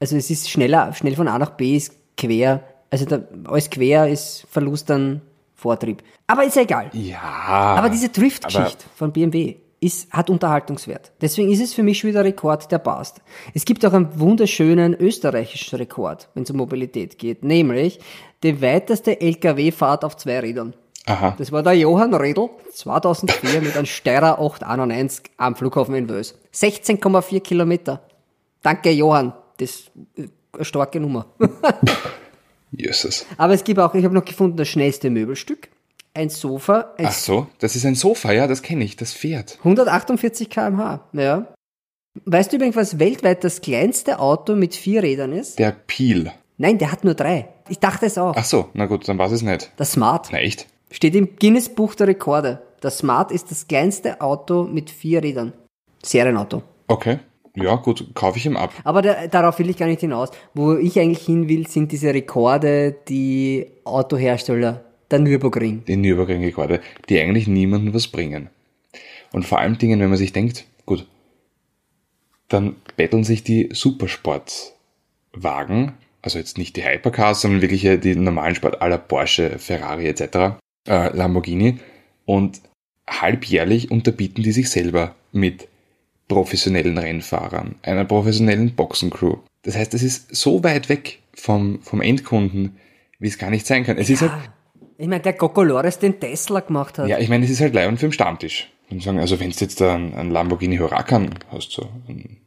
Also 0.00 0.16
es 0.16 0.30
ist 0.30 0.50
schneller, 0.50 0.92
schnell 0.94 1.14
von 1.14 1.28
A 1.28 1.38
nach 1.38 1.50
B 1.50 1.76
ist 1.76 1.94
quer. 2.16 2.64
Also 2.90 3.04
da, 3.04 3.20
alles 3.44 3.70
quer 3.70 4.08
ist 4.08 4.46
Verlust 4.50 4.90
an 4.90 5.20
Vortrieb. 5.54 6.02
Aber 6.26 6.44
ist 6.44 6.56
ja 6.56 6.62
egal. 6.62 6.90
Ja. 6.92 7.20
Aber 7.20 7.90
diese 7.90 8.08
Drift-Geschichte 8.08 8.86
von 8.96 9.12
BMW 9.12 9.56
ist, 9.84 10.10
hat 10.12 10.30
Unterhaltungswert. 10.30 11.12
Deswegen 11.20 11.50
ist 11.50 11.60
es 11.60 11.74
für 11.74 11.82
mich 11.82 11.98
schon 11.98 12.10
wieder 12.10 12.20
ein 12.20 12.26
Rekord, 12.26 12.72
der 12.72 12.78
passt. 12.78 13.20
Es 13.52 13.64
gibt 13.64 13.84
auch 13.84 13.92
einen 13.92 14.18
wunderschönen 14.18 14.94
österreichischen 14.94 15.76
Rekord, 15.76 16.28
wenn 16.34 16.44
es 16.44 16.50
um 16.50 16.56
Mobilität 16.56 17.18
geht, 17.18 17.44
nämlich 17.44 18.00
die 18.42 18.60
weiteste 18.62 19.20
LKW-Fahrt 19.20 20.04
auf 20.04 20.16
zwei 20.16 20.40
Rädern. 20.40 20.74
Aha. 21.06 21.34
Das 21.36 21.52
war 21.52 21.62
der 21.62 21.74
Johann 21.74 22.14
Redl 22.14 22.48
2004 22.72 23.60
mit 23.60 23.76
einem 23.76 23.84
Steyrer 23.84 24.38
891 24.40 25.24
am 25.36 25.54
Flughafen 25.54 25.94
in 25.94 26.08
Wels. 26.08 26.34
16,4 26.54 27.40
Kilometer. 27.40 28.00
Danke, 28.62 28.90
Johann. 28.90 29.34
Das 29.58 29.70
ist 29.70 29.90
eine 30.16 30.64
starke 30.64 30.98
Nummer. 30.98 31.26
Jesus. 32.70 33.26
Aber 33.36 33.52
es 33.52 33.62
gibt 33.64 33.78
auch, 33.78 33.94
ich 33.94 34.04
habe 34.04 34.14
noch 34.14 34.24
gefunden, 34.24 34.56
das 34.56 34.68
schnellste 34.68 35.10
Möbelstück. 35.10 35.68
Ein 36.16 36.28
Sofa, 36.30 36.94
ein 36.96 37.06
Ach 37.06 37.12
so, 37.12 37.48
das 37.58 37.74
ist 37.74 37.84
ein 37.84 37.96
Sofa, 37.96 38.32
ja, 38.32 38.46
das 38.46 38.62
kenne 38.62 38.84
ich, 38.84 38.96
das 38.96 39.12
Pferd. 39.12 39.58
148 39.58 40.48
km/h, 40.48 41.08
ja. 41.12 41.52
Weißt 42.24 42.52
du 42.52 42.56
übrigens, 42.56 42.76
was 42.76 43.00
weltweit 43.00 43.42
das 43.42 43.60
kleinste 43.60 44.20
Auto 44.20 44.54
mit 44.54 44.76
vier 44.76 45.02
Rädern 45.02 45.32
ist? 45.32 45.58
Der 45.58 45.72
Peel. 45.72 46.30
Nein, 46.56 46.78
der 46.78 46.92
hat 46.92 47.02
nur 47.02 47.14
drei. 47.14 47.48
Ich 47.68 47.80
dachte 47.80 48.06
es 48.06 48.16
auch. 48.16 48.34
Ach 48.36 48.44
so, 48.44 48.68
na 48.74 48.86
gut, 48.86 49.08
dann 49.08 49.18
war 49.18 49.30
es 49.32 49.42
nicht. 49.42 49.72
Das 49.76 49.92
Smart. 49.92 50.28
Na 50.30 50.38
echt? 50.38 50.68
Steht 50.92 51.16
im 51.16 51.34
Guinness 51.36 51.68
Buch 51.68 51.96
der 51.96 52.06
Rekorde. 52.06 52.62
Das 52.80 52.98
Smart 52.98 53.32
ist 53.32 53.50
das 53.50 53.66
kleinste 53.66 54.20
Auto 54.20 54.62
mit 54.62 54.90
vier 54.90 55.22
Rädern. 55.22 55.52
Serienauto. 56.04 56.62
Okay. 56.86 57.18
Ja, 57.56 57.76
gut, 57.76 58.14
kaufe 58.14 58.38
ich 58.38 58.46
ihm 58.46 58.56
ab. 58.56 58.72
Aber 58.84 59.02
da, 59.02 59.26
darauf 59.26 59.58
will 59.58 59.70
ich 59.70 59.76
gar 59.76 59.86
nicht 59.86 60.00
hinaus. 60.00 60.30
Wo 60.54 60.74
ich 60.74 60.98
eigentlich 60.98 61.24
hin 61.24 61.48
will, 61.48 61.66
sind 61.66 61.90
diese 61.92 62.12
Rekorde, 62.12 62.96
die 63.08 63.66
Autohersteller, 63.84 64.84
der 65.14 65.20
Nürburgring. 65.20 65.84
Die 65.86 65.96
Nürburgring-Rekorde, 65.96 66.80
die 67.08 67.20
eigentlich 67.20 67.46
niemandem 67.46 67.94
was 67.94 68.08
bringen. 68.08 68.48
Und 69.32 69.44
vor 69.44 69.60
allem 69.60 69.78
Dingen, 69.78 70.00
wenn 70.00 70.08
man 70.08 70.18
sich 70.18 70.32
denkt, 70.32 70.64
gut, 70.86 71.06
dann 72.48 72.74
betteln 72.96 73.22
sich 73.24 73.44
die 73.44 73.70
Supersportwagen, 73.72 75.92
also 76.22 76.38
jetzt 76.38 76.58
nicht 76.58 76.76
die 76.76 76.84
Hypercars, 76.84 77.40
sondern 77.40 77.62
wirklich 77.62 77.82
die 78.00 78.16
normalen 78.16 78.54
Sport 78.54 78.82
aller 78.82 78.98
Porsche, 78.98 79.58
Ferrari 79.58 80.06
etc., 80.06 80.58
äh, 80.86 81.16
Lamborghini, 81.16 81.78
und 82.26 82.60
halbjährlich 83.08 83.90
unterbieten 83.90 84.42
die 84.42 84.52
sich 84.52 84.68
selber 84.70 85.14
mit 85.32 85.68
professionellen 86.28 86.98
Rennfahrern, 86.98 87.76
einer 87.82 88.04
professionellen 88.04 88.74
Boxencrew. 88.74 89.38
Das 89.62 89.76
heißt, 89.76 89.94
es 89.94 90.02
ist 90.02 90.34
so 90.34 90.64
weit 90.64 90.88
weg 90.88 91.20
vom, 91.34 91.80
vom 91.82 92.00
Endkunden, 92.00 92.76
wie 93.18 93.28
es 93.28 93.38
gar 93.38 93.50
nicht 93.50 93.66
sein 93.66 93.84
kann. 93.84 93.98
Es 93.98 94.10
ist 94.10 94.22
halt, 94.22 94.32
Ich 94.96 95.08
meine, 95.08 95.22
der 95.22 95.32
Cocolores 95.34 95.98
den 95.98 96.20
Tesla 96.20 96.60
gemacht 96.60 96.98
hat. 96.98 97.08
ja, 97.08 97.18
ich 97.18 97.28
meine, 97.28 97.44
es 97.44 97.50
ist 97.50 97.60
halt 97.60 97.74
leibend 97.74 97.98
für 98.00 98.06
den 98.06 98.12
Stammtisch. 98.12 98.70
Und 98.90 99.02
sagen, 99.02 99.18
also 99.18 99.40
wenn 99.40 99.50
du 99.50 99.56
jetzt 99.56 99.80
da 99.80 99.94
einen, 99.94 100.14
einen 100.14 100.30
Lamborghini 100.30 100.76
Huracan 100.76 101.30
hast, 101.50 101.72
so 101.72 101.88
einen, 102.08 102.38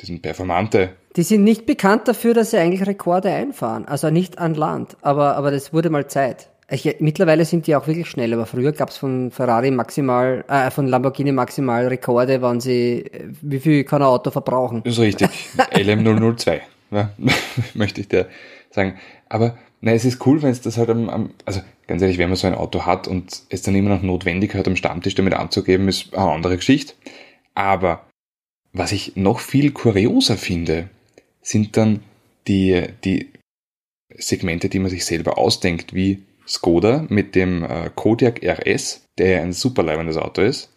diesen 0.00 0.20
Performante, 0.20 0.90
Die 1.16 1.22
sind 1.22 1.42
nicht 1.42 1.66
bekannt 1.66 2.06
dafür, 2.06 2.34
dass 2.34 2.52
sie 2.52 2.58
eigentlich 2.58 2.86
Rekorde 2.86 3.30
einfahren. 3.30 3.86
Also 3.86 4.10
nicht 4.10 4.38
an 4.38 4.54
Land. 4.54 4.96
Aber, 5.02 5.36
aber 5.36 5.50
das 5.50 5.72
wurde 5.72 5.90
mal 5.90 6.06
Zeit. 6.06 6.48
Ich, 6.72 6.96
mittlerweile 7.00 7.44
sind 7.44 7.66
die 7.66 7.74
auch 7.74 7.88
wirklich 7.88 8.08
schnell, 8.08 8.32
aber 8.32 8.46
früher 8.46 8.70
gab's 8.70 8.96
von 8.96 9.32
Ferrari 9.32 9.72
maximal, 9.72 10.44
äh, 10.46 10.70
von 10.70 10.86
Lamborghini 10.86 11.32
maximal 11.32 11.88
Rekorde, 11.88 12.40
wann 12.42 12.60
sie, 12.60 13.00
äh, 13.00 13.24
wie 13.42 13.58
viel 13.58 13.82
kann 13.82 14.02
ein 14.02 14.06
Auto 14.08 14.30
verbrauchen. 14.30 14.82
ist 14.84 15.00
richtig, 15.00 15.28
LM002, 15.56 16.60
ja, 16.92 17.10
möchte 17.74 18.00
ich 18.00 18.06
dir 18.06 18.28
sagen. 18.70 19.00
Aber 19.30 19.56
na, 19.80 19.92
es 19.92 20.04
ist 20.04 20.26
cool, 20.26 20.42
wenn 20.42 20.50
es 20.50 20.60
das 20.60 20.76
halt 20.76 20.90
am, 20.90 21.08
am, 21.08 21.30
also 21.46 21.62
ganz 21.86 22.02
ehrlich, 22.02 22.18
wenn 22.18 22.28
man 22.28 22.36
so 22.36 22.46
ein 22.46 22.54
Auto 22.54 22.84
hat 22.84 23.08
und 23.08 23.42
es 23.48 23.62
dann 23.62 23.74
immer 23.74 23.88
noch 23.88 24.02
notwendig 24.02 24.54
hat, 24.54 24.68
am 24.68 24.76
Stammtisch 24.76 25.14
damit 25.14 25.32
anzugeben, 25.32 25.88
ist 25.88 26.14
eine 26.14 26.30
andere 26.30 26.56
Geschichte. 26.56 26.92
Aber 27.54 28.06
was 28.72 28.92
ich 28.92 29.16
noch 29.16 29.40
viel 29.40 29.72
kurioser 29.72 30.36
finde, 30.36 30.90
sind 31.40 31.76
dann 31.76 32.00
die, 32.46 32.86
die 33.04 33.30
Segmente, 34.14 34.68
die 34.68 34.78
man 34.78 34.90
sich 34.90 35.04
selber 35.04 35.38
ausdenkt, 35.38 35.94
wie 35.94 36.22
Skoda 36.46 37.06
mit 37.08 37.34
dem 37.34 37.64
äh, 37.64 37.90
Kodiaq 37.94 38.42
RS, 38.42 39.04
der 39.18 39.42
ein 39.42 39.52
super 39.52 39.82
leibendes 39.82 40.16
Auto 40.16 40.42
ist. 40.42 40.70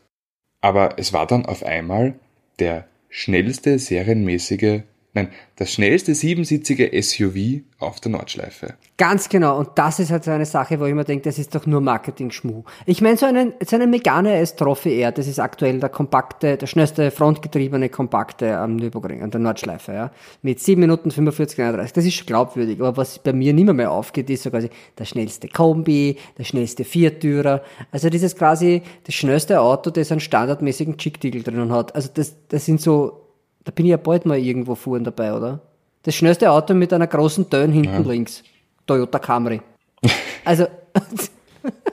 Aber 0.62 0.98
es 0.98 1.12
war 1.12 1.28
dann 1.28 1.46
auf 1.46 1.64
einmal 1.64 2.14
der 2.60 2.88
schnellste 3.10 3.80
serienmäßige, 3.80 4.84
nein, 5.14 5.30
das 5.56 5.72
schnellste 5.72 6.16
siebensitzige 6.16 6.90
SUV 7.02 7.62
auf 7.80 8.00
der 8.00 8.12
Nordschleife. 8.12 8.76
Ganz 8.98 9.30
genau. 9.30 9.60
Und 9.60 9.70
das 9.76 10.00
ist 10.00 10.12
halt 10.12 10.24
so 10.24 10.32
eine 10.32 10.46
Sache, 10.46 10.80
wo 10.80 10.86
ich 10.86 10.94
mir 10.94 11.04
denke, 11.04 11.24
das 11.24 11.38
ist 11.38 11.54
doch 11.54 11.66
nur 11.66 11.82
Marketing-Schmuh. 11.82 12.64
Ich 12.86 13.02
meine, 13.02 13.18
so 13.18 13.26
einen, 13.26 13.54
so 13.66 13.76
einen 13.76 13.90
Megane 13.90 14.36
S 14.36 14.56
Trophy 14.56 15.02
R, 15.02 15.12
das 15.12 15.28
ist 15.28 15.40
aktuell 15.40 15.80
der 15.80 15.90
kompakte, 15.90 16.58
der 16.58 16.68
schnellste 16.68 17.12
frontgetriebene 17.12 17.90
Kompakte 17.90 18.58
am 18.58 18.76
Nürburgring, 18.76 19.22
an 19.22 19.32
der 19.32 19.42
Nordschleife, 19.42 19.94
ja. 19.94 20.12
Mit 20.42 20.60
7 20.60 20.80
Minuten 20.80 21.12
45, 21.12 21.58
39. 21.58 21.94
Das 21.94 22.06
ist 22.06 22.26
glaubwürdig. 22.26 22.80
Aber 22.80 22.98
was 22.98 23.20
bei 23.20 23.34
mir 23.34 23.54
nimmer 23.54 23.74
mehr 23.74 23.92
aufgeht, 23.92 24.30
ist 24.30 24.44
so 24.44 24.50
quasi 24.50 24.70
der 24.98 25.06
schnellste 25.06 25.48
Kombi, 25.48 26.18
der 26.38 26.44
schnellste 26.44 26.84
Viertürer. 26.84 27.62
Also 27.92 28.10
dieses 28.10 28.36
quasi 28.36 28.82
das 29.06 29.16
schnellste 29.16 29.60
Auto, 29.62 29.90
das 29.90 30.12
einen 30.12 30.22
standardmäßigen 30.22 30.98
Chicktiegel 30.98 31.44
drinnen 31.44 31.72
hat. 31.72 31.96
Also 31.96 32.10
das, 32.14 32.36
das 32.48 32.66
sind 32.66 32.82
so, 32.82 33.23
da 33.64 33.72
bin 33.72 33.86
ich 33.86 33.92
ja 33.92 33.98
bald 33.98 34.26
mal 34.26 34.38
irgendwo 34.38 34.76
fuhren 34.76 35.04
dabei, 35.04 35.34
oder? 35.34 35.62
Das 36.04 36.16
schnellste 36.16 36.52
Auto 36.52 36.74
mit 36.74 36.92
einer 36.92 37.08
großen 37.08 37.50
Dön 37.50 37.72
hinten 37.72 38.04
links. 38.08 38.44
Toyota 38.88 39.20
Camry. 39.20 39.62
Also, 40.46 40.68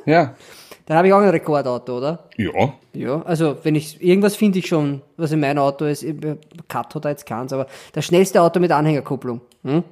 Ja, 0.04 0.34
dann 0.86 0.96
habe 0.96 1.06
ich 1.06 1.12
auch 1.12 1.20
ein 1.20 1.28
Rekordauto, 1.28 1.98
oder? 1.98 2.28
ja, 2.36 2.74
Ja, 2.92 3.22
also 3.22 3.58
wenn 3.62 3.76
ich 3.76 4.02
irgendwas 4.02 4.34
finde 4.34 4.58
ich 4.58 4.66
schon, 4.66 5.02
was 5.16 5.30
in 5.30 5.38
meinem 5.38 5.58
Auto 5.58 5.84
ist. 5.84 6.04
Cut 6.66 6.94
hat 6.94 7.04
er 7.04 7.10
jetzt 7.12 7.26
keins, 7.26 7.52
aber 7.52 7.68
das 7.92 8.04
schnellste 8.04 8.42
Auto 8.42 8.58
mit 8.58 8.72
Anhängerkupplung. 8.72 9.40
Hm? 9.62 9.84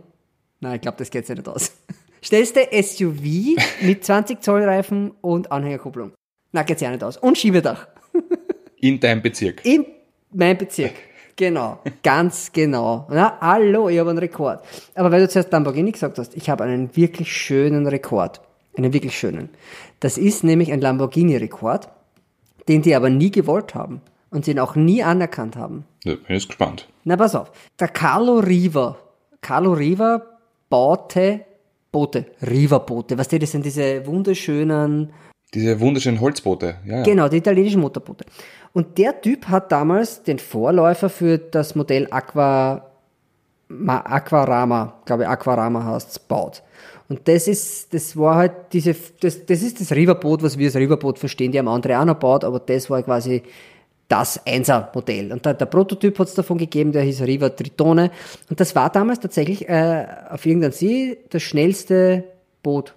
Nein, 0.59 0.75
ich 0.75 0.81
glaube, 0.81 0.99
das 0.99 1.11
geht 1.11 1.27
sich 1.27 1.37
nicht 1.37 1.49
aus. 1.49 1.73
Schnellste 2.21 2.67
SUV 2.73 3.57
mit 3.83 4.05
20 4.05 4.43
Zoll 4.43 4.64
Reifen 4.64 5.12
und 5.21 5.53
Anhängerkupplung. 5.53 6.11
Na, 6.51 6.64
geht's 6.64 6.81
ja 6.81 6.91
nicht 6.91 7.05
aus. 7.05 7.17
Und 7.17 7.38
Schiebedach. 7.38 7.87
in 8.81 8.99
deinem 8.99 9.23
Bezirk. 9.23 9.64
In 9.64 9.87
meinem 10.33 10.59
Bezirk. 10.59 10.95
Genau, 11.38 11.79
ganz 12.03 12.51
genau. 12.51 13.07
Na, 13.11 13.38
hallo, 13.40 13.88
ich 13.88 14.01
habe 14.01 14.11
einen 14.11 14.18
Rekord. 14.18 14.61
Aber 14.96 15.12
weil 15.12 15.20
du 15.20 15.29
zuerst 15.29 15.53
Lamborghini 15.53 15.92
gesagt 15.92 16.18
hast, 16.18 16.37
ich 16.37 16.51
habe 16.51 16.64
einen 16.64 16.96
wirklich 16.96 17.33
schönen 17.33 17.87
Rekord. 17.87 18.40
Einen 18.77 18.92
wirklich 18.92 19.16
schönen. 19.16 19.48
Das 20.01 20.18
ist 20.18 20.42
nämlich 20.42 20.72
ein 20.72 20.81
Lamborghini-Rekord, 20.81 21.88
den 22.66 22.83
die 22.83 22.92
aber 22.96 23.09
nie 23.09 23.31
gewollt 23.31 23.77
haben 23.77 24.01
und 24.31 24.48
den 24.48 24.59
auch 24.59 24.74
nie 24.74 25.05
anerkannt 25.05 25.55
haben. 25.55 25.85
Ja, 26.03 26.16
bin 26.16 26.24
jetzt 26.35 26.48
gespannt. 26.48 26.88
Na, 27.05 27.16
pass 27.16 27.37
auf. 27.37 27.53
Der 27.79 27.88
Carlo 27.88 28.38
Riva. 28.40 28.98
Carlo 29.40 29.74
Riva 29.74 30.22
baute 30.68 31.44
Boote. 31.92 32.27
Riva-Boote. 32.42 33.16
Weißt 33.16 33.31
du, 33.31 33.38
das 33.38 33.53
sind 33.53 33.64
diese 33.64 34.05
wunderschönen, 34.07 35.12
Diese 35.55 35.81
wunderschönen 35.81 36.21
Holzboote. 36.21 36.77
Ja, 36.85 36.99
ja. 36.99 37.03
genau, 37.03 37.29
die 37.29 37.39
italienischen 37.39 37.81
Motorboote. 37.81 38.27
Und 38.73 38.99
der 38.99 39.21
Typ 39.21 39.49
hat 39.49 39.73
damals 39.73 40.23
den 40.23 40.39
Vorläufer 40.39 41.09
für 41.09 41.39
das 41.39 41.75
Modell 41.75 42.07
Aqua, 42.11 42.85
Ma, 43.69 44.01
Aquarama, 44.01 45.01
glaube 45.05 45.25
ich, 45.25 45.29
Aquarama 45.29 45.85
heißt 45.85 46.29
gebaut. 46.29 46.63
Und 47.09 47.27
das 47.27 47.49
ist, 47.49 47.93
das 47.95 48.17
war 48.17 48.37
halt 48.37 48.53
diese, 48.73 48.95
das, 49.21 49.47
das 49.47 49.63
ist 49.63 49.81
das 49.81 49.93
Riverboot, 49.93 50.43
was 50.43 50.59
wir 50.59 50.67
als 50.67 50.77
Riverboot 50.77 51.19
verstehen, 51.19 51.53
die 51.53 51.59
haben 51.59 51.69
andere 51.69 51.99
auch 51.99 52.05
noch 52.05 52.15
gebaut, 52.15 52.45
aber 52.45 52.61
das 52.61 52.91
war 52.91 53.03
quasi 53.03 53.43
das 54.09 54.41
Einser-Modell. 54.47 55.33
Und 55.33 55.45
der, 55.45 55.55
der 55.55 55.67
Prototyp 55.67 56.19
hat 56.19 56.29
es 56.29 56.35
davon 56.35 56.59
gegeben, 56.59 56.93
der 56.93 57.03
hieß 57.03 57.23
Riva 57.23 57.51
Tritone. 57.51 58.11
Und 58.49 58.59
das 58.59 58.75
war 58.75 58.91
damals 58.91 59.21
tatsächlich 59.21 59.69
äh, 59.69 60.07
auf 60.31 60.45
irgendeinem 60.45 60.73
See 60.73 61.19
das 61.31 61.43
schnellste 61.43 62.25
Boot. 62.63 62.95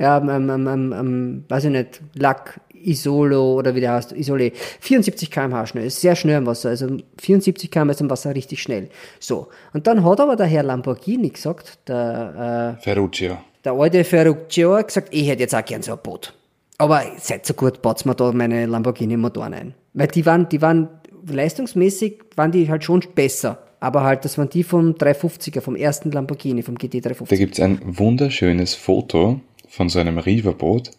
Ja, 0.00 0.16
am, 0.16 0.28
am, 0.30 0.48
am, 0.50 0.66
am, 0.66 0.92
am 0.92 1.44
weiß 1.48 1.64
ich 1.64 1.70
nicht, 1.70 2.00
Lac 2.14 2.60
Isolo 2.82 3.54
oder 3.58 3.74
wie 3.74 3.80
der 3.80 3.92
heißt, 3.92 4.12
Isole. 4.12 4.52
74 4.80 5.30
km/h 5.30 5.66
schnell, 5.66 5.86
ist 5.86 6.00
sehr 6.00 6.16
schnell 6.16 6.38
im 6.38 6.46
Wasser. 6.46 6.70
Also 6.70 6.88
74 7.18 7.70
km 7.70 7.90
ist 7.90 8.00
im 8.00 8.10
Wasser 8.10 8.34
richtig 8.34 8.62
schnell. 8.62 8.88
So. 9.18 9.48
Und 9.72 9.86
dann 9.86 10.04
hat 10.04 10.20
aber 10.20 10.36
der 10.36 10.46
Herr 10.46 10.62
Lamborghini 10.62 11.28
gesagt, 11.28 11.78
der, 11.88 12.76
äh, 12.78 12.82
Ferruccio. 12.82 13.36
der 13.64 13.72
alte 13.72 14.02
Ferruccio 14.04 14.74
hat 14.76 14.88
gesagt, 14.88 15.08
ich 15.12 15.28
hätte 15.28 15.42
jetzt 15.42 15.54
auch 15.54 15.64
gern 15.64 15.82
so 15.82 15.92
ein 15.92 15.98
Boot. 16.02 16.32
Aber 16.78 17.02
seid 17.18 17.44
so 17.44 17.52
gut, 17.52 17.82
baut 17.82 18.06
mir 18.06 18.14
da 18.14 18.32
meine 18.32 18.64
Lamborghini-Motoren 18.64 19.52
ein. 19.52 19.74
Weil 19.92 20.06
die 20.06 20.24
waren, 20.24 20.48
die 20.48 20.62
waren 20.62 20.88
leistungsmäßig, 21.26 22.20
waren 22.36 22.52
die 22.52 22.70
halt 22.70 22.84
schon 22.84 23.02
besser. 23.14 23.58
Aber 23.80 24.02
halt, 24.02 24.24
das 24.24 24.38
waren 24.38 24.48
die 24.48 24.62
vom 24.62 24.92
350er, 24.92 25.60
vom 25.60 25.74
ersten 25.76 26.10
Lamborghini, 26.10 26.62
vom 26.62 26.76
GT 26.76 26.96
Da 26.96 27.10
350. 27.10 27.38
gibt's 27.38 27.60
ein 27.60 27.80
wunderschönes 27.82 28.74
Foto 28.74 29.40
von 29.70 29.88
so 29.88 30.00
einem 30.00 30.18
Riverboot, 30.18 30.90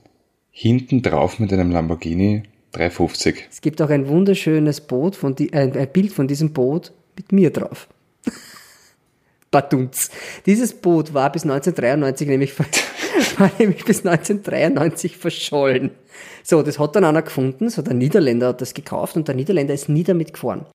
hinten 0.49 1.01
drauf 1.01 1.39
mit 1.39 1.51
einem 1.53 1.71
Lamborghini 1.71 2.43
350. 2.71 3.47
Es 3.51 3.61
gibt 3.61 3.81
auch 3.81 3.89
ein 3.89 4.07
wunderschönes 4.07 4.81
Boot 4.81 5.15
von 5.15 5.35
die, 5.35 5.53
ein, 5.53 5.75
ein 5.77 5.91
Bild 5.91 6.13
von 6.13 6.27
diesem 6.27 6.53
Boot 6.53 6.93
mit 7.17 7.33
mir 7.33 7.51
drauf. 7.51 7.89
Badunz. 9.51 10.09
Dieses 10.45 10.73
Boot 10.73 11.13
war 11.13 11.29
bis 11.31 11.43
1993 11.43 12.27
nämlich, 12.29 12.57
war 13.37 13.51
nämlich 13.59 13.83
bis 13.83 14.05
1993 14.05 15.17
verschollen. 15.17 15.91
So, 16.41 16.63
das 16.63 16.79
hat 16.79 16.95
dann 16.95 17.03
einer 17.03 17.21
gefunden, 17.21 17.69
so 17.69 17.81
der 17.81 17.93
Niederländer 17.93 18.47
hat 18.49 18.61
das 18.61 18.73
gekauft 18.73 19.17
und 19.17 19.27
der 19.27 19.35
Niederländer 19.35 19.73
ist 19.73 19.89
nie 19.89 20.03
damit 20.03 20.33
gefahren. 20.33 20.65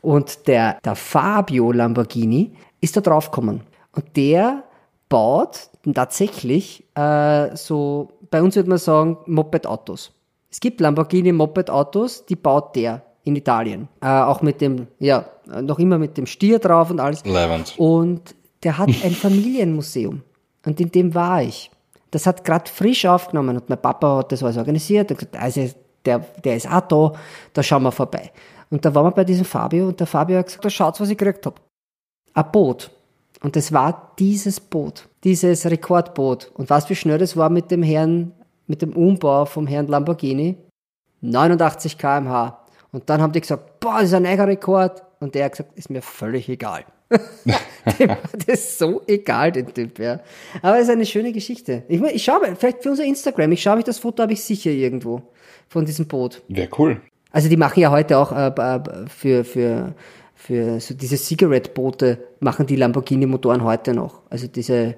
Und 0.00 0.46
der, 0.46 0.78
der 0.84 0.94
Fabio 0.94 1.72
Lamborghini 1.72 2.52
ist 2.80 2.96
da 2.96 3.00
drauf 3.00 3.32
gekommen. 3.32 3.62
Und 3.90 4.16
der 4.16 4.62
baut 5.08 5.70
tatsächlich 5.92 6.84
äh, 6.94 7.54
so, 7.56 8.08
bei 8.30 8.42
uns 8.42 8.56
würde 8.56 8.70
man 8.70 8.78
sagen, 8.78 9.18
Moped-Autos. 9.26 10.12
Es 10.50 10.60
gibt 10.60 10.80
Lamborghini 10.80 11.32
Moped-Autos, 11.32 12.24
die 12.26 12.36
baut 12.36 12.76
der 12.76 13.02
in 13.24 13.36
Italien. 13.36 13.88
Äh, 14.00 14.06
auch 14.06 14.40
mit 14.40 14.60
dem, 14.60 14.86
ja, 14.98 15.26
noch 15.60 15.78
immer 15.78 15.98
mit 15.98 16.16
dem 16.16 16.26
Stier 16.26 16.58
drauf 16.58 16.90
und 16.90 17.00
alles. 17.00 17.24
Leibend. 17.24 17.74
Und 17.76 18.34
der 18.62 18.78
hat 18.78 18.88
ein 18.88 19.10
Familienmuseum. 19.12 20.22
Und 20.64 20.80
in 20.80 20.90
dem 20.90 21.14
war 21.14 21.42
ich. 21.42 21.70
Das 22.10 22.26
hat 22.26 22.44
gerade 22.44 22.70
frisch 22.70 23.04
aufgenommen 23.06 23.56
und 23.56 23.68
mein 23.68 23.80
Papa 23.82 24.18
hat 24.18 24.30
das 24.30 24.42
alles 24.42 24.56
organisiert. 24.56 25.10
Er 25.10 25.14
hat 25.14 25.18
gesagt, 25.18 25.36
also 25.36 25.74
der, 26.04 26.20
der 26.44 26.56
ist 26.56 26.70
auch 26.70 26.82
da, 26.82 27.12
da 27.52 27.62
schauen 27.62 27.82
wir 27.82 27.92
vorbei. 27.92 28.30
Und 28.70 28.84
da 28.84 28.94
waren 28.94 29.06
wir 29.06 29.10
bei 29.10 29.24
diesem 29.24 29.44
Fabio 29.44 29.88
und 29.88 29.98
der 29.98 30.06
Fabio 30.06 30.38
hat 30.38 30.46
gesagt, 30.46 30.64
da 30.64 30.70
schaut's, 30.70 31.00
was 31.00 31.10
ich 31.10 31.18
gekriegt 31.18 31.44
hab. 31.46 31.60
Ein 32.34 32.52
Boot. 32.52 32.90
Und 33.42 33.56
das 33.56 33.72
war 33.72 34.12
dieses 34.18 34.60
Boot, 34.60 35.08
dieses 35.24 35.66
Rekordboot. 35.66 36.52
Und 36.54 36.70
weißt 36.70 36.86
du, 36.86 36.90
wie 36.90 36.96
schnell 36.96 37.18
das 37.18 37.36
war 37.36 37.50
mit 37.50 37.70
dem 37.70 37.82
Herrn, 37.82 38.32
mit 38.66 38.82
dem 38.82 38.92
Umbau 38.92 39.46
vom 39.46 39.66
Herrn 39.66 39.88
Lamborghini? 39.88 40.56
89 41.22 41.98
km/h. 41.98 42.64
Und 42.92 43.08
dann 43.10 43.20
haben 43.20 43.32
die 43.32 43.40
gesagt, 43.40 43.80
boah, 43.80 43.94
das 43.94 44.04
ist 44.04 44.14
ein 44.14 44.26
eigener 44.26 44.48
Rekord. 44.48 45.02
Und 45.20 45.34
der 45.34 45.46
hat 45.46 45.52
gesagt, 45.52 45.76
ist 45.76 45.90
mir 45.90 46.02
völlig 46.02 46.48
egal. 46.48 46.84
Dem 47.98 48.08
war 48.08 48.18
das 48.46 48.78
so 48.78 49.02
egal, 49.06 49.52
den 49.52 49.72
Typ, 49.72 49.98
ja. 49.98 50.20
Aber 50.62 50.76
es 50.76 50.84
ist 50.84 50.90
eine 50.90 51.06
schöne 51.06 51.32
Geschichte. 51.32 51.84
Ich, 51.88 52.00
ich 52.00 52.24
schaue, 52.24 52.40
mal, 52.40 52.56
vielleicht 52.56 52.82
für 52.82 52.90
unser 52.90 53.04
Instagram, 53.04 53.52
ich 53.52 53.62
schaue 53.62 53.76
mich 53.76 53.84
das 53.84 53.98
Foto, 53.98 54.22
habe 54.22 54.32
ich 54.32 54.42
sicher 54.42 54.70
irgendwo 54.70 55.22
von 55.68 55.84
diesem 55.84 56.06
Boot. 56.06 56.42
Wäre 56.48 56.68
cool. 56.78 57.00
Also 57.30 57.48
die 57.48 57.56
machen 57.56 57.80
ja 57.80 57.90
heute 57.90 58.18
auch 58.18 58.32
äh, 58.32 58.48
äh, 58.48 59.08
für, 59.08 59.44
für, 59.44 59.94
für 60.34 60.80
so 60.80 60.94
diese 60.94 61.16
Cigarette-Boote 61.16 62.18
machen 62.40 62.66
die 62.66 62.76
Lamborghini-Motoren 62.76 63.64
heute 63.64 63.92
noch. 63.92 64.22
Also 64.30 64.46
diese, 64.46 64.94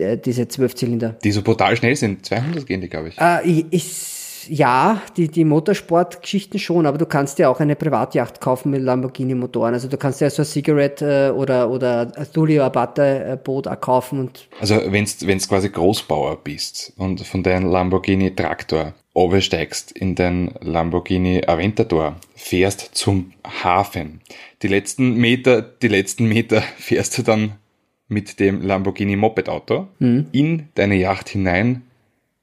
äh, 0.00 0.16
diese 0.16 0.48
Zwölfzylinder. 0.48 1.16
Die 1.22 1.32
so 1.32 1.42
brutal 1.42 1.76
schnell 1.76 1.96
sind. 1.96 2.26
200 2.26 2.66
gehen 2.66 2.80
die, 2.80 2.88
glaube 2.88 3.08
ich. 3.08 3.18
Äh, 3.18 3.42
ich, 3.48 3.66
ich, 3.70 4.48
ja, 4.48 5.00
die, 5.16 5.28
die 5.28 5.44
Motorsportgeschichten 5.44 6.58
schon, 6.58 6.86
aber 6.86 6.98
du 6.98 7.06
kannst 7.06 7.38
ja 7.38 7.48
auch 7.48 7.60
eine 7.60 7.76
Privatjacht 7.76 8.40
kaufen 8.40 8.70
mit 8.70 8.82
Lamborghini-Motoren. 8.82 9.74
Also 9.74 9.88
du 9.88 9.96
kannst 9.96 10.20
ja 10.20 10.30
so 10.30 10.42
ein 10.42 10.46
Cigarette 10.46 11.28
äh, 11.28 11.30
oder, 11.30 11.70
oder 11.70 12.12
ein 12.16 12.26
Tullio 12.32 12.64
Abate-Boot 12.64 13.68
auch 13.68 13.80
kaufen 13.80 14.20
und 14.20 14.48
Also 14.60 14.80
wenn's 14.86 15.26
wenn's 15.26 15.48
quasi 15.48 15.68
Großbauer 15.68 16.36
bist 16.42 16.92
und 16.96 17.26
von 17.26 17.42
deinem 17.42 17.70
Lamborghini 17.70 18.34
Traktor 18.34 18.94
oversteigst 19.14 19.92
in 19.92 20.14
dein 20.14 20.54
Lamborghini 20.60 21.42
Aventador, 21.46 22.16
fährst 22.34 22.94
zum 22.94 23.32
Hafen. 23.44 24.20
Die 24.62 24.68
letzten 24.68 25.14
Meter, 25.16 25.62
die 25.62 25.88
letzten 25.88 26.26
Meter 26.26 26.62
fährst 26.78 27.18
du 27.18 27.22
dann 27.22 27.52
mit 28.10 28.40
dem 28.40 28.60
Lamborghini 28.60 29.16
Moped-Auto 29.16 29.86
in 30.32 30.68
deine 30.74 30.96
Yacht 30.96 31.28
hinein 31.30 31.82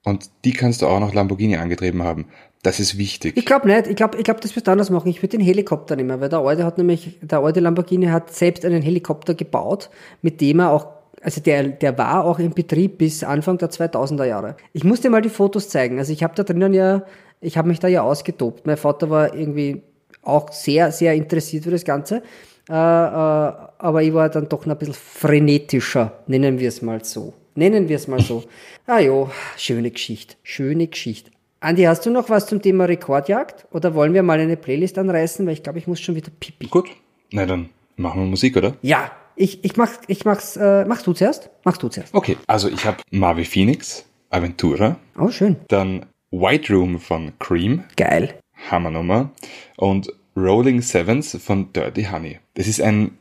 und 0.03 0.29
die 0.45 0.53
kannst 0.53 0.81
du 0.81 0.87
auch 0.87 0.99
noch 0.99 1.13
Lamborghini 1.13 1.57
angetrieben 1.57 2.01
haben. 2.01 2.25
Das 2.63 2.79
ist 2.79 2.97
wichtig. 2.97 3.35
Ich 3.37 3.45
glaube 3.45 3.67
nicht. 3.67 3.87
Ich 3.87 3.95
glaube, 3.95 4.17
ich 4.17 4.23
glaub, 4.23 4.41
das 4.41 4.55
wirst 4.55 4.67
du 4.67 4.71
anders 4.71 4.89
machen. 4.89 5.09
Ich 5.09 5.21
würde 5.21 5.37
den 5.37 5.45
Helikopter 5.45 5.95
nehmen, 5.95 6.19
weil 6.19 6.29
der 6.29 6.39
alte 6.39 6.63
hat 6.63 6.77
nämlich, 6.77 7.19
der 7.21 7.39
alte 7.39 7.59
Lamborghini 7.59 8.07
hat 8.07 8.33
selbst 8.33 8.65
einen 8.65 8.81
Helikopter 8.81 9.35
gebaut, 9.35 9.89
mit 10.21 10.41
dem 10.41 10.59
er 10.59 10.71
auch, 10.71 10.87
also 11.21 11.41
der, 11.41 11.67
der 11.67 11.97
war 11.97 12.23
auch 12.25 12.39
in 12.39 12.51
Betrieb 12.51 12.97
bis 12.97 13.23
Anfang 13.23 13.57
der 13.57 13.69
2000er 13.69 14.25
Jahre. 14.25 14.55
Ich 14.73 14.83
muss 14.83 15.01
dir 15.01 15.09
mal 15.09 15.21
die 15.21 15.29
Fotos 15.29 15.69
zeigen. 15.69 15.99
Also 15.99 16.13
ich 16.13 16.23
habe 16.23 16.35
da 16.35 16.43
drinnen 16.43 16.73
ja, 16.73 17.03
ich 17.41 17.57
habe 17.57 17.67
mich 17.67 17.79
da 17.79 17.87
ja 17.87 18.01
ausgetobt. 18.01 18.65
Mein 18.65 18.77
Vater 18.77 19.09
war 19.09 19.35
irgendwie 19.35 19.81
auch 20.23 20.51
sehr, 20.51 20.91
sehr 20.91 21.13
interessiert 21.13 21.65
für 21.65 21.71
das 21.71 21.85
Ganze. 21.85 22.23
Äh, 22.69 22.73
äh, 22.73 23.51
aber 23.79 24.03
ich 24.03 24.13
war 24.13 24.29
dann 24.29 24.49
doch 24.49 24.65
noch 24.65 24.75
ein 24.75 24.79
bisschen 24.79 24.93
frenetischer, 24.95 26.23
nennen 26.27 26.59
wir 26.59 26.67
es 26.69 26.81
mal 26.81 27.03
so. 27.03 27.33
Nennen 27.55 27.89
wir 27.89 27.95
es 27.95 28.07
mal 28.07 28.19
so. 28.21 28.43
Ah 28.85 28.99
jo, 28.99 29.29
schöne 29.57 29.89
Geschichte, 29.91 30.35
schöne 30.43 30.87
Geschichte. 30.87 31.31
Andi, 31.59 31.83
hast 31.83 32.05
du 32.05 32.11
noch 32.11 32.29
was 32.29 32.45
zum 32.45 32.61
Thema 32.61 32.85
Rekordjagd? 32.85 33.65
Oder 33.71 33.95
wollen 33.95 34.13
wir 34.13 34.21
mal 34.21 34.39
eine 34.39 34.57
Playlist 34.57 34.97
anreißen? 34.99 35.45
Weil 35.47 35.53
ich 35.53 35.63
glaube, 35.63 35.79
ich 35.79 35.87
muss 35.87 35.99
schon 35.99 36.15
wieder 36.15 36.29
pipi. 36.39 36.67
Gut. 36.67 36.87
Na 37.31 37.45
dann 37.47 37.69
machen 37.95 38.21
wir 38.21 38.27
Musik, 38.27 38.55
oder? 38.57 38.75
Ja, 38.83 39.11
ich, 39.35 39.65
ich 39.65 39.75
mach, 39.75 39.89
ich 40.07 40.23
mach's, 40.23 40.55
äh, 40.55 40.85
machst 40.85 41.07
du 41.07 41.13
zuerst? 41.13 41.49
Machst 41.63 41.81
du 41.81 41.89
zuerst. 41.89 42.13
Okay. 42.13 42.37
Also 42.45 42.69
ich 42.69 42.85
habe 42.85 42.97
Marvi 43.09 43.43
Phoenix, 43.43 44.05
Aventura, 44.29 44.97
Oh, 45.17 45.29
schön. 45.29 45.55
dann 45.67 46.05
White 46.29 46.71
Room 46.73 46.99
von 46.99 47.33
Cream, 47.39 47.83
Geil. 47.95 48.35
Hammernummer. 48.69 49.31
Und 49.77 50.13
Rolling 50.35 50.81
Sevens 50.83 51.35
von 51.43 51.73
Dirty 51.73 52.03
Honey. 52.05 52.39
Das 52.53 52.67
ist 52.67 52.81
ein 52.81 53.17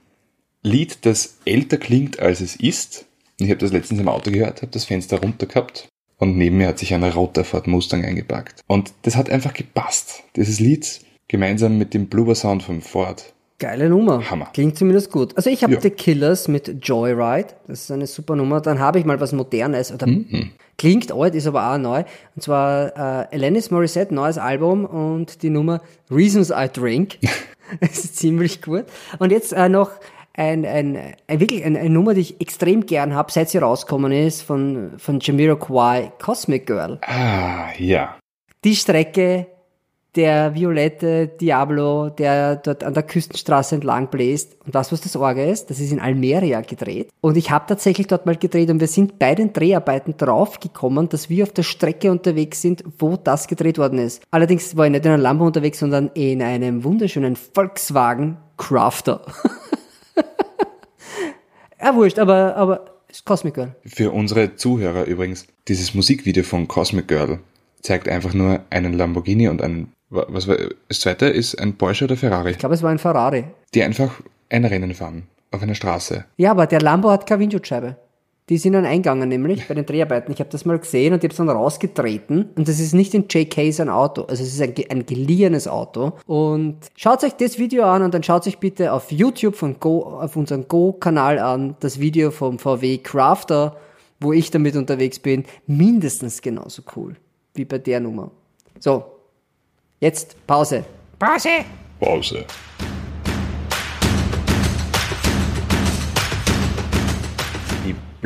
Lied, 0.67 1.07
das 1.07 1.39
älter 1.45 1.77
klingt, 1.77 2.19
als 2.19 2.41
es 2.41 2.57
ist. 2.57 3.07
Ich 3.39 3.51
habe 3.51 3.59
das 3.59 3.73
letztens 3.73 4.01
im 4.01 4.09
Auto 4.09 4.31
gehört, 4.31 4.63
habe 4.63 4.73
das 4.73 4.85
Fenster 4.85 5.21
runter 5.21 5.47
gehabt 5.47 5.89
und 6.19 6.37
neben 6.37 6.57
mir 6.57 6.69
hat 6.69 6.79
sich 6.79 6.93
ein 6.93 7.05
roter 7.05 7.45
Ford 7.45 7.67
Mustang 7.67 8.05
eingepackt. 8.05 8.63
Und 8.67 8.93
das 9.03 9.17
hat 9.17 9.31
einfach 9.31 9.55
gepasst. 9.55 10.25
Dieses 10.35 10.59
Lied 10.59 11.01
gemeinsam 11.29 11.79
mit 11.79 11.95
dem 11.95 12.09
Blubber 12.09 12.35
Sound 12.35 12.63
vom 12.65 12.83
Ford. 12.83 13.33
Geile 13.59 13.89
Nummer. 13.89 14.29
Hammer. 14.31 14.51
Klingt 14.53 14.77
zumindest 14.77 15.11
gut. 15.11 15.37
Also 15.37 15.49
ich 15.51 15.63
habe 15.63 15.75
Ja. 15.75 15.81
The 15.81 15.91
Killers 15.91 16.49
mit 16.49 16.85
Joyride. 16.87 17.55
Das 17.69 17.83
ist 17.83 17.91
eine 17.91 18.07
super 18.07 18.37
Nummer. 18.37 18.61
Dann 18.61 18.81
habe 18.81 18.99
ich 18.99 19.05
mal 19.07 19.19
was 19.21 19.33
Modernes. 19.33 19.93
Oder 19.93 20.07
Klingt 20.77 21.11
alt, 21.11 21.35
ist 21.35 21.47
aber 21.47 21.73
auch 21.73 21.79
neu. 21.79 22.05
Und 22.35 22.43
zwar 22.43 22.89
äh, 22.89 23.35
Alanis 23.35 23.71
Morissette, 23.71 24.15
neues 24.15 24.37
Album 24.37 24.85
und 24.85 25.43
die 25.43 25.49
Nummer 25.49 25.81
Reasons 26.11 26.51
I 26.51 26.69
Drink. 26.71 27.19
das 27.81 27.99
ist 28.05 28.17
ziemlich 28.17 28.61
gut. 28.61 28.85
Und 29.19 29.33
jetzt 29.33 29.55
äh, 29.55 29.71
noch 29.71 29.91
ein, 30.37 30.67
ein, 30.67 31.15
ein 31.27 31.41
wirklich 31.41 31.65
eine, 31.65 31.79
eine 31.79 31.91
Nummer, 31.91 32.15
die 32.15 32.21
ich 32.21 32.41
extrem 32.41 32.85
gern 32.87 33.15
habe, 33.15 33.33
seit 33.33 33.49
sie 33.49 33.59
rausgekommen 33.59 34.13
ist, 34.13 34.43
von, 34.43 34.93
von 34.99 35.19
Jamiroquai, 35.21 36.13
Cosmic 36.23 36.67
Girl. 36.67 36.99
Ah, 37.03 37.71
ja. 37.79 38.17
Die 38.65 38.77
Strecke, 38.77 39.47
der 40.15 40.55
violette 40.55 41.29
Diablo, 41.29 42.11
der 42.11 42.57
dort 42.57 42.85
an 42.85 42.95
der 42.95 43.03
Küstenstraße 43.03 43.77
entlang 43.77 44.09
bläst. 44.09 44.57
Und 44.65 44.75
das, 44.75 44.93
was 44.93 45.01
das 45.01 45.17
Orge 45.17 45.45
ist, 45.45 45.71
das 45.71 45.79
ist 45.79 45.93
in 45.93 46.01
Almeria 46.01 46.63
gedreht. 46.63 47.11
Und 47.21 47.37
ich 47.37 47.51
habe 47.51 47.67
tatsächlich 47.69 48.07
dort 48.07 48.27
mal 48.27 48.37
gedreht 48.37 48.71
und 48.71 48.81
wir 48.81 48.89
sind 48.89 49.19
bei 49.19 49.35
den 49.35 49.53
Dreharbeiten 49.53 50.17
draufgekommen, 50.17 51.09
dass 51.09 51.31
wir 51.31 51.45
auf 51.45 51.53
der 51.53 51.63
Strecke 51.63 52.11
unterwegs 52.11 52.63
sind, 52.63 52.83
wo 52.99 53.17
das 53.17 53.47
gedreht 53.47 53.79
worden 53.79 53.99
ist. 53.99 54.23
Allerdings 54.31 54.77
war 54.77 54.87
ich 54.87 54.93
nicht 54.93 55.05
in 55.05 55.13
einem 55.13 55.23
Lambo 55.23 55.47
unterwegs, 55.47 55.79
sondern 55.79 56.11
in 56.15 56.43
einem 56.43 56.83
wunderschönen 56.83 57.37
Volkswagen 57.37 58.39
Crafter. 58.57 59.21
ja, 61.83 61.95
wurscht, 61.95 62.19
aber, 62.19 62.57
aber 62.57 62.85
ist 63.09 63.25
Cosmic 63.25 63.55
Girl. 63.55 63.75
Für 63.85 64.11
unsere 64.13 64.57
Zuhörer 64.57 65.05
übrigens, 65.05 65.47
dieses 65.69 65.95
Musikvideo 65.95 66.43
von 66.43 66.69
Cosmic 66.69 67.09
Girl 67.09 67.41
zeigt 67.83 68.09
einfach 68.09 68.35
nur 68.35 68.61
einen 68.71 68.93
Lamborghini 68.93 69.49
und 69.49 69.63
einen 69.63 69.93
was 70.09 70.47
war, 70.47 70.57
das 70.89 71.01
zweite 71.01 71.27
ist 71.27 71.61
ein 71.61 71.77
Porsche 71.77 72.05
oder 72.05 72.17
Ferrari? 72.17 72.53
Ich 72.53 72.59
glaube, 72.59 72.75
es 72.75 72.83
war 72.83 72.91
ein 72.91 72.99
Ferrari. 72.99 73.45
Die 73.75 73.83
einfach 73.83 74.21
ein 74.51 74.65
Rennen 74.65 74.95
fahren. 74.95 75.25
Auf 75.51 75.63
einer 75.63 75.75
Straße. 75.75 76.25
Ja, 76.37 76.51
aber 76.51 76.67
der 76.67 76.81
Lambo 76.81 77.11
hat 77.11 77.27
keine 77.27 77.41
Windschutzscheibe. 77.41 77.97
Die 78.49 78.59
sind 78.59 78.75
dann 78.75 78.85
eingegangen, 78.85 79.29
nämlich 79.29 79.67
bei 79.67 79.75
den 79.75 79.87
Dreharbeiten. 79.87 80.33
Ich 80.33 80.39
habe 80.39 80.51
das 80.51 80.65
mal 80.65 80.79
gesehen 80.79 81.13
und 81.13 81.19
ich 81.19 81.25
habe 81.25 81.33
es 81.33 81.37
dann 81.37 81.49
rausgetreten. 81.49 82.51
Und 82.55 82.69
das 82.69 82.79
ist 82.79 82.95
nicht 82.95 83.13
in 83.15 83.27
JK 83.29 83.73
sein 83.73 83.89
Auto. 83.89 84.23
Also 84.23 84.45
es 84.45 84.55
ist 84.55 84.63
ein, 84.63 84.75
ein 84.89 85.05
geliehenes 85.05 85.67
Auto. 85.67 86.13
Und 86.27 86.79
schaut 86.95 87.25
euch 87.25 87.35
das 87.35 87.59
Video 87.59 87.85
an 87.85 88.03
und 88.03 88.15
dann 88.15 88.23
schaut 88.23 88.47
euch 88.47 88.59
bitte 88.59 88.93
auf 88.93 89.11
YouTube 89.11 89.57
von 89.57 89.81
Go, 89.81 90.03
auf 90.03 90.37
unserem 90.37 90.69
Go-Kanal 90.69 91.41
an, 91.41 91.77
das 91.81 91.99
Video 91.99 92.31
vom 92.31 92.59
VW 92.61 92.99
Crafter, 92.99 93.77
wo 94.21 94.33
ich 94.33 94.51
damit 94.53 94.77
unterwegs 94.77 95.19
bin. 95.19 95.45
Mindestens 95.67 96.41
genauso 96.41 96.83
cool 96.95 97.17
wie 97.55 97.65
bei 97.65 97.79
der 97.79 97.99
Nummer. 98.01 98.31
So, 98.79 99.17
Jetzt 100.01 100.37
Pause. 100.47 100.85
Pause. 101.19 101.65
Pause. 101.99 102.45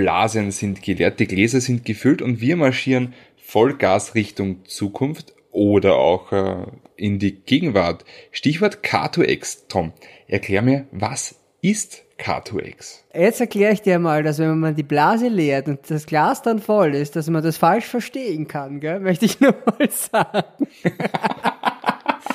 Blasen 0.01 0.51
sind 0.51 0.83
geleert, 0.83 1.21
die 1.21 1.27
Gläser 1.27 1.61
sind 1.61 1.85
gefüllt 1.85 2.23
und 2.23 2.41
wir 2.41 2.57
marschieren 2.57 3.13
Vollgas 3.37 4.15
Richtung 4.15 4.65
Zukunft 4.65 5.35
oder 5.51 5.97
auch 5.97 6.33
äh, 6.33 6.67
in 6.97 7.19
die 7.19 7.33
Gegenwart. 7.33 8.07
Stichwort 8.33 8.79
K2X. 8.83 9.69
Tom, 9.69 9.93
erklär 10.27 10.63
mir, 10.63 10.87
was 10.91 11.35
ist 11.61 12.05
K2X? 12.19 13.01
Jetzt 13.13 13.43
erkläre 13.43 13.75
ich 13.75 13.83
dir 13.83 13.99
mal, 13.99 14.23
dass 14.23 14.39
wenn 14.39 14.59
man 14.59 14.75
die 14.75 14.85
Blase 14.85 15.29
leert 15.29 15.69
und 15.69 15.81
das 15.91 16.07
Glas 16.07 16.41
dann 16.41 16.61
voll 16.61 16.95
ist, 16.95 17.15
dass 17.15 17.29
man 17.29 17.43
das 17.43 17.59
falsch 17.59 17.85
verstehen 17.85 18.49
kann, 18.49 18.81
gell? 18.81 19.01
möchte 19.01 19.27
ich 19.27 19.39
nur 19.39 19.55
mal 19.67 19.91
sagen. 19.91 20.67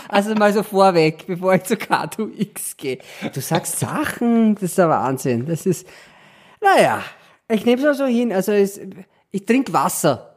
Also 0.07 0.34
mal 0.36 0.53
so 0.53 0.63
vorweg, 0.63 1.26
bevor 1.28 1.55
ich 1.55 1.63
zu 1.63 1.74
K2X 1.74 2.78
gehe. 2.78 2.99
Du 3.34 3.41
sagst 3.41 3.80
Sachen, 3.80 4.53
das 4.53 4.63
ist 4.63 4.78
der 4.78 4.88
Wahnsinn. 4.88 5.45
Das 5.45 5.66
ist, 5.66 5.86
naja, 6.61 7.03
ich 7.50 7.66
nehme 7.66 7.78
es 7.78 7.84
mal 7.84 7.96
so 7.96 8.06
hin. 8.06 8.32
Also 8.34 8.52
es, 8.52 8.80
ich 9.32 9.46
trinke 9.46 9.74
Wasser, 9.74 10.36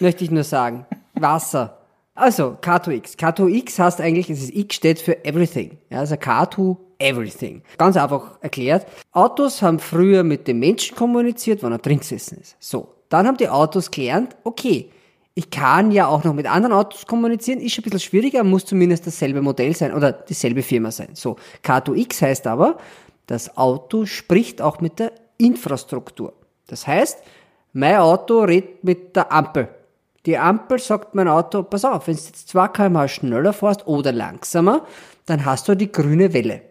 möchte 0.00 0.24
ich 0.24 0.30
nur 0.30 0.44
sagen. 0.44 0.86
Wasser. 1.14 1.78
Also 2.14 2.56
K2X. 2.60 3.16
K2X 3.16 3.78
heißt 3.78 4.00
eigentlich, 4.00 4.28
es 4.28 4.42
ist 4.42 4.54
X 4.54 4.76
steht 4.76 4.98
für 4.98 5.24
Everything. 5.24 5.78
Ja, 5.90 6.00
also 6.00 6.16
K2 6.16 6.76
Everything. 6.98 7.62
Ganz 7.76 7.96
einfach 7.96 8.38
erklärt. 8.40 8.86
Autos 9.12 9.62
haben 9.62 9.78
früher 9.78 10.24
mit 10.24 10.48
dem 10.48 10.58
Menschen 10.58 10.96
kommuniziert, 10.96 11.62
wann 11.62 11.72
er 11.72 11.78
drin 11.78 12.00
gesessen 12.00 12.38
ist. 12.40 12.56
So. 12.58 12.94
Dann 13.08 13.26
haben 13.26 13.36
die 13.36 13.48
Autos 13.48 13.90
gelernt, 13.90 14.36
okay, 14.44 14.90
ich 15.34 15.50
kann 15.50 15.92
ja 15.92 16.08
auch 16.08 16.24
noch 16.24 16.34
mit 16.34 16.46
anderen 16.46 16.74
Autos 16.74 17.06
kommunizieren, 17.06 17.60
ist 17.60 17.72
schon 17.72 17.82
ein 17.82 17.84
bisschen 17.84 18.00
schwieriger, 18.00 18.42
muss 18.44 18.64
zumindest 18.64 19.06
dasselbe 19.06 19.40
Modell 19.40 19.74
sein 19.74 19.94
oder 19.94 20.12
dieselbe 20.12 20.62
Firma 20.62 20.90
sein. 20.90 21.10
So, 21.14 21.36
K2X 21.64 22.20
heißt 22.20 22.46
aber, 22.48 22.76
das 23.26 23.56
Auto 23.56 24.04
spricht 24.04 24.60
auch 24.60 24.80
mit 24.80 24.98
der 24.98 25.12
Infrastruktur. 25.38 26.34
Das 26.68 26.86
heißt, 26.86 27.18
mein 27.72 27.96
Auto 27.96 28.40
redet 28.40 28.84
mit 28.84 29.16
der 29.16 29.32
Ampel. 29.32 29.68
Die 30.26 30.38
Ampel 30.38 30.78
sagt 30.78 31.14
mein 31.14 31.28
Auto, 31.28 31.62
pass 31.62 31.84
auf, 31.84 32.06
wenn 32.06 32.14
du 32.14 32.22
jetzt 32.22 32.48
2 32.48 32.68
km 32.68 33.08
schneller 33.08 33.52
fährst 33.52 33.86
oder 33.86 34.12
langsamer, 34.12 34.86
dann 35.26 35.44
hast 35.44 35.68
du 35.68 35.74
die 35.74 35.90
grüne 35.90 36.32
Welle. 36.32 36.62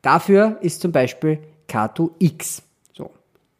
Dafür 0.00 0.58
ist 0.60 0.80
zum 0.80 0.92
Beispiel 0.92 1.38
K2X. 1.68 2.62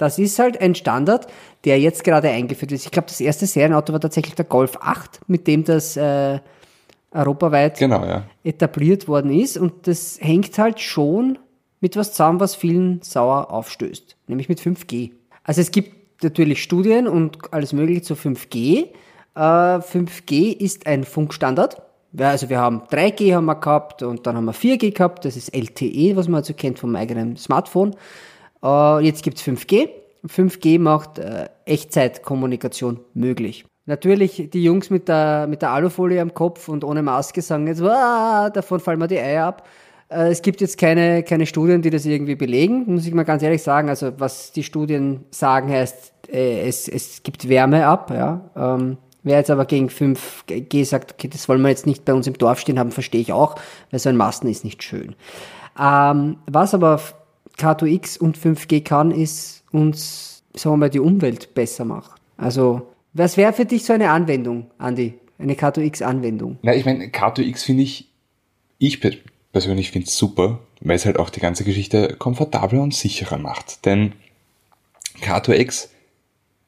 Das 0.02 0.18
ist 0.18 0.40
halt 0.40 0.60
ein 0.60 0.74
Standard, 0.74 1.28
der 1.64 1.78
jetzt 1.78 2.02
gerade 2.02 2.28
eingeführt 2.28 2.72
ist. 2.72 2.86
Ich 2.86 2.90
glaube, 2.90 3.06
das 3.06 3.20
erste 3.20 3.46
Serienauto 3.46 3.92
war 3.92 4.00
tatsächlich 4.00 4.34
der 4.34 4.46
Golf 4.46 4.76
8, 4.80 5.20
mit 5.28 5.46
dem 5.46 5.62
das 5.62 5.96
äh, 5.96 6.40
europaweit 7.12 7.78
genau, 7.78 8.04
ja. 8.04 8.24
etabliert 8.42 9.06
worden 9.06 9.30
ist. 9.30 9.56
Und 9.56 9.86
das 9.86 10.18
hängt 10.20 10.58
halt 10.58 10.80
schon 10.80 11.38
mit 11.80 11.96
was 11.96 12.12
zusammen, 12.12 12.40
was 12.40 12.56
vielen 12.56 13.00
sauer 13.02 13.52
aufstößt, 13.52 14.16
nämlich 14.26 14.48
mit 14.48 14.60
5G. 14.60 15.12
Also 15.44 15.60
es 15.60 15.70
gibt 15.70 16.22
natürlich 16.22 16.62
Studien 16.62 17.08
und 17.08 17.52
alles 17.52 17.72
mögliche 17.72 18.02
zu 18.02 18.14
5G. 18.14 18.86
Äh, 19.34 19.38
5G 19.38 20.56
ist 20.56 20.86
ein 20.86 21.04
Funkstandard. 21.04 21.82
Also 22.18 22.50
wir 22.50 22.58
haben 22.58 22.82
3G 22.90 23.34
haben 23.34 23.46
wir 23.46 23.54
gehabt 23.54 24.02
und 24.02 24.26
dann 24.26 24.36
haben 24.36 24.44
wir 24.44 24.54
4G 24.54 24.92
gehabt. 24.92 25.24
Das 25.24 25.36
ist 25.36 25.54
LTE, 25.54 26.14
was 26.16 26.28
man 26.28 26.40
also 26.40 26.52
kennt 26.54 26.78
vom 26.78 26.94
eigenen 26.94 27.36
Smartphone. 27.36 27.94
Uh, 28.62 28.98
jetzt 29.00 29.22
gibt's 29.24 29.42
5G. 29.42 29.88
5G 30.26 30.78
macht 30.78 31.18
äh, 31.18 31.48
Echtzeitkommunikation 31.64 33.00
möglich. 33.14 33.64
Natürlich, 33.86 34.50
die 34.52 34.62
Jungs 34.62 34.90
mit 34.90 35.08
der, 35.08 35.48
mit 35.48 35.62
der 35.62 35.70
Alufolie 35.70 36.20
am 36.20 36.32
Kopf 36.32 36.68
und 36.68 36.84
ohne 36.84 37.02
Maske 37.02 37.42
sagen 37.42 37.66
jetzt, 37.66 37.80
davon 37.80 38.78
fallen 38.78 39.00
mir 39.00 39.08
die 39.08 39.18
Eier 39.18 39.46
ab. 39.46 39.66
Äh, 40.12 40.30
es 40.30 40.42
gibt 40.42 40.60
jetzt 40.60 40.78
keine, 40.78 41.22
keine 41.22 41.46
Studien, 41.46 41.82
die 41.82 41.90
das 41.90 42.06
irgendwie 42.06 42.34
belegen, 42.34 42.84
muss 42.86 43.06
ich 43.06 43.14
mal 43.14 43.24
ganz 43.24 43.42
ehrlich 43.42 43.62
sagen. 43.62 43.88
Also 43.88 44.12
was 44.18 44.52
die 44.52 44.62
Studien 44.62 45.24
sagen, 45.30 45.70
heißt, 45.70 46.12
äh, 46.32 46.66
es, 46.66 46.88
es 46.88 47.22
gibt 47.22 47.48
Wärme 47.48 47.86
ab. 47.86 48.10
Ja. 48.10 48.50
Ähm, 48.56 48.98
wer 49.22 49.38
jetzt 49.38 49.50
aber 49.50 49.64
gegen 49.64 49.88
5G 49.88 50.84
sagt, 50.84 51.12
okay, 51.12 51.28
das 51.28 51.48
wollen 51.48 51.62
wir 51.62 51.68
jetzt 51.68 51.86
nicht 51.86 52.04
bei 52.04 52.14
uns 52.14 52.26
im 52.26 52.34
Dorf 52.34 52.60
stehen 52.60 52.78
haben, 52.78 52.90
verstehe 52.90 53.20
ich 53.20 53.32
auch, 53.32 53.56
weil 53.90 54.00
so 54.00 54.08
ein 54.08 54.16
Masten 54.16 54.48
ist 54.48 54.64
nicht 54.64 54.82
schön. 54.82 55.14
Ähm, 55.78 56.36
was 56.46 56.74
aber 56.74 57.00
K2X 57.58 58.18
und 58.18 58.38
5G 58.38 58.82
kann, 58.82 59.10
ist 59.10 59.64
uns, 59.72 60.42
sagen 60.54 60.74
wir 60.74 60.78
mal, 60.78 60.90
die 60.90 61.00
Umwelt 61.00 61.54
besser 61.54 61.84
macht. 61.84 62.20
Also, 62.36 62.88
was 63.12 63.36
wäre 63.36 63.52
für 63.52 63.64
dich 63.64 63.84
so 63.84 63.92
eine 63.92 64.10
Anwendung, 64.10 64.70
Andi? 64.78 65.14
Eine 65.38 65.54
K2X-Anwendung? 65.54 66.58
Na, 66.62 66.74
ich 66.74 66.84
meine, 66.84 67.06
K2X 67.06 67.64
finde 67.64 67.82
ich, 67.82 68.08
ich 68.78 69.00
persönlich 69.52 69.90
finde 69.90 70.08
es 70.08 70.16
super, 70.16 70.60
weil 70.80 70.96
es 70.96 71.06
halt 71.06 71.18
auch 71.18 71.30
die 71.30 71.40
ganze 71.40 71.64
Geschichte 71.64 72.16
komfortabler 72.18 72.82
und 72.82 72.94
sicherer 72.94 73.38
macht. 73.38 73.84
Denn 73.84 74.12
K2X 75.20 75.88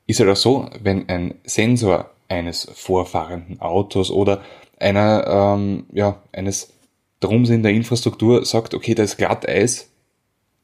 ist 0.06 0.20
halt 0.20 0.30
auch 0.30 0.36
so, 0.36 0.68
wenn 0.82 1.08
ein 1.08 1.34
Sensor 1.44 2.10
eines 2.28 2.68
vorfahrenden 2.74 3.60
Autos 3.60 4.10
oder 4.10 4.42
einer, 4.78 5.56
ähm, 5.56 5.86
ja, 5.92 6.22
eines 6.32 6.72
Drumsinn 7.20 7.62
der 7.62 7.72
Infrastruktur 7.72 8.44
sagt, 8.44 8.74
okay, 8.74 8.94
da 8.94 9.02
ist 9.02 9.16
Glatteis, 9.16 9.88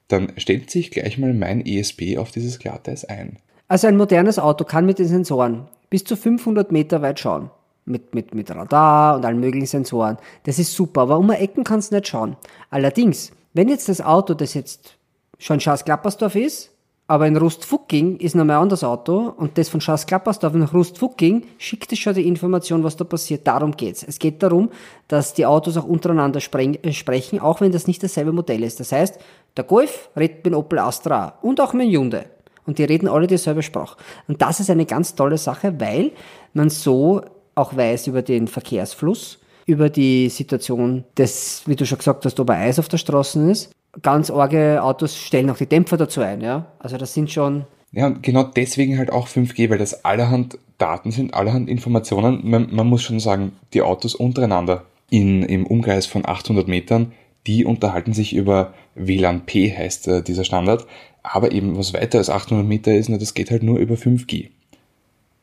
dann 0.08 0.32
stellt 0.36 0.70
sich 0.70 0.90
gleich 0.90 1.16
mal 1.18 1.32
mein 1.32 1.64
ESP 1.64 2.18
auf 2.18 2.30
dieses 2.30 2.58
Glatteis 2.58 3.04
ein. 3.04 3.38
Also 3.68 3.86
ein 3.86 3.96
modernes 3.96 4.38
Auto 4.38 4.64
kann 4.64 4.84
mit 4.84 4.98
den 4.98 5.06
Sensoren 5.06 5.68
bis 5.90 6.04
zu 6.04 6.16
500 6.16 6.72
Meter 6.72 7.02
weit 7.02 7.20
schauen. 7.20 7.50
Mit, 7.86 8.14
mit, 8.14 8.34
mit 8.34 8.50
Radar 8.50 9.16
und 9.16 9.24
allen 9.24 9.40
möglichen 9.40 9.66
Sensoren. 9.66 10.18
Das 10.44 10.58
ist 10.58 10.74
super, 10.74 11.02
aber 11.02 11.18
um 11.18 11.30
Ecken 11.30 11.64
kannst 11.64 11.90
du 11.90 11.96
nicht 11.96 12.08
schauen. 12.08 12.36
Allerdings, 12.70 13.32
wenn 13.52 13.68
jetzt 13.68 13.88
das 13.88 14.00
Auto, 14.00 14.34
das 14.34 14.54
jetzt 14.54 14.96
schon 15.38 15.58
Schaas 15.58 15.84
Klappersdorf 15.84 16.36
ist, 16.36 16.70
aber 17.10 17.26
in 17.26 17.36
Rustfucking 17.36 18.18
ist 18.18 18.36
noch 18.36 18.44
ein 18.44 18.50
anderes 18.50 18.84
Auto 18.84 19.34
und 19.36 19.58
das 19.58 19.68
von 19.68 19.80
Schaas 19.80 20.06
Klappersdorf 20.06 20.54
nach 20.54 20.72
Rustfucking 20.72 21.42
schickt 21.58 21.90
es 21.90 21.98
schon 21.98 22.14
die 22.14 22.28
Information, 22.28 22.84
was 22.84 22.96
da 22.96 23.02
passiert. 23.02 23.44
Darum 23.48 23.72
geht's. 23.72 24.04
Es 24.06 24.20
geht 24.20 24.40
darum, 24.44 24.70
dass 25.08 25.34
die 25.34 25.44
Autos 25.44 25.76
auch 25.76 25.86
untereinander 25.86 26.38
äh, 26.38 26.92
sprechen, 26.92 27.40
auch 27.40 27.60
wenn 27.60 27.72
das 27.72 27.88
nicht 27.88 28.00
dasselbe 28.00 28.30
Modell 28.30 28.62
ist. 28.62 28.78
Das 28.78 28.92
heißt, 28.92 29.18
der 29.56 29.64
Golf 29.64 30.08
redet 30.16 30.44
mit 30.44 30.54
Opel 30.54 30.78
Astra 30.78 31.38
und 31.42 31.60
auch 31.60 31.72
mit 31.72 31.90
Hyundai. 31.90 32.26
Und 32.64 32.78
die 32.78 32.84
reden 32.84 33.08
alle 33.08 33.26
dieselbe 33.26 33.64
Sprache. 33.64 33.96
Und 34.28 34.40
das 34.40 34.60
ist 34.60 34.70
eine 34.70 34.86
ganz 34.86 35.16
tolle 35.16 35.36
Sache, 35.36 35.80
weil 35.80 36.12
man 36.52 36.70
so 36.70 37.22
auch 37.54 37.76
weiß 37.76 38.06
über 38.06 38.22
den 38.22 38.48
Verkehrsfluss, 38.48 39.38
über 39.66 39.90
die 39.90 40.28
Situation 40.28 41.04
des, 41.16 41.62
wie 41.66 41.76
du 41.76 41.86
schon 41.86 41.98
gesagt 41.98 42.24
hast, 42.24 42.40
ob 42.40 42.50
Eis 42.50 42.78
auf 42.78 42.88
der 42.88 42.98
Straße 42.98 43.50
ist 43.50 43.72
ganz 44.02 44.30
arge 44.30 44.82
Autos 44.82 45.16
stellen 45.16 45.50
auch 45.50 45.56
die 45.56 45.66
Dämpfer 45.66 45.96
dazu 45.96 46.20
ein, 46.20 46.40
ja. 46.40 46.66
Also 46.78 46.96
das 46.96 47.14
sind 47.14 47.30
schon. 47.30 47.64
Ja, 47.92 48.06
und 48.06 48.22
genau 48.22 48.44
deswegen 48.44 48.98
halt 48.98 49.10
auch 49.10 49.26
5G, 49.26 49.68
weil 49.70 49.78
das 49.78 50.04
allerhand 50.04 50.58
Daten 50.78 51.10
sind, 51.10 51.34
allerhand 51.34 51.68
Informationen. 51.68 52.48
Man, 52.48 52.68
man 52.74 52.86
muss 52.86 53.02
schon 53.02 53.20
sagen, 53.20 53.52
die 53.74 53.82
Autos 53.82 54.14
untereinander 54.14 54.84
in, 55.10 55.42
im 55.42 55.66
Umkreis 55.66 56.06
von 56.06 56.24
800 56.24 56.68
Metern, 56.68 57.12
die 57.46 57.64
unterhalten 57.64 58.12
sich 58.12 58.34
über 58.34 58.74
WLAN-P 58.94 59.76
heißt 59.76 60.08
äh, 60.08 60.22
dieser 60.22 60.44
Standard. 60.44 60.86
Aber 61.22 61.52
eben 61.52 61.76
was 61.76 61.92
weiter 61.92 62.18
als 62.18 62.30
800 62.30 62.64
Meter 62.64 62.94
ist, 62.94 63.10
das 63.10 63.34
geht 63.34 63.50
halt 63.50 63.62
nur 63.62 63.78
über 63.78 63.96
5G. 63.96 64.50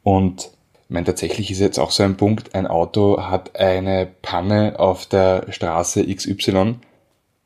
Und 0.04 0.52
Ich 0.88 0.94
meine, 0.94 1.06
tatsächlich 1.06 1.52
ist 1.52 1.60
jetzt 1.60 1.80
auch 1.80 1.92
so 1.92 2.04
ein 2.04 2.16
Punkt, 2.16 2.56
ein 2.56 2.66
Auto 2.66 3.22
hat 3.22 3.58
eine 3.60 4.08
Panne 4.22 4.80
auf 4.80 5.06
der 5.06 5.52
Straße 5.52 6.06
XY. 6.06 6.76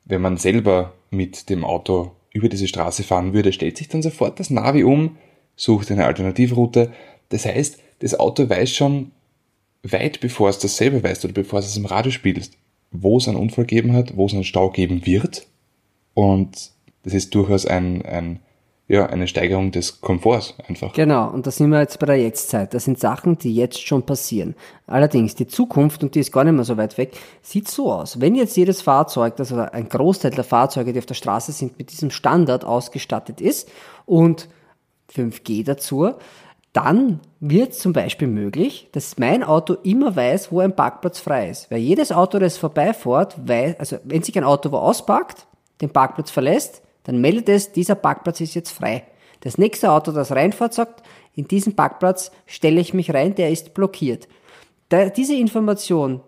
Wenn 0.06 0.22
man 0.22 0.38
selber 0.38 0.94
mit 1.10 1.50
dem 1.50 1.66
Auto 1.66 2.12
über 2.32 2.50
diese 2.50 2.68
Straße 2.68 3.04
fahren 3.04 3.34
würde, 3.34 3.52
stellt 3.52 3.78
sich 3.78 3.90
dann 3.90 4.04
sofort 4.04 4.40
das 4.40 4.52
Navi 4.52 4.84
um, 4.84 5.18
sucht 5.56 5.92
eine 5.92 6.06
Alternativroute. 6.06 6.92
Das 7.30 7.46
heißt, 7.46 7.80
das 8.00 8.20
Auto 8.20 8.48
weiß 8.48 8.70
schon 8.70 9.12
weit 9.84 10.20
bevor 10.20 10.50
es 10.50 10.60
das 10.60 10.78
selber 10.78 11.02
weiß 11.02 11.26
oder 11.26 11.34
bevor 11.34 11.60
es 11.60 11.68
es 11.68 11.78
im 11.78 11.88
Radio 11.88 12.12
spielt, 12.12 12.52
wo 12.92 13.18
es 13.18 13.28
einen 13.28 13.38
Unfall 13.38 13.66
geben 13.66 13.94
hat, 13.94 14.16
wo 14.16 14.28
es 14.28 14.34
einen 14.34 14.44
Stau 14.44 14.70
geben 14.70 15.06
wird. 15.08 15.48
Und 16.14 16.72
das 17.02 17.14
ist 17.14 17.34
durchaus 17.34 17.66
ein, 17.66 18.06
ein 18.06 18.40
ja, 18.92 19.06
eine 19.06 19.26
Steigerung 19.26 19.72
des 19.72 20.02
Komforts 20.02 20.54
einfach. 20.68 20.92
Genau, 20.92 21.30
und 21.30 21.48
da 21.48 21.52
sind 21.52 21.70
wir 21.70 21.80
jetzt 21.80 21.98
bei 22.00 22.08
der 22.08 22.18
Jetztzeit. 22.18 22.74
Das 22.74 22.84
sind 22.84 23.00
Sachen, 23.00 23.38
die 23.38 23.56
jetzt 23.56 23.80
schon 23.88 24.06
passieren. 24.06 24.54
Allerdings, 24.86 25.34
die 25.34 25.48
Zukunft, 25.48 26.04
und 26.04 26.14
die 26.14 26.20
ist 26.20 26.34
gar 26.34 26.44
nicht 26.44 26.56
mehr 26.56 26.66
so 26.66 26.76
weit 26.76 26.98
weg, 26.98 27.14
sieht 27.42 27.70
so 27.70 27.90
aus. 27.90 28.20
Wenn 28.20 28.36
jetzt 28.36 28.58
jedes 28.58 28.82
Fahrzeug, 28.82 29.36
also 29.40 29.56
ein 29.56 29.88
Großteil 29.88 30.32
der 30.32 30.44
Fahrzeuge, 30.44 30.92
die 30.92 31.00
auf 31.00 31.06
der 31.06 31.14
Straße 31.14 31.54
sind, 31.54 31.78
mit 31.78 31.90
diesem 31.94 32.12
Standard 32.12 32.66
ausgestattet 32.66 33.40
ist 33.40 33.72
und 34.06 34.50
5G 35.16 35.64
dazu, 35.64 36.12
dann 36.74 37.22
wird 37.40 37.74
zum 37.74 37.94
Beispiel 37.94 38.28
möglich, 38.28 38.90
dass 38.92 39.18
mein 39.18 39.42
Auto 39.42 39.76
immer 39.84 40.18
weiß, 40.18 40.52
wo 40.52 40.60
ein 40.60 40.76
Parkplatz 40.76 41.20
frei 41.20 41.50
ist. 41.50 41.72
Weil 41.72 41.80
jedes 41.80 42.12
Auto, 42.12 42.40
das 42.40 42.58
vorbeifährt, 42.58 43.38
weiß, 43.48 43.80
also 43.80 44.00
wenn 44.04 44.22
sich 44.22 44.38
ein 44.38 44.44
Auto 44.44 44.74
wo 44.74 44.78
ausparkt, 44.78 45.48
den 45.80 45.92
Parkplatz 45.92 46.30
verlässt, 46.30 46.82
dann 47.04 47.22
meldet 47.22 47.50
es, 47.50 47.72
dieser 47.72 47.96
Parkplatz 47.96 48.42
ist 48.42 48.54
jetzt 48.54 48.72
frei. 48.72 49.04
Das 49.42 49.58
nächste 49.58 49.92
Auto, 49.92 50.12
das 50.12 50.32
reinfährt, 50.32 50.74
sagt, 50.74 51.04
in 51.34 51.48
diesen 51.48 51.76
Parkplatz 51.76 52.32
stelle 52.46 52.82
ich 52.82 52.94
mich 52.94 53.14
rein, 53.14 53.36
der 53.36 53.52
ist 53.52 53.74
blockiert. 53.74 54.28
Da, 54.90 55.10
diese 55.10 55.36
Information 55.36 56.22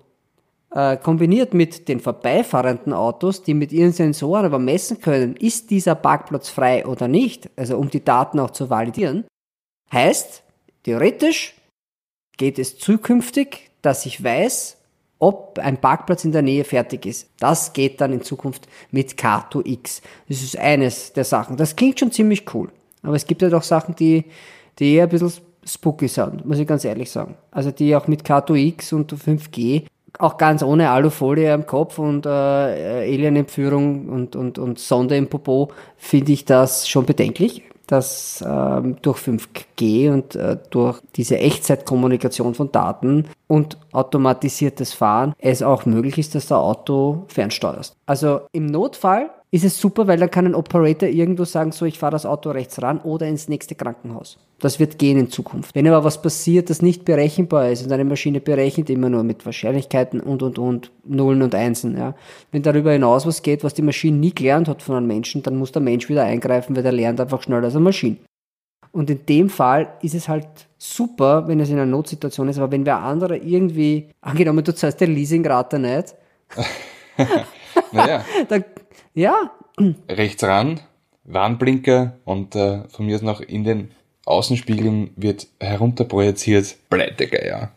äh, 0.72 0.98
kombiniert 0.98 1.54
mit 1.54 1.88
den 1.88 2.00
vorbeifahrenden 2.00 2.94
Autos, 2.94 3.44
die 3.44 3.54
mit 3.54 3.72
ihren 3.72 3.92
Sensoren 3.92 4.46
aber 4.46 4.60
messen 4.60 5.00
können, 5.00 5.36
ist 5.36 5.70
dieser 5.70 5.96
Parkplatz 5.96 6.50
frei 6.50 6.86
oder 6.86 7.08
nicht, 7.08 7.50
also 7.56 7.78
um 7.78 7.90
die 7.90 8.04
Daten 8.04 8.40
auch 8.40 8.52
zu 8.52 8.70
validieren, 8.70 9.26
heißt, 9.92 10.44
theoretisch 10.84 11.56
geht 12.38 12.58
es 12.58 12.80
zukünftig, 12.80 13.70
dass 13.82 14.06
ich 14.06 14.24
weiß, 14.24 14.78
ob 15.24 15.58
ein 15.58 15.78
Parkplatz 15.78 16.26
in 16.26 16.34
der 16.34 16.42
Nähe 16.42 16.66
fertig 16.66 17.06
ist. 17.06 17.30
Das 17.40 17.72
geht 17.72 18.02
dann 18.02 18.12
in 18.12 18.22
Zukunft 18.22 18.68
mit 18.92 19.14
K2X. 19.14 20.02
Das 20.28 20.44
ist 20.44 20.58
eines 20.58 21.14
der 21.14 21.24
Sachen. 21.24 21.56
Das 21.56 21.78
klingt 21.78 21.98
schon 21.98 22.12
ziemlich 22.12 22.54
cool. 22.54 22.70
Aber 23.04 23.16
es 23.16 23.26
gibt 23.26 23.42
ja 23.42 23.50
doch 23.50 23.64
Sachen, 23.64 23.96
die, 23.96 24.26
die 24.80 24.96
eher 24.96 25.04
ein 25.04 25.10
bisschen 25.10 25.32
spooky 25.66 26.10
sind, 26.10 26.46
muss 26.46 26.60
ich 26.60 26.68
ganz 26.68 26.84
ehrlich 26.84 27.10
sagen. 27.10 27.36
Also 27.52 27.72
die 27.72 27.96
auch 27.96 28.08
mit 28.08 28.24
K2X 28.24 28.94
und 28.94 29.14
5G, 29.14 29.86
auch 30.20 30.38
ganz 30.38 30.62
ohne 30.62 30.90
Alufolie 30.90 31.54
am 31.54 31.66
Kopf 31.66 32.00
und 32.00 32.26
äh, 32.26 32.30
Alienentführung 32.30 34.10
und, 34.10 34.36
und, 34.36 34.60
und 34.60 34.78
Sonde 34.78 35.16
im 35.16 35.28
Popo, 35.28 35.72
finde 35.96 36.34
ich 36.34 36.44
das 36.44 36.90
schon 36.90 37.06
bedenklich 37.06 37.64
dass 37.88 38.44
ähm, 38.48 38.98
durch 39.02 39.20
5G 39.20 40.12
und 40.12 40.36
äh, 40.36 40.58
durch 40.70 41.02
diese 41.16 41.38
Echtzeitkommunikation 41.38 42.54
von 42.56 42.72
Daten 42.72 43.26
und 43.48 43.78
automatisiertes 43.92 44.94
Fahren 44.94 45.34
es 45.38 45.62
auch 45.62 45.86
möglich 45.86 46.18
ist, 46.18 46.36
dass 46.36 46.48
du 46.48 46.56
Auto 46.56 47.26
fernsteuerst. 47.28 47.96
Also 48.06 48.42
im 48.52 48.68
Notfall 48.68 49.30
ist 49.52 49.66
es 49.66 49.78
super, 49.80 50.08
weil 50.08 50.18
dann 50.18 50.32
kann 50.32 50.46
ein 50.46 50.56
Operator 50.56 51.10
irgendwo 51.10 51.46
sagen, 51.46 51.72
so 51.72 51.86
ich 51.86 52.00
fahre 52.00 52.14
das 52.14 52.26
Auto 52.26 52.52
rechts 52.52 52.82
ran 52.82 53.00
oder 53.02 53.28
ins 53.28 53.50
nächste 53.50 53.76
Krankenhaus. 53.76 54.40
Das 54.64 54.80
wird 54.80 54.98
gehen 54.98 55.18
in 55.18 55.30
Zukunft. 55.30 55.76
Wenn 55.76 55.86
aber 55.88 56.06
was 56.06 56.22
passiert, 56.22 56.70
das 56.70 56.82
nicht 56.82 57.04
berechenbar 57.04 57.70
ist 57.70 57.84
und 57.84 57.92
eine 57.92 58.06
Maschine 58.06 58.40
berechnet 58.40 58.90
immer 58.90 59.10
nur 59.10 59.24
mit 59.24 59.46
Wahrscheinlichkeiten 59.46 60.22
und 60.22 60.42
und 60.42 60.58
und 60.58 60.90
Nullen 61.04 61.42
und 61.42 61.54
Einsen, 61.54 61.98
ja. 61.98 62.16
Wenn 62.54 62.64
darüber 62.64 62.94
hinaus 62.94 63.26
was 63.26 63.42
geht, 63.42 63.66
was 63.66 63.74
die 63.74 63.82
Maschine 63.82 64.16
nie 64.16 64.34
gelernt 64.34 64.70
hat 64.70 64.82
von 64.82 64.96
einem 64.96 65.08
Menschen, 65.08 65.44
dann 65.44 65.58
muss 65.58 65.74
der 65.74 65.82
Mensch 65.82 66.08
wieder 66.08 66.24
eingreifen, 66.24 66.78
weil 66.78 66.84
der 66.84 66.94
lernt 66.94 67.20
einfach 67.20 67.44
schneller 67.44 67.66
als 67.66 67.76
eine 67.76 67.84
Maschine. 67.84 68.16
Und 68.94 69.10
in 69.10 69.26
dem 69.26 69.50
Fall 69.50 69.96
ist 70.02 70.16
es 70.16 70.30
halt 70.30 70.48
super, 70.78 71.46
wenn 71.50 71.60
es 71.60 71.68
in 71.68 71.76
einer 71.76 71.86
Notsituation 71.86 72.48
ist, 72.48 72.58
aber 72.58 72.72
wenn 72.72 72.86
wer 72.86 73.00
andere 73.00 73.36
irgendwie, 73.36 74.12
angenommen, 74.22 74.64
du 74.64 74.74
zahlst 74.74 75.02
der 75.02 75.10
Leasingrate 75.10 75.78
nicht, 75.78 76.16
naja. 77.92 78.24
dann 78.48 78.64
ja. 79.14 79.52
Rechts 80.08 80.42
ran, 80.42 80.80
Warnblinker 81.26 82.14
und 82.24 82.56
äh, 82.56 82.88
von 82.88 83.06
mir 83.06 83.18
aus 83.18 83.24
noch 83.24 83.42
in 83.42 83.66
den 83.66 83.92
Außenspiegeln 84.26 85.12
wird 85.16 85.48
herunterprojiziert, 85.60 86.76
Pleitegeier. 86.90 87.72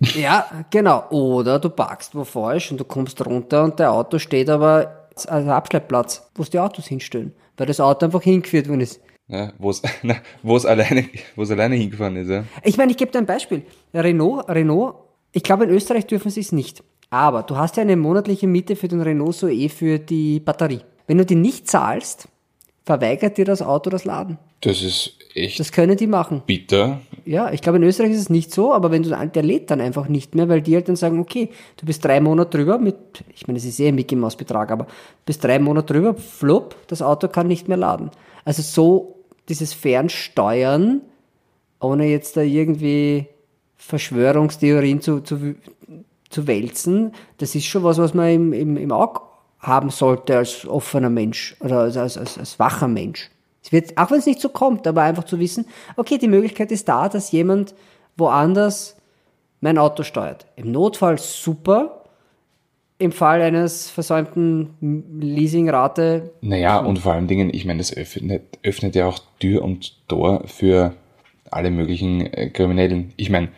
Ja, 0.00 0.46
genau. 0.70 1.08
Oder 1.10 1.58
du 1.58 1.70
parkst 1.70 2.14
wo 2.14 2.24
falsch 2.24 2.70
und 2.70 2.78
du 2.78 2.84
kommst 2.84 3.24
runter 3.26 3.64
und 3.64 3.78
der 3.78 3.92
Auto 3.92 4.18
steht 4.18 4.48
aber 4.48 5.08
als 5.26 5.48
Abschleppplatz, 5.48 6.30
wo 6.34 6.44
die 6.44 6.58
Autos 6.58 6.86
hinstellen, 6.86 7.32
weil 7.56 7.66
das 7.66 7.80
Auto 7.80 8.06
einfach 8.06 8.22
hingeführt 8.22 8.68
worden 8.68 8.82
ist. 8.82 9.00
Ja, 9.26 9.52
wo 9.58 9.70
es 9.70 9.82
alleine 10.66 11.04
alleine 11.36 11.74
hingefahren 11.74 12.16
ist. 12.16 12.30
Ja. 12.30 12.44
Ich 12.62 12.78
meine, 12.78 12.92
ich 12.92 12.96
gebe 12.96 13.10
dir 13.10 13.18
ein 13.18 13.26
Beispiel. 13.26 13.62
Renault, 13.92 14.48
Renault, 14.48 14.94
ich 15.32 15.42
glaube 15.42 15.64
in 15.64 15.70
Österreich 15.70 16.06
dürfen 16.06 16.30
sie 16.30 16.40
es 16.40 16.52
nicht. 16.52 16.82
Aber 17.10 17.42
du 17.42 17.56
hast 17.56 17.76
ja 17.76 17.82
eine 17.82 17.96
monatliche 17.96 18.46
Miete 18.46 18.76
für 18.76 18.88
den 18.88 19.00
Renault 19.00 19.34
Zoe 19.34 19.68
für 19.68 19.98
die 19.98 20.40
Batterie. 20.40 20.80
Wenn 21.06 21.18
du 21.18 21.26
die 21.26 21.34
nicht 21.34 21.68
zahlst, 21.68 22.28
verweigert 22.88 23.36
dir 23.36 23.44
das 23.44 23.60
Auto 23.60 23.90
das 23.90 24.06
Laden. 24.06 24.38
Das 24.62 24.80
ist 24.80 25.12
echt. 25.34 25.60
Das 25.60 25.72
können 25.72 25.98
die 25.98 26.06
machen. 26.06 26.42
Bitter. 26.46 27.02
Ja, 27.26 27.52
ich 27.52 27.60
glaube 27.60 27.76
in 27.76 27.84
Österreich 27.84 28.12
ist 28.12 28.20
es 28.20 28.30
nicht 28.30 28.50
so, 28.50 28.72
aber 28.72 28.90
wenn 28.90 29.02
du 29.02 29.10
der 29.10 29.42
lädt 29.42 29.70
dann 29.70 29.82
einfach 29.82 30.08
nicht 30.08 30.34
mehr, 30.34 30.48
weil 30.48 30.62
die 30.62 30.74
halt 30.74 30.88
dann 30.88 30.96
sagen, 30.96 31.20
okay, 31.20 31.50
du 31.76 31.84
bist 31.84 32.02
drei 32.02 32.18
Monate 32.18 32.56
drüber 32.56 32.78
mit, 32.78 32.96
ich 33.34 33.46
meine, 33.46 33.58
es 33.58 33.66
ist 33.66 33.78
eh 33.78 33.88
ein 33.88 33.94
Mickey 33.94 34.16
Maus 34.16 34.36
Betrag, 34.36 34.70
aber 34.70 34.86
bist 35.26 35.44
drei 35.44 35.58
Monate 35.58 35.92
drüber, 35.92 36.14
flop, 36.14 36.76
das 36.86 37.02
Auto 37.02 37.28
kann 37.28 37.46
nicht 37.46 37.68
mehr 37.68 37.76
laden. 37.76 38.10
Also 38.46 38.62
so 38.62 39.16
dieses 39.50 39.74
Fernsteuern, 39.74 41.02
ohne 41.80 42.06
jetzt 42.06 42.38
da 42.38 42.40
irgendwie 42.40 43.26
Verschwörungstheorien 43.76 45.02
zu, 45.02 45.20
zu, 45.20 45.56
zu 46.30 46.46
wälzen, 46.46 47.12
das 47.36 47.54
ist 47.54 47.66
schon 47.66 47.82
was, 47.82 47.98
was 47.98 48.14
man 48.14 48.30
im, 48.30 48.52
im, 48.54 48.76
im 48.78 48.92
Auge 48.92 49.20
haben 49.60 49.90
sollte 49.90 50.36
als 50.36 50.66
offener 50.66 51.10
Mensch 51.10 51.56
oder 51.60 51.80
als, 51.80 51.96
als, 51.96 52.16
als, 52.16 52.38
als 52.38 52.58
wacher 52.58 52.88
Mensch. 52.88 53.30
Es 53.62 53.72
wird, 53.72 53.98
auch 53.98 54.10
wenn 54.10 54.18
es 54.18 54.26
nicht 54.26 54.40
so 54.40 54.48
kommt, 54.48 54.86
aber 54.86 55.02
einfach 55.02 55.24
zu 55.24 55.38
wissen, 55.38 55.66
okay, 55.96 56.18
die 56.18 56.28
Möglichkeit 56.28 56.70
ist 56.70 56.88
da, 56.88 57.08
dass 57.08 57.32
jemand 57.32 57.74
woanders 58.16 58.96
mein 59.60 59.78
Auto 59.78 60.04
steuert. 60.04 60.46
Im 60.56 60.70
Notfall 60.70 61.18
super, 61.18 62.04
im 62.98 63.12
Fall 63.12 63.42
eines 63.42 63.90
versäumten 63.90 64.74
Leasingrate. 65.20 66.32
Naja, 66.40 66.78
und 66.78 66.98
vor 66.98 67.12
allen 67.12 67.28
Dingen, 67.28 67.52
ich 67.52 67.64
meine, 67.64 67.78
das 67.78 67.96
öffnet, 67.96 68.58
öffnet 68.62 68.94
ja 68.94 69.06
auch 69.06 69.20
Tür 69.38 69.62
und 69.62 70.08
Tor 70.08 70.44
für 70.46 70.94
alle 71.50 71.70
möglichen 71.70 72.20
äh, 72.32 72.50
Kriminellen. 72.50 73.12
Ich 73.16 73.30
meine, 73.30 73.48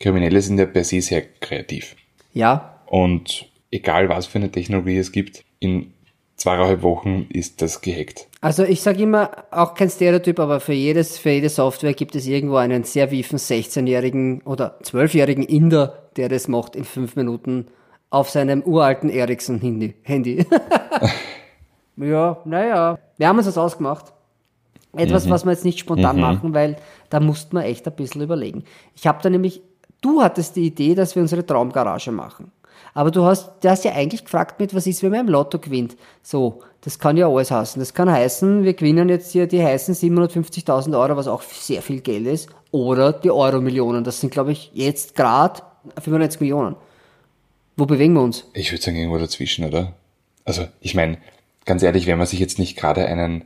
Kriminelle 0.00 0.40
sind 0.40 0.58
ja 0.58 0.66
per 0.66 0.84
se 0.84 1.00
sehr 1.00 1.22
kreativ. 1.40 1.96
Ja. 2.32 2.80
Und 2.86 3.46
egal 3.70 4.08
was 4.08 4.26
für 4.26 4.38
eine 4.38 4.50
Technologie 4.50 4.98
es 4.98 5.12
gibt, 5.12 5.44
in 5.60 5.92
zweieinhalb 6.36 6.82
Wochen 6.82 7.26
ist 7.30 7.60
das 7.60 7.80
gehackt. 7.80 8.28
Also 8.40 8.64
ich 8.64 8.80
sage 8.80 9.02
immer, 9.02 9.30
auch 9.50 9.74
kein 9.74 9.90
Stereotyp, 9.90 10.38
aber 10.38 10.60
für 10.60 10.72
jedes, 10.72 11.18
für 11.18 11.30
jede 11.30 11.48
Software 11.48 11.94
gibt 11.94 12.14
es 12.14 12.26
irgendwo 12.26 12.56
einen 12.56 12.84
sehr 12.84 13.10
wiefen 13.10 13.38
16-jährigen 13.38 14.42
oder 14.42 14.78
12-jährigen 14.82 15.44
Inder, 15.44 16.08
der 16.16 16.28
das 16.28 16.48
macht 16.48 16.76
in 16.76 16.84
fünf 16.84 17.16
Minuten 17.16 17.66
auf 18.10 18.30
seinem 18.30 18.62
uralten 18.62 19.10
Ericsson-Handy. 19.10 19.94
Handy. 20.02 20.46
ja, 21.96 22.38
naja. 22.44 22.98
Wir 23.18 23.28
haben 23.28 23.36
uns 23.36 23.46
das 23.46 23.58
ausgemacht. 23.58 24.12
Etwas, 24.96 25.26
mhm. 25.26 25.30
was 25.30 25.44
wir 25.44 25.52
jetzt 25.52 25.64
nicht 25.64 25.78
spontan 25.78 26.16
mhm. 26.16 26.22
machen, 26.22 26.54
weil 26.54 26.76
da 27.10 27.20
musste 27.20 27.54
man 27.54 27.64
echt 27.64 27.86
ein 27.86 27.94
bisschen 27.94 28.22
überlegen. 28.22 28.64
Ich 28.94 29.06
habe 29.06 29.18
da 29.22 29.28
nämlich, 29.28 29.62
du 30.00 30.22
hattest 30.22 30.56
die 30.56 30.66
Idee, 30.66 30.94
dass 30.94 31.14
wir 31.14 31.22
unsere 31.22 31.44
Traumgarage 31.44 32.12
machen. 32.12 32.52
Aber 32.98 33.12
du 33.12 33.24
hast, 33.24 33.52
du 33.60 33.70
hast 33.70 33.84
ja 33.84 33.92
eigentlich 33.92 34.24
gefragt 34.24 34.58
mit, 34.58 34.74
was 34.74 34.84
ist, 34.88 35.04
wenn 35.04 35.12
man 35.12 35.20
im 35.20 35.28
Lotto 35.28 35.60
gewinnt? 35.60 35.96
So, 36.20 36.64
das 36.80 36.98
kann 36.98 37.16
ja 37.16 37.28
alles 37.28 37.52
heißen. 37.52 37.78
Das 37.78 37.94
kann 37.94 38.10
heißen, 38.10 38.64
wir 38.64 38.74
gewinnen 38.74 39.08
jetzt 39.08 39.30
hier 39.30 39.46
die 39.46 39.62
heißen 39.62 39.94
750.000 39.94 40.98
Euro, 40.98 41.16
was 41.16 41.28
auch 41.28 41.42
sehr 41.42 41.80
viel 41.80 42.00
Geld 42.00 42.26
ist, 42.26 42.48
oder 42.72 43.12
die 43.12 43.30
Euro-Millionen. 43.30 44.02
Das 44.02 44.20
sind, 44.20 44.32
glaube 44.32 44.50
ich, 44.50 44.72
jetzt 44.74 45.14
gerade 45.14 45.62
95 46.02 46.40
Millionen. 46.40 46.74
Wo 47.76 47.86
bewegen 47.86 48.14
wir 48.14 48.22
uns? 48.22 48.48
Ich 48.52 48.72
würde 48.72 48.82
sagen, 48.82 48.96
irgendwo 48.96 49.18
dazwischen, 49.18 49.64
oder? 49.64 49.92
Also, 50.44 50.66
ich 50.80 50.96
meine, 50.96 51.18
ganz 51.66 51.84
ehrlich, 51.84 52.08
wenn 52.08 52.18
man 52.18 52.26
sich 52.26 52.40
jetzt 52.40 52.58
nicht 52.58 52.76
gerade 52.76 53.06
einen, 53.06 53.44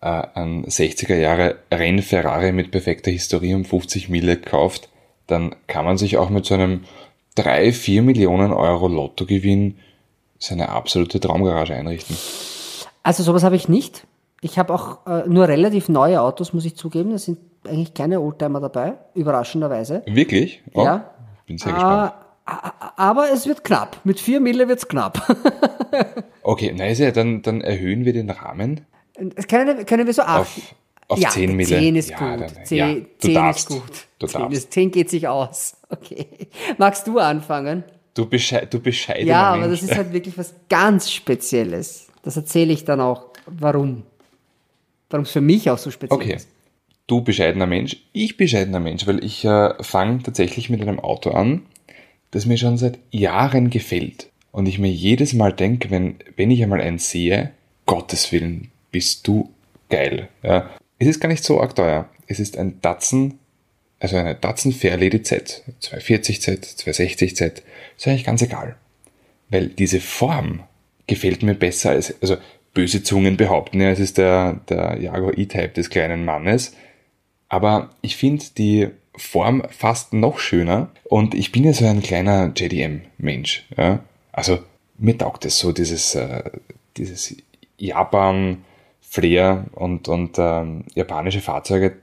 äh, 0.00 0.06
einen 0.34 0.66
60er 0.66 1.14
Jahre 1.14 1.58
Renn-Ferrari 1.72 2.50
mit 2.50 2.72
perfekter 2.72 3.12
Historie 3.12 3.54
um 3.54 3.64
50 3.64 4.08
Mille 4.08 4.38
kauft, 4.38 4.88
dann 5.28 5.54
kann 5.68 5.84
man 5.84 5.98
sich 5.98 6.16
auch 6.16 6.30
mit 6.30 6.46
so 6.46 6.54
einem 6.54 6.80
3, 7.34 7.72
4 7.72 8.02
Millionen 8.02 8.52
Euro 8.52 8.88
Lottogewinn 8.88 9.78
seine 10.38 10.68
absolute 10.70 11.20
Traumgarage 11.20 11.74
einrichten. 11.74 12.16
Also 13.02 13.22
sowas 13.22 13.42
habe 13.42 13.56
ich 13.56 13.68
nicht. 13.68 14.06
Ich 14.40 14.58
habe 14.58 14.74
auch 14.74 15.06
äh, 15.06 15.22
nur 15.28 15.48
relativ 15.48 15.88
neue 15.88 16.20
Autos, 16.20 16.52
muss 16.52 16.64
ich 16.64 16.76
zugeben. 16.76 17.12
Das 17.12 17.24
sind 17.26 17.38
eigentlich 17.66 17.94
keine 17.94 18.20
Oldtimer 18.20 18.60
dabei, 18.60 18.94
überraschenderweise. 19.14 20.02
Wirklich? 20.06 20.62
Oh, 20.74 20.84
Ja. 20.84 21.10
Bin 21.46 21.58
sehr 21.58 21.72
gespannt. 21.72 22.12
Ah, 22.44 22.72
aber 22.96 23.30
es 23.32 23.46
wird 23.46 23.62
knapp. 23.64 23.98
Mit 24.04 24.18
4 24.18 24.40
Mille 24.40 24.68
wird's 24.68 24.88
knapp. 24.88 25.22
Okay, 26.44 26.72
na 26.76 26.86
ist 26.88 26.98
ja, 26.98 27.12
dann, 27.12 27.42
dann 27.42 27.60
erhöhen 27.60 28.04
wir 28.04 28.12
den 28.12 28.28
Rahmen 28.28 28.86
Das 29.36 29.46
können, 29.46 29.86
können 29.86 30.06
wir 30.06 30.14
so 30.14 30.22
acht. 30.22 30.40
auf, 30.40 30.74
auf 31.08 31.18
ja, 31.18 31.28
10 31.28 31.54
Mille. 31.54 31.68
10 31.68 31.94
ist 31.96 32.10
ja, 32.10 32.18
gut. 32.18 32.40
Dann, 32.40 32.64
10, 32.64 32.78
ja, 32.78 32.94
du 32.94 33.06
10 33.18 33.34
darfst. 33.34 33.70
ist 33.70 33.76
gut. 33.76 34.06
Du 34.18 34.26
10, 34.26 34.40
darfst. 34.40 34.58
ist, 34.58 34.72
10 34.72 34.90
geht 34.90 35.10
sich 35.10 35.28
aus. 35.28 35.76
Okay. 35.92 36.26
Magst 36.78 37.06
du 37.06 37.18
anfangen? 37.18 37.84
Du, 38.14 38.26
besche 38.26 38.66
du 38.68 38.80
bescheidener 38.80 39.26
Ja, 39.28 39.42
aber 39.52 39.66
Mensch. 39.68 39.80
das 39.80 39.90
ist 39.90 39.96
halt 39.96 40.12
wirklich 40.12 40.36
was 40.36 40.54
ganz 40.68 41.10
Spezielles. 41.10 42.08
Das 42.22 42.36
erzähle 42.36 42.72
ich 42.72 42.84
dann 42.84 43.00
auch, 43.00 43.26
warum. 43.46 44.02
Warum 45.10 45.24
es 45.24 45.30
für 45.32 45.40
mich 45.40 45.68
auch 45.70 45.78
so 45.78 45.90
speziell 45.90 46.16
Okay. 46.20 46.34
ist. 46.34 46.48
Du 47.06 47.20
bescheidener 47.22 47.66
Mensch, 47.66 47.96
ich 48.12 48.36
bescheidener 48.36 48.80
Mensch, 48.80 49.06
weil 49.06 49.22
ich 49.24 49.44
äh, 49.44 49.74
fange 49.82 50.22
tatsächlich 50.22 50.70
mit 50.70 50.80
einem 50.80 51.00
Auto 51.00 51.30
an, 51.30 51.62
das 52.30 52.46
mir 52.46 52.56
schon 52.56 52.78
seit 52.78 52.98
Jahren 53.10 53.70
gefällt. 53.70 54.30
Und 54.52 54.66
ich 54.66 54.78
mir 54.78 54.90
jedes 54.90 55.32
Mal 55.34 55.52
denke, 55.52 55.90
wenn, 55.90 56.16
wenn 56.36 56.50
ich 56.50 56.62
einmal 56.62 56.80
einen 56.80 56.98
sehe, 56.98 57.50
Gottes 57.86 58.30
Willen, 58.32 58.70
bist 58.90 59.26
du 59.26 59.50
geil. 59.90 60.28
Ja. 60.42 60.70
Es 60.98 61.08
ist 61.08 61.20
gar 61.20 61.28
nicht 61.28 61.44
so 61.44 61.60
arg 61.60 61.74
teuer. 61.74 62.08
Es 62.26 62.38
ist 62.38 62.56
ein 62.56 62.80
Datsun, 62.80 63.38
also 64.02 64.16
eine 64.16 64.34
Datsun 64.34 64.72
Fairlady 64.72 65.22
Z, 65.22 65.62
240Z, 65.80 66.76
260Z, 66.76 67.62
ist 67.96 68.08
eigentlich 68.08 68.24
ganz 68.24 68.42
egal. 68.42 68.74
Weil 69.48 69.68
diese 69.68 70.00
Form 70.00 70.64
gefällt 71.06 71.44
mir 71.44 71.54
besser 71.54 71.90
als, 71.90 72.12
also 72.20 72.36
böse 72.74 73.04
Zungen 73.04 73.36
behaupten 73.36 73.80
ja, 73.80 73.90
es 73.90 74.00
ist 74.00 74.18
der, 74.18 74.54
der 74.68 74.98
Jaguar 75.00 75.38
E-Type 75.38 75.68
des 75.68 75.88
kleinen 75.88 76.24
Mannes. 76.24 76.74
Aber 77.48 77.90
ich 78.00 78.16
finde 78.16 78.44
die 78.58 78.88
Form 79.14 79.62
fast 79.70 80.14
noch 80.14 80.40
schöner 80.40 80.90
und 81.04 81.34
ich 81.34 81.52
bin 81.52 81.62
ja 81.62 81.72
so 81.72 81.86
ein 81.86 82.02
kleiner 82.02 82.50
JDM-Mensch. 82.56 83.68
Ja? 83.76 84.00
Also 84.32 84.58
mir 84.98 85.16
taugt 85.16 85.44
es 85.44 85.60
so, 85.60 85.70
dieses, 85.70 86.16
äh, 86.16 86.50
dieses 86.96 87.36
Japan-Flair 87.78 89.66
und, 89.74 90.08
und 90.08 90.38
ähm, 90.38 90.86
japanische 90.94 91.40
Fahrzeuge 91.40 91.98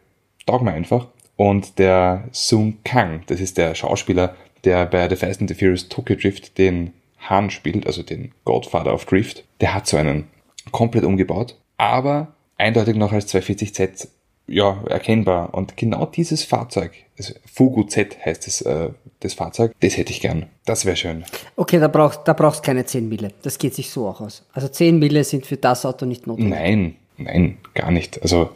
taugen 0.46 0.64
mir 0.64 0.74
einfach. 0.74 1.08
Und 1.40 1.80
der 1.80 2.26
Sung 2.34 2.80
Kang, 2.84 3.22
das 3.28 3.40
ist 3.40 3.58
der 3.58 3.74
Schauspieler, 3.74 4.36
der 4.66 4.86
bei 4.86 5.08
The 5.08 5.16
Fast 5.16 5.40
and 5.40 5.50
the 5.50 5.56
Furious 5.56 5.88
Tokyo 5.88 6.18
Drift 6.18 6.58
den 6.58 6.92
Han 7.30 7.50
spielt, 7.50 7.88
also 7.88 8.04
den 8.04 8.34
Godfather 8.44 8.94
of 8.94 9.06
Drift, 9.06 9.46
der 9.62 9.74
hat 9.74 9.88
so 9.88 9.96
einen 9.96 10.28
komplett 10.74 11.06
umgebaut, 11.06 11.56
aber 11.78 12.34
eindeutig 12.58 12.98
noch 12.98 13.14
als 13.14 13.34
240Z 13.34 14.10
ja, 14.48 14.84
erkennbar. 14.90 15.54
Und 15.54 15.78
genau 15.78 16.08
dieses 16.08 16.44
Fahrzeug, 16.44 16.92
also 17.18 17.34
Fugu 17.50 17.84
Z 17.84 18.18
heißt 18.26 18.46
es, 18.46 18.62
äh, 18.64 18.90
das 19.22 19.34
Fahrzeug, 19.34 19.72
das 19.80 19.96
hätte 19.96 20.12
ich 20.12 20.20
gern. 20.20 20.48
Das 20.66 20.84
wäre 20.84 20.98
schön. 20.98 21.24
Okay, 21.56 21.80
da 21.80 21.88
brauchst 21.88 22.20
da 22.26 22.34
brauchst 22.34 22.64
keine 22.64 22.86
10 22.86 23.08
Mille. 23.08 23.32
Das 23.44 23.58
geht 23.58 23.76
sich 23.76 23.92
so 23.92 24.10
auch 24.10 24.20
aus. 24.20 24.46
Also 24.52 24.68
10 24.68 25.00
Mille 25.00 25.24
sind 25.24 25.46
für 25.46 25.56
das 25.56 25.86
Auto 25.86 26.06
nicht 26.06 26.28
notwendig. 26.28 26.60
Nein, 26.60 26.96
nein, 27.18 27.58
gar 27.76 27.92
nicht. 27.92 28.22
Also 28.22 28.50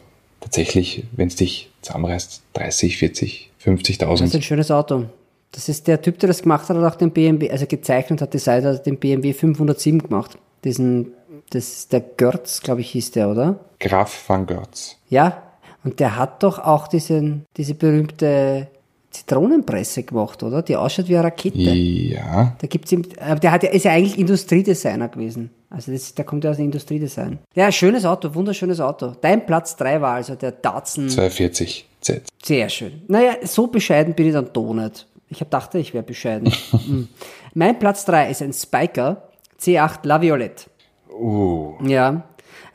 tatsächlich, 0.44 1.04
wenn 1.12 1.28
es 1.28 1.36
dich 1.36 1.70
zusammenreißt, 1.82 2.42
30, 2.52 2.98
40, 2.98 3.50
Das 3.64 3.74
ist 3.74 4.02
50.000. 4.02 4.34
ein 4.34 4.42
schönes 4.42 4.70
Auto. 4.70 5.06
Das 5.52 5.68
ist 5.68 5.86
der 5.86 6.02
Typ, 6.02 6.18
der 6.18 6.28
das 6.28 6.42
gemacht 6.42 6.68
hat, 6.68 6.76
hat 6.76 6.92
auch 6.92 6.96
den 6.96 7.10
BMW, 7.10 7.50
also 7.50 7.66
gezeichnet 7.66 8.20
hat, 8.20 8.34
designt 8.34 8.66
hat 8.66 8.84
den 8.86 8.98
BMW 8.98 9.32
507 9.32 10.02
gemacht. 10.02 10.36
Diesen, 10.64 11.12
das 11.50 11.68
ist 11.68 11.92
der 11.92 12.00
Görz, 12.00 12.60
glaube 12.60 12.82
ich, 12.82 12.90
hieß 12.90 13.12
der, 13.12 13.30
oder? 13.30 13.60
Graf 13.80 14.28
van 14.28 14.46
Görz. 14.46 14.96
Ja. 15.08 15.42
Und 15.82 16.00
der 16.00 16.16
hat 16.16 16.42
doch 16.42 16.58
auch 16.58 16.88
diesen, 16.88 17.44
diese 17.56 17.74
berühmte 17.74 18.68
Zitronenpresse 19.14 20.02
gemacht, 20.02 20.42
oder? 20.42 20.62
Die 20.62 20.74
ausschaut 20.76 21.08
wie 21.08 21.16
eine 21.16 21.24
Rakete. 21.24 21.56
Ja, 21.58 22.56
Da 22.58 22.66
gibt's 22.66 22.90
ihm, 22.90 23.04
aber 23.20 23.38
der 23.38 23.52
hat 23.52 23.62
ist 23.64 23.84
ja 23.84 23.92
eigentlich 23.92 24.18
Industriedesigner 24.18 25.08
gewesen. 25.08 25.50
Also 25.70 25.92
das, 25.92 26.14
der 26.14 26.24
kommt 26.24 26.44
ja 26.44 26.50
aus 26.50 26.56
dem 26.56 26.66
Industriedesign. 26.66 27.38
Ja, 27.54 27.70
schönes 27.70 28.04
Auto, 28.04 28.34
wunderschönes 28.34 28.80
Auto. 28.80 29.12
Dein 29.20 29.46
Platz 29.46 29.76
3 29.76 30.00
war 30.00 30.14
also 30.14 30.34
der 30.34 30.52
Datsun. 30.52 31.08
240 31.08 31.88
Z. 32.00 32.22
Sehr 32.42 32.68
schön. 32.68 33.02
Naja, 33.08 33.34
so 33.44 33.68
bescheiden 33.68 34.14
bin 34.14 34.26
ich 34.26 34.32
dann 34.32 34.50
doch 34.52 34.74
nicht. 34.74 35.06
Ich 35.28 35.40
hab 35.40 35.50
dachte, 35.50 35.78
ich 35.78 35.94
wäre 35.94 36.04
bescheiden. 36.04 36.52
Hm. 36.70 37.08
mein 37.54 37.78
Platz 37.78 38.04
3 38.04 38.30
ist 38.30 38.42
ein 38.42 38.52
Spiker 38.52 39.28
C8 39.60 40.00
La 40.02 40.20
Violette. 40.20 40.64
Uh, 41.10 41.74
Ja. 41.86 42.24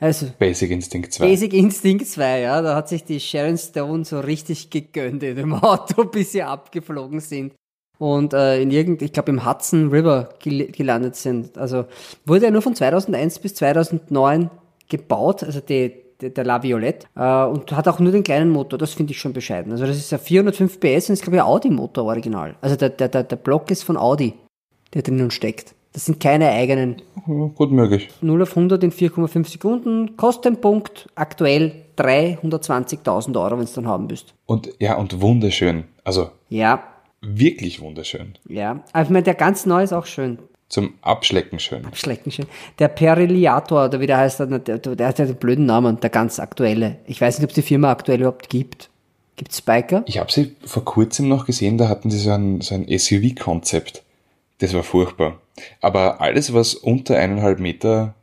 Also 0.00 0.26
Basic 0.38 0.70
Instinct 0.70 1.12
2. 1.12 1.24
Basic 1.26 1.52
Instinct 1.52 2.06
2, 2.06 2.40
ja, 2.40 2.62
da 2.62 2.74
hat 2.74 2.88
sich 2.88 3.04
die 3.04 3.20
Sharon 3.20 3.58
Stone 3.58 4.04
so 4.06 4.20
richtig 4.20 4.70
gegönnt 4.70 5.22
in 5.22 5.36
dem 5.36 5.52
Auto, 5.62 6.04
bis 6.04 6.32
sie 6.32 6.42
abgeflogen 6.42 7.20
sind 7.20 7.52
und 8.00 8.32
äh, 8.32 8.62
in 8.62 8.70
irgend, 8.70 9.02
ich 9.02 9.12
glaube 9.12 9.30
im 9.30 9.44
Hudson 9.44 9.90
River 9.90 10.30
gel 10.38 10.68
gelandet 10.72 11.16
sind. 11.16 11.58
Also 11.58 11.84
wurde 12.24 12.46
er 12.46 12.50
nur 12.50 12.62
von 12.62 12.74
2001 12.74 13.40
bis 13.40 13.54
2009 13.56 14.50
gebaut, 14.88 15.44
also 15.44 15.60
die, 15.60 15.92
die, 16.20 16.32
der 16.32 16.44
La 16.44 16.62
Violette, 16.62 17.06
äh, 17.14 17.44
und 17.44 17.70
hat 17.72 17.86
auch 17.88 17.98
nur 17.98 18.10
den 18.10 18.24
kleinen 18.24 18.50
Motor, 18.50 18.78
das 18.78 18.94
finde 18.94 19.12
ich 19.12 19.20
schon 19.20 19.34
bescheiden. 19.34 19.70
Also 19.70 19.84
das 19.84 19.98
ist 19.98 20.10
ja 20.10 20.16
405 20.16 20.80
PS 20.80 21.10
und 21.10 21.12
ist 21.12 21.22
glaube 21.22 21.36
ich 21.36 21.42
ein 21.42 21.48
Audi-Motor 21.48 22.04
original. 22.04 22.56
Also 22.62 22.74
der, 22.74 22.88
der, 22.88 23.08
der, 23.08 23.22
der 23.22 23.36
Block 23.36 23.70
ist 23.70 23.82
von 23.82 23.98
Audi, 23.98 24.32
der 24.94 25.02
drinnen 25.02 25.30
steckt. 25.30 25.74
Das 25.92 26.04
sind 26.04 26.20
keine 26.20 26.50
eigenen 26.50 27.02
Ja, 27.26 27.46
Gut 27.54 27.72
möglich. 27.72 28.08
0 28.20 28.42
auf 28.42 28.50
100 28.56 28.82
in 28.84 28.92
4,5 28.92 29.48
Sekunden. 29.48 30.16
Kostenpunkt 30.16 31.08
aktuell 31.16 31.72
320.000 31.98 33.40
Euro, 33.42 33.58
wenn 33.58 33.66
du 33.66 33.72
dann 33.74 33.86
haben 33.88 34.08
bist. 34.08 34.34
Und 34.46 34.70
ja, 34.78 34.96
und 34.96 35.20
wunderschön. 35.20 35.84
Also 36.04 36.30
Ja, 36.48 36.82
wirklich 37.20 37.80
wunderschön. 37.80 38.38
ja. 38.48 38.82
Aber 38.92 39.02
ich 39.04 39.10
meine, 39.10 39.24
der 39.24 39.34
ganz 39.34 39.66
neu 39.66 39.82
ist 39.82 39.92
auch 39.92 40.06
schön. 40.06 40.38
Zum 40.68 40.94
Abschlecken 41.02 41.58
schön. 41.58 41.82
Schlecken 41.94 42.30
schön. 42.30 42.46
Der 42.78 42.86
Periliator, 42.86 43.86
oder 43.86 43.98
wie 43.98 44.06
der 44.06 44.18
heißt, 44.18 44.38
der, 44.38 44.46
der, 44.60 44.78
der 44.78 45.08
hat 45.08 45.18
ja 45.18 45.26
den 45.26 45.34
blöden 45.34 45.66
Namen, 45.66 45.98
der 45.98 46.10
ganz 46.10 46.38
aktuelle. 46.38 46.98
Ich 47.06 47.20
weiß 47.20 47.38
nicht, 47.38 47.44
ob 47.44 47.50
es 47.50 47.56
die 47.56 47.62
Firma 47.62 47.90
aktuell 47.90 48.20
überhaupt 48.20 48.48
gibt. 48.48 48.88
Gibt 49.34 49.52
Spiker? 49.52 50.04
Ich 50.06 50.18
habe 50.18 50.30
sie 50.30 50.54
vor 50.64 50.84
kurzem 50.84 51.26
noch 51.28 51.46
gesehen, 51.46 51.76
da 51.76 51.88
hatten 51.88 52.10
sie 52.10 52.18
so 52.18 52.30
ein, 52.30 52.60
so 52.60 52.76
ein 52.76 52.86
SUV-Konzept. 52.88 54.04
Das 54.58 54.72
war 54.74 54.84
furchtbar. 54.84 55.38
Aber 55.80 56.20
alles, 56.20 56.52
was 56.54 56.74
unter 56.74 57.16
eineinhalb 57.16 57.58
Meter 57.60 58.14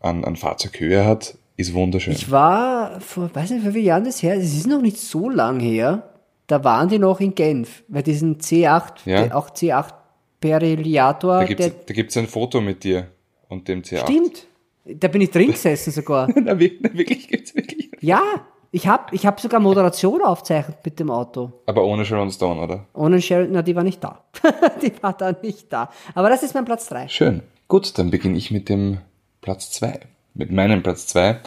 an, 0.00 0.24
an 0.24 0.36
Fahrzeughöhe 0.36 1.04
hat, 1.04 1.36
ist 1.56 1.72
wunderschön. 1.74 2.12
Ich 2.12 2.30
war 2.30 3.00
vor, 3.00 3.30
weiß 3.34 3.50
nicht, 3.50 3.64
wie 3.66 3.72
viele 3.72 3.84
Jahren 3.84 4.04
das 4.04 4.22
her 4.22 4.34
ist. 4.34 4.44
Es 4.44 4.56
ist 4.58 4.66
noch 4.66 4.82
nicht 4.82 4.98
so 4.98 5.30
lang 5.30 5.58
her. 5.60 6.10
Da 6.46 6.62
waren 6.62 6.88
die 6.88 6.98
noch 6.98 7.20
in 7.20 7.34
Genf. 7.34 7.82
Bei 7.88 8.02
diesen 8.02 8.38
C8, 8.38 8.92
Ja. 9.06 9.34
auch 9.34 9.50
C8 9.50 9.92
Periliator, 10.40 11.44
da 11.44 11.54
da 11.54 11.94
gibt's 11.94 12.16
ein 12.16 12.26
Foto 12.28 12.60
mit 12.60 12.84
dir 12.84 13.08
und 13.48 13.66
dem 13.68 13.82
C8. 13.82 14.00
Stimmt. 14.02 14.46
Da 14.84 15.08
bin 15.08 15.22
ich 15.22 15.30
drin 15.30 15.50
gesessen 15.52 15.92
sogar. 15.92 16.28
Na, 16.34 16.58
wir- 16.58 16.72
na, 16.80 16.92
wirklich, 16.94 17.26
gibt's 17.28 17.54
wirklich. 17.54 17.90
Ja, 18.00 18.22
ich 18.70 18.86
habe 18.86 19.14
ich 19.14 19.26
hab 19.26 19.40
sogar 19.40 19.60
Moderation 19.60 20.22
aufzeichnet 20.22 20.78
mit 20.84 20.98
dem 20.98 21.10
Auto. 21.10 21.52
Aber 21.66 21.84
ohne 21.84 22.04
Sharon 22.04 22.30
Stone, 22.30 22.60
oder? 22.60 22.86
Ohne 22.94 23.20
Sheryl, 23.22 23.48
na, 23.50 23.62
die 23.62 23.76
war 23.76 23.82
nicht 23.84 24.02
da. 24.02 24.24
die 24.82 24.92
war 25.02 25.12
da 25.12 25.32
nicht 25.42 25.72
da. 25.72 25.90
Aber 26.14 26.28
das 26.28 26.42
ist 26.42 26.54
mein 26.54 26.64
Platz 26.64 26.88
3. 26.88 27.08
Schön. 27.08 27.42
Gut, 27.68 27.98
dann 27.98 28.10
beginne 28.10 28.36
ich 28.36 28.50
mit 28.50 28.68
dem 28.68 28.98
Platz 29.40 29.70
2. 29.72 30.00
Mit 30.34 30.50
meinem 30.50 30.82
Platz 30.82 31.06
2. 31.08 31.40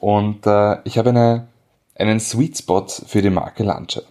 Und 0.00 0.46
äh, 0.46 0.78
ich 0.84 0.98
habe 0.98 1.10
eine, 1.10 1.48
einen 1.96 2.20
Sweet 2.20 2.58
Spot 2.58 2.86
für 2.86 3.22
die 3.22 3.30
Marke 3.30 3.62
Lancia. 3.62 4.02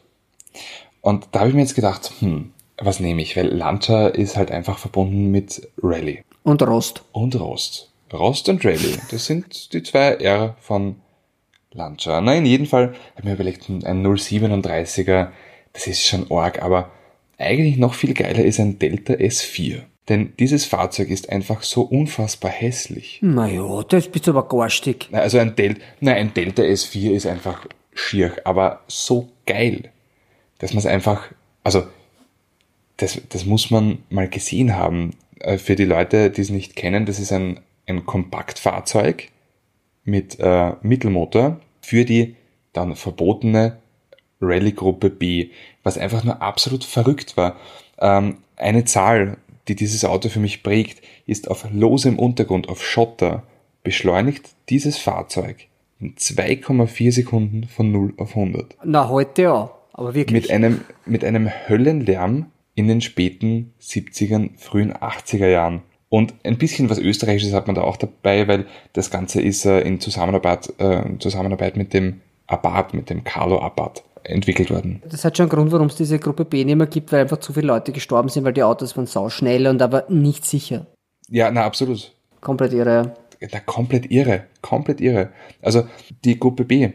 Und 1.01 1.27
da 1.31 1.39
habe 1.39 1.49
ich 1.49 1.55
mir 1.55 1.61
jetzt 1.61 1.75
gedacht, 1.75 2.11
hm, 2.19 2.51
was 2.77 2.99
nehme 2.99 3.21
ich? 3.21 3.37
Weil 3.37 3.47
Lancia 3.47 4.07
ist 4.07 4.37
halt 4.37 4.51
einfach 4.51 4.77
verbunden 4.79 5.31
mit 5.31 5.67
Rallye 5.81 6.23
Und 6.43 6.61
Rost. 6.63 7.03
und 7.11 7.39
Rost. 7.39 7.91
Rost 8.11 8.49
und 8.49 8.63
Rallye, 8.65 8.97
das 9.11 9.25
sind 9.25 9.73
die 9.73 9.83
zwei 9.83 10.15
R 10.15 10.55
von 10.61 10.95
Lancia. 11.75 12.21
Na, 12.21 12.33
in 12.35 12.45
jedem 12.45 12.65
Fall 12.65 12.87
habe 12.87 13.19
ich 13.19 13.23
mir 13.25 13.33
überlegt, 13.33 13.69
ein 13.69 14.05
037er, 14.05 15.29
das 15.73 15.87
ist 15.87 16.05
schon 16.05 16.31
arg, 16.31 16.61
aber 16.61 16.91
eigentlich 17.37 17.77
noch 17.77 17.93
viel 17.93 18.13
geiler 18.13 18.43
ist 18.43 18.59
ein 18.59 18.79
Delta 18.79 19.13
S4. 19.13 19.81
Denn 20.07 20.33
dieses 20.39 20.65
Fahrzeug 20.65 21.09
ist 21.09 21.29
einfach 21.29 21.63
so 21.63 21.81
unfassbar 21.81 22.51
hässlich. 22.51 23.19
Naja, 23.21 23.83
das 23.89 24.07
bist 24.07 24.27
du 24.27 24.31
aber 24.31 24.47
garstig. 24.47 25.09
Also 25.11 25.39
ein, 25.39 25.55
Del 25.55 25.77
Nein, 25.99 26.15
ein 26.17 26.33
Delta 26.33 26.61
S4 26.61 27.11
ist 27.11 27.25
einfach 27.25 27.65
schier, 27.93 28.35
aber 28.43 28.81
so 28.87 29.29
geil, 29.47 29.91
dass 30.59 30.73
man 30.73 30.79
es 30.79 30.85
einfach, 30.85 31.31
also 31.63 31.83
das, 32.97 33.19
das 33.29 33.45
muss 33.45 33.71
man 33.71 33.99
mal 34.09 34.29
gesehen 34.29 34.75
haben. 34.75 35.11
Äh, 35.39 35.57
Für 35.57 35.75
die 35.75 35.85
Leute, 35.85 36.29
die 36.29 36.41
es 36.41 36.49
nicht 36.49 36.75
kennen, 36.75 37.05
das 37.05 37.19
ist 37.19 37.31
ein, 37.31 37.59
ein 37.87 38.05
Kompaktfahrzeug 38.05 39.29
mit 40.05 40.39
äh, 40.39 40.73
Mittelmotor 40.81 41.59
für 41.81 42.05
die 42.05 42.35
dann 42.73 42.95
verbotene 42.95 43.77
Rallye-Gruppe 44.41 45.09
B, 45.09 45.49
was 45.83 45.97
einfach 45.97 46.23
nur 46.23 46.41
absolut 46.41 46.83
verrückt 46.83 47.37
war. 47.37 47.57
Ähm, 47.99 48.37
eine 48.55 48.85
Zahl, 48.85 49.37
die 49.67 49.75
dieses 49.75 50.05
Auto 50.05 50.29
für 50.29 50.39
mich 50.39 50.63
prägt, 50.63 51.01
ist 51.25 51.49
auf 51.49 51.65
losem 51.71 52.19
Untergrund, 52.19 52.69
auf 52.69 52.83
Schotter, 52.83 53.43
beschleunigt 53.83 54.49
dieses 54.69 54.97
Fahrzeug 54.97 55.67
in 55.99 56.15
2,4 56.15 57.11
Sekunden 57.11 57.67
von 57.67 57.91
0 57.91 58.13
auf 58.17 58.35
100. 58.35 58.75
Na, 58.83 59.09
heute 59.09 59.41
ja. 59.43 59.71
Aber 59.93 60.13
wirklich. 60.13 60.41
Mit 60.41 60.51
einem, 60.51 60.81
mit 61.05 61.23
einem 61.23 61.49
Höllenlärm 61.49 62.47
in 62.75 62.87
den 62.87 62.99
späten 62.99 63.73
70ern, 63.81 64.49
frühen 64.57 64.93
80er 64.93 65.47
Jahren. 65.47 65.83
Und 66.09 66.33
ein 66.43 66.57
bisschen 66.57 66.89
was 66.89 66.99
Österreichisches 66.99 67.53
hat 67.53 67.67
man 67.67 67.75
da 67.75 67.81
auch 67.81 67.97
dabei, 67.97 68.47
weil 68.47 68.65
das 68.93 69.09
Ganze 69.11 69.41
ist 69.41 69.65
äh, 69.65 69.81
in 69.81 69.99
Zusammenarbeit, 69.99 70.73
äh, 70.77 71.03
Zusammenarbeit 71.19 71.77
mit 71.77 71.93
dem 71.93 72.21
Abad, 72.47 72.93
mit 72.93 73.09
dem 73.09 73.23
Carlo 73.23 73.59
Abad 73.59 74.03
entwickelt 74.23 74.69
worden. 74.69 75.01
Das 75.09 75.25
hat 75.25 75.37
schon 75.37 75.45
einen 75.45 75.49
Grund, 75.49 75.71
warum 75.71 75.87
es 75.87 75.95
diese 75.95 76.19
Gruppe 76.19 76.45
B 76.45 76.63
nicht 76.63 76.75
mehr 76.75 76.87
gibt, 76.87 77.11
weil 77.11 77.21
einfach 77.21 77.37
zu 77.37 77.53
viele 77.53 77.67
Leute 77.67 77.91
gestorben 77.91 78.29
sind, 78.29 78.43
weil 78.43 78.53
die 78.53 78.63
Autos 78.63 78.95
waren 78.97 79.05
sau 79.05 79.29
schnell 79.29 79.67
und 79.67 79.81
aber 79.81 80.05
nicht 80.09 80.45
sicher. 80.45 80.87
Ja, 81.29 81.49
na 81.51 81.63
absolut. 81.65 82.11
Komplett 82.41 82.73
irre. 82.73 83.13
Na, 83.51 83.59
komplett 83.59 84.11
irre, 84.11 84.45
komplett 84.61 85.01
irre. 85.01 85.29
Also 85.61 85.87
die 86.23 86.39
Gruppe 86.39 86.65
B, 86.65 86.91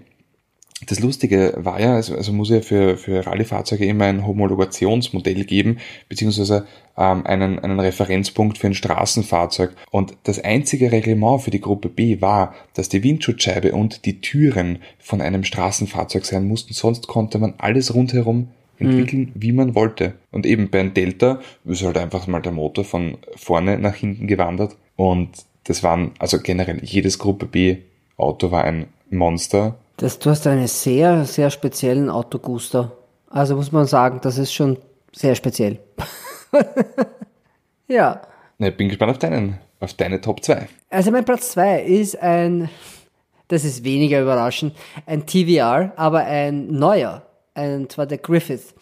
das 0.87 1.01
Lustige 1.01 1.55
war 1.57 1.81
ja, 1.81 1.95
also, 1.95 2.15
also 2.15 2.33
muss 2.33 2.51
ja 2.51 2.61
für, 2.61 2.97
für 2.97 3.27
Rallye-Fahrzeuge 3.27 3.85
immer 3.85 4.07
ein 4.07 4.27
Homologationsmodell 4.27 5.45
geben, 5.45 5.79
beziehungsweise 6.09 6.67
ähm, 6.97 7.27
einen, 7.27 7.59
einen 7.59 7.81
Referenzpunkt 7.81 8.57
für 8.59 8.69
ein 8.69 8.75
Straßenfahrzeug. 8.75 9.73
Und 9.91 10.17
das 10.25 10.43
einzige 10.43 10.91
Reglement 10.91 11.43
für 11.43 11.51
die 11.51 11.61
Gruppe 11.61 11.89
B 11.89 12.21
war, 12.21 12.55
dass 12.75 12.89
die 12.89 13.03
Windschutzscheibe 13.03 13.73
und 13.73 14.07
die 14.07 14.21
Türen 14.21 14.79
von 14.99 15.21
einem 15.21 15.45
Straßenfahrzeug 15.45 16.25
sein 16.25 16.47
mussten, 16.49 16.73
sonst 16.73 17.07
konnte 17.07 17.39
man 17.39 17.55
alles 17.59 17.95
rundherum 17.95 18.49
entwickeln, 18.79 19.33
mhm. 19.35 19.43
wie 19.43 19.53
man 19.53 19.75
wollte. 19.75 20.15
Und 20.31 20.47
eben 20.47 20.71
bei 20.71 20.81
einem 20.81 20.95
Delta 20.95 21.41
ist 21.67 21.85
halt 21.85 21.99
einfach 21.99 22.27
mal 22.27 22.41
der 22.41 22.53
Motor 22.53 22.85
von 22.85 23.19
vorne 23.37 23.79
nach 23.79 23.95
hinten 23.95 24.27
gewandert. 24.27 24.77
Und 24.97 25.31
das 25.65 25.83
waren, 25.83 26.13
also 26.19 26.41
generell 26.41 26.83
jedes 26.83 27.19
Gruppe 27.19 27.47
B 27.47 27.77
Auto 28.17 28.51
war 28.51 28.65
ein 28.65 28.87
Monster 29.11 29.79
das, 30.01 30.19
du 30.19 30.31
hast 30.31 30.47
einen 30.47 30.67
sehr, 30.67 31.27
sehr 31.27 31.51
speziellen 31.51 32.09
Autoguster. 32.09 32.93
Also 33.29 33.55
muss 33.55 33.71
man 33.71 33.87
sagen, 33.87 34.21
das 34.23 34.39
ist 34.39 34.53
schon 34.53 34.79
sehr 35.13 35.35
speziell. 35.35 35.79
ja. 37.89 38.23
Ich 38.59 38.77
bin 38.77 38.89
gespannt 38.89 39.11
auf 39.11 39.19
deinen, 39.19 39.59
auf 39.79 39.93
deine 39.93 40.21
Top 40.21 40.43
2. 40.43 40.69
Also 40.89 41.11
mein 41.11 41.27
Platz 41.27 41.53
2 41.53 41.83
ist 41.83 42.21
ein, 42.21 42.71
das 43.49 43.65
ist 43.65 43.85
weniger 43.85 44.23
überraschend, 44.23 44.75
ein 45.05 45.27
TVR, 45.27 45.93
aber 45.97 46.21
ein 46.21 46.69
neuer, 46.69 47.23
und 47.55 47.93
zwar 47.93 48.07
der 48.07 48.19
Griffith. 48.19 48.75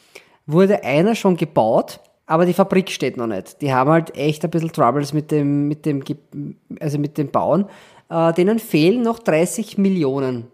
Wurde 0.47 0.85
einer 0.85 1.16
schon 1.16 1.37
gebaut, 1.37 1.99
aber 2.27 2.47
die 2.47 2.55
Fabrik 2.55 2.91
steht 2.91 3.16
noch 3.16 3.27
nicht. 3.27 3.61
Die 3.61 3.73
haben 3.73 3.91
halt 3.91 4.16
echt 4.16 4.45
ein 4.45 4.51
bisschen 4.51 4.73
Troubles 4.73 5.12
mit 5.12 5.33
dem, 5.33 5.66
mit 5.66 5.85
dem, 5.85 6.05
also 6.79 6.97
mit 6.99 7.19
dem 7.19 7.31
Bauen. 7.31 7.66
Äh, 8.09 8.33
denen 8.35 8.61
fehlen 8.61 9.03
noch 9.03 9.19
30 9.19 9.79
Millionen 9.79 10.47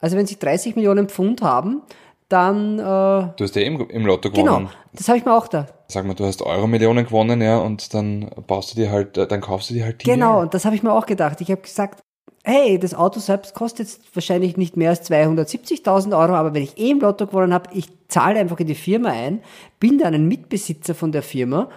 also 0.00 0.16
wenn 0.16 0.26
sie 0.26 0.38
30 0.38 0.76
Millionen 0.76 1.08
Pfund 1.08 1.42
haben, 1.42 1.82
dann... 2.28 2.78
Äh, 2.78 2.82
du 2.82 3.34
hast 3.40 3.56
ja 3.56 3.62
im, 3.62 3.88
im 3.88 4.06
Lotto 4.06 4.30
gewonnen. 4.30 4.46
Genau, 4.46 4.70
das 4.92 5.08
habe 5.08 5.18
ich 5.18 5.24
mir 5.24 5.34
auch 5.34 5.48
da. 5.48 5.66
Sag 5.88 6.06
mal, 6.06 6.14
du 6.14 6.24
hast 6.24 6.42
Euro-Millionen 6.42 7.04
gewonnen, 7.04 7.40
ja, 7.40 7.58
und 7.58 7.92
dann 7.94 8.30
baust 8.46 8.72
du 8.72 8.76
dir 8.76 8.90
halt, 8.90 9.16
äh, 9.18 9.26
dann 9.26 9.40
kaufst 9.40 9.70
du 9.70 9.74
dir 9.74 9.84
halt 9.84 10.02
die. 10.02 10.10
Genau, 10.10 10.40
und 10.40 10.54
das 10.54 10.64
habe 10.64 10.74
ich 10.74 10.82
mir 10.82 10.92
auch 10.92 11.06
gedacht. 11.06 11.40
Ich 11.40 11.50
habe 11.50 11.60
gesagt, 11.60 12.02
hey, 12.44 12.78
das 12.78 12.94
Auto 12.94 13.20
selbst 13.20 13.54
kostet 13.54 13.88
jetzt 13.88 14.14
wahrscheinlich 14.14 14.56
nicht 14.56 14.76
mehr 14.76 14.90
als 14.90 15.10
270.000 15.10 16.18
Euro, 16.18 16.34
aber 16.34 16.54
wenn 16.54 16.62
ich 16.62 16.78
eh 16.78 16.90
im 16.90 17.00
Lotto 17.00 17.26
gewonnen 17.26 17.52
habe, 17.52 17.70
ich 17.74 17.88
zahle 18.08 18.40
einfach 18.40 18.58
in 18.60 18.66
die 18.66 18.74
Firma 18.74 19.10
ein, 19.10 19.42
bin 19.78 19.98
dann 19.98 20.14
ein 20.14 20.26
Mitbesitzer 20.26 20.94
von 20.94 21.12
der 21.12 21.22
Firma 21.22 21.68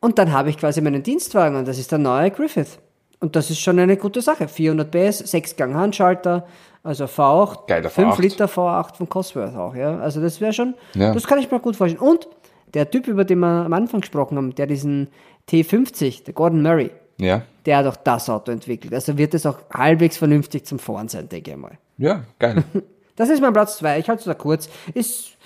und 0.00 0.18
dann 0.18 0.32
habe 0.32 0.50
ich 0.50 0.58
quasi 0.58 0.80
meinen 0.80 1.02
Dienstwagen 1.02 1.56
und 1.56 1.68
das 1.68 1.78
ist 1.78 1.92
der 1.92 1.98
neue 1.98 2.30
Griffith. 2.30 2.78
Und 3.18 3.34
das 3.34 3.50
ist 3.50 3.60
schon 3.60 3.78
eine 3.78 3.96
gute 3.96 4.20
Sache. 4.20 4.46
400 4.46 4.90
PS, 4.90 5.24
6-Gang 5.34 5.74
Handschalter, 5.74 6.46
also 6.86 7.04
V8, 7.04 7.66
Geiler 7.66 7.90
5 7.90 8.14
V8. 8.14 8.22
Liter 8.22 8.46
V8 8.46 8.94
von 8.94 9.08
Cosworth 9.08 9.56
auch, 9.56 9.74
ja. 9.74 9.98
Also 9.98 10.20
das 10.20 10.40
wäre 10.40 10.52
schon, 10.52 10.74
ja. 10.94 11.12
das 11.12 11.26
kann 11.26 11.38
ich 11.38 11.50
mir 11.50 11.58
gut 11.60 11.76
vorstellen. 11.76 12.00
Und 12.00 12.28
der 12.74 12.90
Typ, 12.90 13.08
über 13.08 13.24
den 13.24 13.40
wir 13.40 13.64
am 13.64 13.72
Anfang 13.72 14.00
gesprochen 14.00 14.36
haben, 14.36 14.54
der 14.54 14.66
diesen 14.66 15.08
T50, 15.48 16.24
der 16.24 16.34
Gordon 16.34 16.62
Murray, 16.62 16.90
ja. 17.18 17.42
der 17.64 17.78
hat 17.78 17.86
auch 17.86 17.96
das 17.96 18.30
Auto 18.30 18.52
entwickelt. 18.52 18.94
Also 18.94 19.18
wird 19.18 19.34
es 19.34 19.46
auch 19.46 19.58
halbwegs 19.72 20.16
vernünftig 20.16 20.64
zum 20.64 20.78
Fahren 20.78 21.08
sein, 21.08 21.28
denke 21.28 21.50
ich 21.50 21.56
mal. 21.56 21.78
Ja, 21.98 22.24
geil. 22.38 22.64
Das 23.16 23.30
ist 23.30 23.40
mein 23.40 23.54
Platz 23.54 23.78
2, 23.78 23.98
ich 23.98 24.08
halte 24.10 24.20
es 24.20 24.26
da 24.26 24.34
kurz. 24.34 24.68
Ist, 24.92 25.38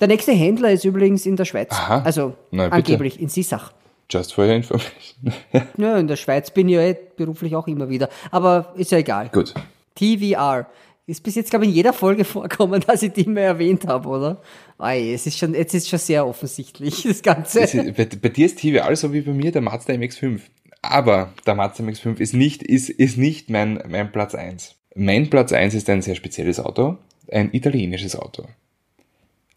der 0.00 0.08
nächste 0.08 0.32
Händler 0.32 0.70
ist 0.70 0.86
übrigens 0.86 1.26
in 1.26 1.36
der 1.36 1.44
Schweiz. 1.44 1.70
Aha. 1.70 2.00
Also 2.02 2.32
Na, 2.50 2.68
angeblich 2.68 3.20
in 3.20 3.28
Sissach. 3.28 3.72
Just 4.08 4.32
for 4.32 4.46
your 4.46 4.54
information. 4.54 5.34
ja, 5.76 5.98
in 5.98 6.08
der 6.08 6.16
Schweiz 6.16 6.50
bin 6.50 6.66
ich 6.70 6.76
ja 6.76 6.80
eh 6.80 6.96
beruflich 7.14 7.54
auch 7.54 7.66
immer 7.68 7.90
wieder. 7.90 8.08
Aber 8.30 8.72
ist 8.74 8.90
ja 8.90 8.96
egal. 8.96 9.28
Gut. 9.28 9.52
TVR. 10.00 10.66
Ist 11.06 11.24
bis 11.24 11.34
jetzt, 11.34 11.50
glaube 11.50 11.64
ich, 11.64 11.70
in 11.70 11.76
jeder 11.76 11.92
Folge 11.92 12.24
vorkommen, 12.36 12.82
dass 12.86 13.02
ich 13.02 13.12
die 13.12 13.24
mehr 13.24 13.46
erwähnt 13.46 13.86
habe, 13.86 14.08
oder? 14.08 14.42
Ei, 14.78 15.12
es 15.12 15.26
ist 15.26 15.38
schon, 15.38 15.54
jetzt 15.54 15.74
ist 15.74 15.88
schon 15.88 15.98
sehr 15.98 16.26
offensichtlich, 16.26 17.02
das 17.08 17.22
Ganze. 17.22 17.60
Ist, 17.60 17.96
bei, 17.96 18.04
bei, 18.04 18.28
dir 18.28 18.46
ist 18.46 18.58
TVR 18.58 18.94
so 18.96 19.12
wie 19.12 19.20
bei 19.20 19.32
mir 19.32 19.52
der 19.52 19.62
Mazda 19.62 19.92
MX-5. 19.92 20.40
Aber 20.82 21.32
der 21.46 21.54
Mazda 21.54 21.84
MX-5 21.84 22.20
ist 22.20 22.34
nicht, 22.34 22.62
ist, 22.62 22.88
ist 22.88 23.18
nicht 23.18 23.50
mein, 23.50 23.82
mein 23.88 24.10
Platz 24.12 24.34
1. 24.34 24.76
Mein 24.94 25.28
Platz 25.30 25.52
1 25.52 25.74
ist 25.74 25.90
ein 25.90 26.02
sehr 26.02 26.14
spezielles 26.14 26.58
Auto, 26.58 26.96
ein 27.30 27.52
italienisches 27.52 28.16
Auto. 28.16 28.46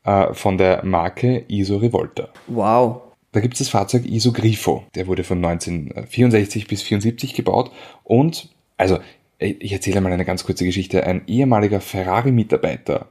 Äh, 0.04 0.34
von 0.34 0.58
der 0.58 0.84
Marke 0.84 1.46
Iso 1.48 1.78
Rivolta. 1.78 2.30
Wow. 2.48 3.02
Da 3.32 3.40
gibt 3.40 3.56
es 3.56 3.60
das 3.60 3.70
Fahrzeug 3.70 4.06
Iso 4.06 4.32
Grifo. 4.32 4.84
Der 4.96 5.08
wurde 5.08 5.24
von 5.24 5.44
1964 5.44 6.68
bis 6.68 6.82
1974 6.82 7.34
gebaut 7.34 7.72
und 8.04 8.50
also 8.78 9.00
ich 9.40 9.72
erzähle 9.72 10.02
mal 10.02 10.12
eine 10.12 10.26
ganz 10.26 10.44
kurze 10.44 10.66
Geschichte. 10.66 11.06
Ein 11.06 11.24
ehemaliger 11.28 11.82
Ferrari-Mitarbeiter, 11.82 13.08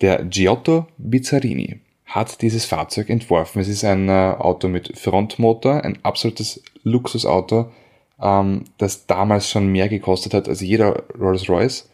der 0.00 0.24
Giotto 0.24 0.86
Bizzarini, 0.98 1.80
hat 2.06 2.42
dieses 2.42 2.64
Fahrzeug 2.64 3.08
entworfen. 3.08 3.60
Es 3.60 3.68
ist 3.68 3.84
ein 3.84 4.08
äh, 4.08 4.34
Auto 4.38 4.68
mit 4.68 4.98
Frontmotor, 4.98 5.82
ein 5.82 5.98
absolutes 6.02 6.62
Luxusauto, 6.82 7.72
ähm, 8.20 8.64
das 8.78 9.06
damals 9.06 9.50
schon 9.50 9.68
mehr 9.68 9.88
gekostet 9.88 10.34
hat 10.34 10.48
als 10.48 10.60
jeder 10.60 11.04
Rolls-Royce. 11.18 11.88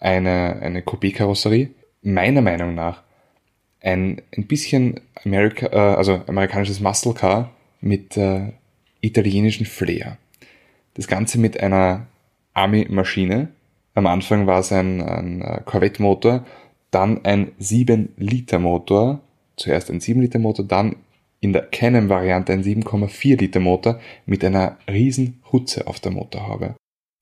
Eine, 0.00 0.60
eine 0.62 0.80
Coupé-Karosserie. 0.80 1.70
Meiner 2.02 2.40
Meinung 2.40 2.74
nach 2.74 3.02
ein, 3.80 4.22
ein 4.34 4.46
bisschen 4.46 5.00
Amerika, 5.24 5.66
äh, 5.66 5.96
also 5.96 6.22
amerikanisches 6.26 6.80
Muscle 6.80 7.14
Car 7.14 7.50
mit 7.80 8.16
äh, 8.16 8.52
italienischen 9.00 9.66
Flair. 9.66 10.16
Das 10.94 11.06
Ganze 11.06 11.38
mit 11.38 11.60
einer 11.60 12.06
Army-Maschine. 12.60 13.48
Am 13.94 14.06
Anfang 14.06 14.46
war 14.46 14.60
es 14.60 14.72
ein, 14.72 15.00
ein 15.00 15.42
äh, 15.42 15.60
Corvette-Motor, 15.64 16.44
dann 16.90 17.24
ein 17.24 17.52
7-Liter-Motor, 17.60 19.20
zuerst 19.56 19.90
ein 19.90 20.00
7-Liter-Motor, 20.00 20.64
dann 20.66 20.96
in 21.40 21.52
der 21.52 21.62
Canon-Variante 21.62 22.52
ein 22.52 22.62
7,4-Liter-Motor 22.62 23.98
mit 24.26 24.44
einer 24.44 24.76
riesen 24.88 25.42
Hutze 25.50 25.86
auf 25.86 26.00
der 26.00 26.12
Motorhaube. 26.12 26.74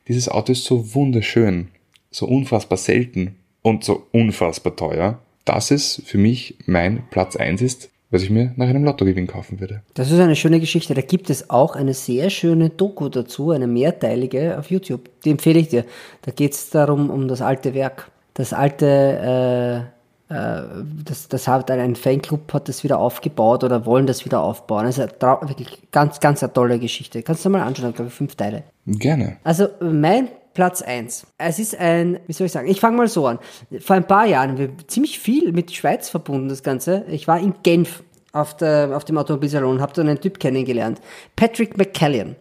Dieses 0.08 0.28
Auto 0.28 0.52
ist 0.52 0.64
so 0.64 0.94
wunderschön, 0.94 1.68
so 2.10 2.26
unfassbar 2.26 2.78
selten 2.78 3.36
und 3.62 3.84
so 3.84 4.06
unfassbar 4.12 4.74
teuer, 4.74 5.20
dass 5.44 5.70
es 5.70 6.02
für 6.04 6.18
mich 6.18 6.56
mein 6.66 7.04
Platz 7.10 7.36
1 7.36 7.62
ist, 7.62 7.90
was 8.10 8.22
ich 8.22 8.30
mir 8.30 8.52
nach 8.56 8.68
einem 8.68 8.84
Lottogewinn 8.84 9.26
kaufen 9.26 9.60
würde. 9.60 9.82
Das 9.94 10.10
ist 10.10 10.18
eine 10.18 10.36
schöne 10.36 10.60
Geschichte. 10.60 10.94
Da 10.94 11.02
gibt 11.02 11.28
es 11.30 11.50
auch 11.50 11.76
eine 11.76 11.94
sehr 11.94 12.30
schöne 12.30 12.70
Doku 12.70 13.08
dazu, 13.08 13.50
eine 13.50 13.66
mehrteilige 13.66 14.58
auf 14.58 14.70
YouTube. 14.70 15.10
Die 15.24 15.30
empfehle 15.30 15.58
ich 15.58 15.68
dir. 15.68 15.84
Da 16.22 16.32
geht 16.32 16.52
es 16.52 16.70
darum, 16.70 17.10
um 17.10 17.28
das 17.28 17.42
alte 17.42 17.74
Werk. 17.74 18.10
Das 18.32 18.52
alte, 18.52 19.86
äh, 20.30 20.34
äh, 20.34 20.62
das, 21.04 21.28
das 21.28 21.48
hat 21.48 21.70
ein 21.70 21.96
Fanclub 21.96 22.52
hat 22.54 22.68
das 22.68 22.82
wieder 22.82 22.98
aufgebaut 22.98 23.64
oder 23.64 23.84
wollen 23.84 24.06
das 24.06 24.24
wieder 24.24 24.40
aufbauen. 24.40 24.86
Das 24.86 24.96
ist 24.96 25.22
eine, 25.22 25.48
wirklich 25.48 25.78
ganz, 25.90 26.20
ganz 26.20 26.42
eine 26.42 26.52
tolle 26.52 26.78
Geschichte. 26.78 27.22
Kannst 27.22 27.44
du 27.44 27.50
mal 27.50 27.62
anschauen, 27.62 27.92
glaube 27.92 28.08
ich, 28.08 28.14
fünf 28.14 28.36
Teile. 28.36 28.62
Gerne. 28.86 29.36
Also 29.44 29.68
mein 29.80 30.28
Platz 30.58 30.82
1. 30.82 31.24
Es 31.38 31.60
ist 31.60 31.78
ein, 31.78 32.18
wie 32.26 32.32
soll 32.32 32.46
ich 32.46 32.52
sagen, 32.52 32.66
ich 32.66 32.80
fange 32.80 32.96
mal 32.96 33.06
so 33.06 33.28
an. 33.28 33.38
Vor 33.78 33.94
ein 33.94 34.08
paar 34.08 34.26
Jahren, 34.26 34.58
wir 34.58 34.70
ziemlich 34.88 35.20
viel 35.20 35.52
mit 35.52 35.70
Schweiz 35.70 36.08
verbunden, 36.08 36.48
das 36.48 36.64
Ganze. 36.64 37.04
Ich 37.08 37.28
war 37.28 37.38
in 37.38 37.54
Genf 37.62 38.02
auf, 38.32 38.56
der, 38.56 38.96
auf 38.96 39.04
dem 39.04 39.18
Automobilsalon 39.18 39.76
und 39.76 39.80
habe 39.80 39.92
dann 39.92 40.08
einen 40.08 40.20
Typ 40.20 40.40
kennengelernt. 40.40 41.00
Patrick 41.36 41.78
McCallion. 41.78 42.34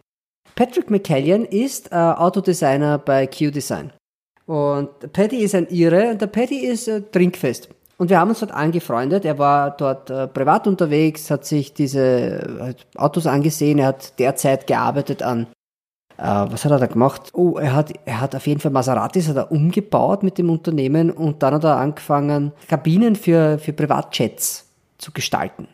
Patrick 0.56 0.90
McCallion 0.90 1.44
ist 1.44 1.92
äh, 1.92 1.94
Autodesigner 1.94 2.98
bei 2.98 3.28
Q-Design. 3.28 3.92
Und 4.46 5.12
Paddy 5.12 5.36
ist 5.36 5.54
ein 5.54 5.68
Ire 5.70 6.10
und 6.10 6.20
der 6.20 6.26
Paddy 6.26 6.66
ist 6.66 6.88
äh, 6.88 7.02
trinkfest. 7.02 7.68
Und 7.98 8.10
wir 8.10 8.18
haben 8.18 8.30
uns 8.30 8.40
dort 8.40 8.50
angefreundet. 8.50 9.26
Er 9.26 9.38
war 9.38 9.76
dort 9.76 10.10
äh, 10.10 10.26
privat 10.26 10.66
unterwegs, 10.66 11.30
hat 11.30 11.44
sich 11.44 11.72
diese 11.72 12.00
äh, 12.00 12.74
Autos 12.96 13.28
angesehen. 13.28 13.78
Er 13.78 13.86
hat 13.86 14.18
derzeit 14.18 14.66
gearbeitet 14.66 15.22
an 15.22 15.46
was 16.18 16.64
hat 16.64 16.72
er 16.72 16.78
da 16.78 16.86
gemacht? 16.86 17.30
Oh, 17.32 17.58
er 17.58 17.74
hat, 17.74 17.92
er 18.04 18.20
hat 18.20 18.34
auf 18.34 18.46
jeden 18.46 18.60
Fall 18.60 18.72
Maseratis 18.72 19.28
hat 19.28 19.36
er 19.36 19.52
umgebaut 19.52 20.22
mit 20.22 20.36
dem 20.38 20.50
Unternehmen 20.50 21.10
und 21.10 21.42
dann 21.42 21.54
hat 21.54 21.64
er 21.64 21.76
angefangen, 21.76 22.52
Kabinen 22.68 23.14
für, 23.14 23.58
für 23.58 23.72
Privatjets 23.72 24.66
zu 24.98 25.12
gestalten. 25.12 25.68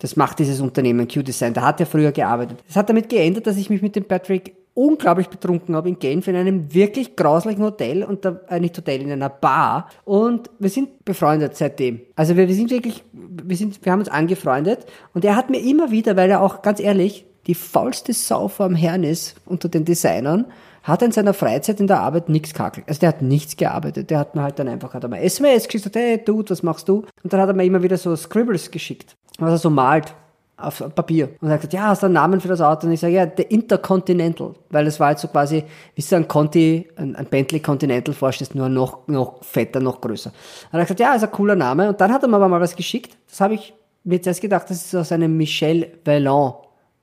Das 0.00 0.16
macht 0.16 0.40
dieses 0.40 0.60
Unternehmen 0.60 1.08
Q-Design. 1.08 1.54
Da 1.54 1.62
hat 1.62 1.80
er 1.80 1.86
früher 1.86 2.12
gearbeitet. 2.12 2.58
Das 2.66 2.76
hat 2.76 2.90
damit 2.90 3.08
geändert, 3.08 3.46
dass 3.46 3.56
ich 3.56 3.70
mich 3.70 3.80
mit 3.80 3.96
dem 3.96 4.04
Patrick 4.04 4.54
unglaublich 4.74 5.28
betrunken 5.28 5.76
habe 5.76 5.88
in 5.88 5.98
Genf 6.00 6.26
in 6.26 6.34
einem 6.34 6.74
wirklich 6.74 7.14
grauslichen 7.14 7.62
Hotel 7.62 8.02
und 8.02 8.24
da, 8.24 8.40
äh, 8.48 8.58
nicht 8.58 8.76
Hotel, 8.76 9.02
in 9.02 9.12
einer 9.12 9.28
Bar. 9.28 9.88
Und 10.04 10.50
wir 10.58 10.68
sind 10.68 11.04
befreundet 11.04 11.56
seitdem. 11.56 12.00
Also 12.16 12.36
wir, 12.36 12.48
wir 12.48 12.54
sind 12.54 12.70
wirklich, 12.70 13.04
wir 13.12 13.56
sind, 13.56 13.84
wir 13.84 13.92
haben 13.92 14.00
uns 14.00 14.08
angefreundet 14.08 14.84
und 15.14 15.24
er 15.24 15.36
hat 15.36 15.48
mir 15.48 15.60
immer 15.60 15.92
wieder, 15.92 16.16
weil 16.16 16.28
er 16.28 16.42
auch 16.42 16.62
ganz 16.62 16.80
ehrlich 16.80 17.24
die 17.46 17.54
faulste 17.54 18.12
Sau 18.12 18.48
vom 18.48 18.74
Herrn 18.74 19.04
ist 19.04 19.36
unter 19.46 19.68
den 19.68 19.84
Designern, 19.84 20.46
hat 20.82 21.02
in 21.02 21.12
seiner 21.12 21.34
Freizeit 21.34 21.80
in 21.80 21.86
der 21.86 22.00
Arbeit 22.00 22.28
nichts 22.28 22.52
kackelt. 22.52 22.86
Also 22.88 23.00
der 23.00 23.08
hat 23.10 23.22
nichts 23.22 23.56
gearbeitet. 23.56 24.10
Der 24.10 24.18
hat 24.18 24.34
mir 24.34 24.42
halt 24.42 24.58
dann 24.58 24.68
einfach, 24.68 24.92
hat 24.92 25.02
er 25.02 25.08
mal 25.08 25.16
SMS 25.16 25.66
geschickt, 25.66 25.96
hey 25.96 26.22
Dude, 26.22 26.50
was 26.50 26.62
machst 26.62 26.88
du? 26.88 27.04
Und 27.22 27.32
dann 27.32 27.40
hat 27.40 27.48
er 27.48 27.54
mir 27.54 27.64
immer 27.64 27.82
wieder 27.82 27.96
so 27.96 28.14
Scribbles 28.14 28.70
geschickt, 28.70 29.16
was 29.38 29.50
er 29.50 29.58
so 29.58 29.70
malt 29.70 30.14
auf 30.56 30.82
Papier. 30.94 31.30
Und 31.40 31.48
er 31.48 31.54
hat 31.54 31.60
gesagt, 31.60 31.72
ja, 31.72 31.88
hast 31.88 32.02
du 32.02 32.06
einen 32.06 32.14
Namen 32.14 32.40
für 32.40 32.48
das 32.48 32.60
Auto? 32.60 32.86
Und 32.86 32.92
ich 32.92 33.00
sage, 33.00 33.14
ja, 33.14 33.26
der 33.26 33.50
Intercontinental. 33.50 34.54
Weil 34.70 34.84
das 34.84 35.00
war 35.00 35.08
halt 35.08 35.18
so 35.18 35.28
quasi, 35.28 35.64
wie 35.94 36.02
du 36.02 36.16
ein 36.16 36.28
Conti, 36.28 36.88
ein, 36.96 37.16
ein 37.16 37.26
Bentley 37.26 37.60
Continental 37.60 38.14
vorstellst, 38.14 38.54
nur 38.54 38.68
noch, 38.68 39.08
noch 39.08 39.42
fetter, 39.42 39.80
noch 39.80 40.00
größer. 40.00 40.30
Und 40.30 40.78
er 40.78 40.80
hat 40.80 40.86
gesagt, 40.86 41.00
ja, 41.00 41.14
ist 41.14 41.24
ein 41.24 41.32
cooler 41.32 41.56
Name. 41.56 41.88
Und 41.88 42.00
dann 42.00 42.12
hat 42.12 42.22
er 42.22 42.28
mir 42.28 42.36
aber 42.36 42.48
mal 42.48 42.60
was 42.60 42.76
geschickt. 42.76 43.16
Das 43.28 43.40
habe 43.40 43.54
ich 43.54 43.74
mir 44.04 44.16
jetzt 44.16 44.26
erst 44.26 44.42
gedacht, 44.42 44.68
das 44.68 44.84
ist 44.84 44.94
aus 44.94 45.12
einem 45.12 45.36
Michel 45.36 45.88
Vallon 46.04 46.54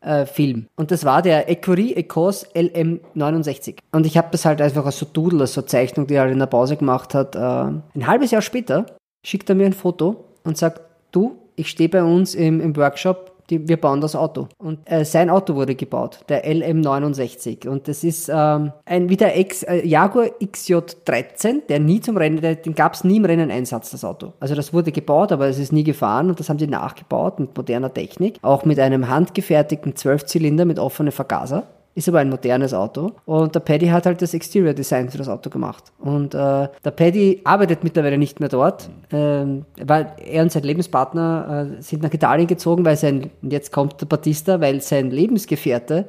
äh, 0.02 0.26
Film. 0.26 0.68
Und 0.76 0.92
das 0.92 1.06
war 1.06 1.22
der 1.22 1.50
Ecurie 1.50 1.94
Ecos 1.94 2.46
LM69. 2.56 3.78
Und 3.92 4.06
ich 4.06 4.18
habe 4.18 4.30
das 4.32 4.46
halt 4.46 4.62
einfach 4.62 4.86
als 4.86 5.00
so 5.00 5.06
Doodle, 5.06 5.42
als 5.42 5.54
so 5.54 5.62
Zeichnung, 5.62 6.08
die 6.08 6.16
er 6.16 6.22
halt 6.22 6.34
in 6.34 6.40
der 6.40 6.48
Pause 6.48 6.78
gemacht 6.78 7.14
hat. 7.14 7.36
Äh, 7.36 7.40
ein 7.40 8.08
halbes 8.08 8.32
Jahr 8.32 8.42
später 8.42 8.86
schickt 9.24 9.50
er 9.50 9.56
mir 9.56 9.66
ein 9.66 9.74
Foto 9.74 10.26
und 10.44 10.58
sagt, 10.58 10.82
du, 11.12 11.38
ich 11.56 11.70
stehe 11.70 11.90
bei 11.90 12.04
uns 12.04 12.36
im, 12.36 12.60
im 12.60 12.76
Workshop 12.76 13.31
die, 13.52 13.68
wir 13.68 13.78
bauen 13.78 14.02
das 14.02 14.16
Auto. 14.16 14.48
Und 14.58 14.80
äh, 14.86 15.06
sein 15.06 15.30
Auto 15.30 15.56
wurde 15.56 15.76
gebaut, 15.76 16.22
der 16.30 16.46
LM69. 16.46 17.68
Und 17.68 17.88
das 17.88 18.04
ist 18.04 18.30
ähm, 18.34 18.72
ein 18.86 19.10
wie 19.10 19.18
der 19.18 19.38
X, 19.38 19.64
äh, 19.64 19.86
Jaguar 19.86 20.28
XJ13, 20.42 21.68
der 21.68 21.80
nie 21.80 22.00
zum 22.00 22.18
Rennen, 22.18 22.42
der, 22.42 22.56
den 22.56 22.74
gab 22.74 22.94
es 22.94 23.04
nie 23.04 23.18
im 23.18 23.26
Rennen 23.26 23.52
Einsatz, 23.52 23.92
das 23.92 24.04
Auto. 24.04 24.34
Also 24.40 24.56
das 24.56 24.74
wurde 24.74 24.92
gebaut, 24.92 25.32
aber 25.32 25.48
es 25.48 25.60
ist 25.60 25.72
nie 25.72 25.84
gefahren 25.84 26.30
und 26.30 26.40
das 26.40 26.50
haben 26.50 26.60
sie 26.60 26.68
nachgebaut 26.68 27.40
mit 27.40 27.56
moderner 27.56 27.94
Technik. 27.94 28.40
Auch 28.42 28.66
mit 28.66 28.80
einem 28.80 29.10
handgefertigten 29.10 29.96
Zwölfzylinder 29.96 30.66
mit 30.66 30.80
offenem 30.80 31.12
Vergaser. 31.12 31.68
Ist 31.94 32.08
aber 32.08 32.20
ein 32.20 32.30
modernes 32.30 32.74
Auto. 32.74 33.12
Und 33.26 33.54
der 33.54 33.60
Paddy 33.60 33.88
hat 33.88 34.06
halt 34.06 34.22
das 34.22 34.34
Exterior 34.34 34.74
Design 34.74 35.10
für 35.10 35.18
das 35.18 35.28
Auto 35.28 35.50
gemacht. 35.50 35.92
Und 36.00 36.34
äh, 36.34 36.70
der 36.84 36.92
Paddy 36.92 37.42
arbeitet 37.44 37.84
mittlerweile 37.84 38.18
nicht 38.18 38.40
mehr 38.40 38.50
dort, 38.50 38.90
ähm, 39.12 39.66
weil 39.84 40.14
er 40.24 40.44
und 40.44 40.52
sein 40.52 40.64
Lebenspartner 40.64 41.76
äh, 41.78 41.82
sind 41.82 42.02
nach 42.04 42.14
Italien 42.14 42.48
gezogen, 42.48 42.86
weil 42.86 42.96
sein, 42.96 43.30
und 43.42 43.52
jetzt 43.52 43.72
kommt 43.72 44.00
der 44.00 44.06
Batista, 44.06 44.62
weil 44.62 44.82
sein 44.82 45.12
Lebensgefährte 45.12 46.08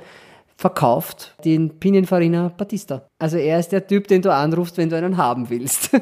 verkauft 0.56 1.34
den 1.44 1.80
Pininfarina 1.80 2.52
Batista. 2.56 3.02
Also 3.18 3.36
er 3.36 3.58
ist 3.58 3.72
der 3.72 3.84
Typ, 3.84 4.06
den 4.06 4.22
du 4.22 4.32
anrufst, 4.32 4.78
wenn 4.78 4.88
du 4.88 4.96
einen 4.96 5.16
haben 5.16 5.50
willst. 5.50 5.90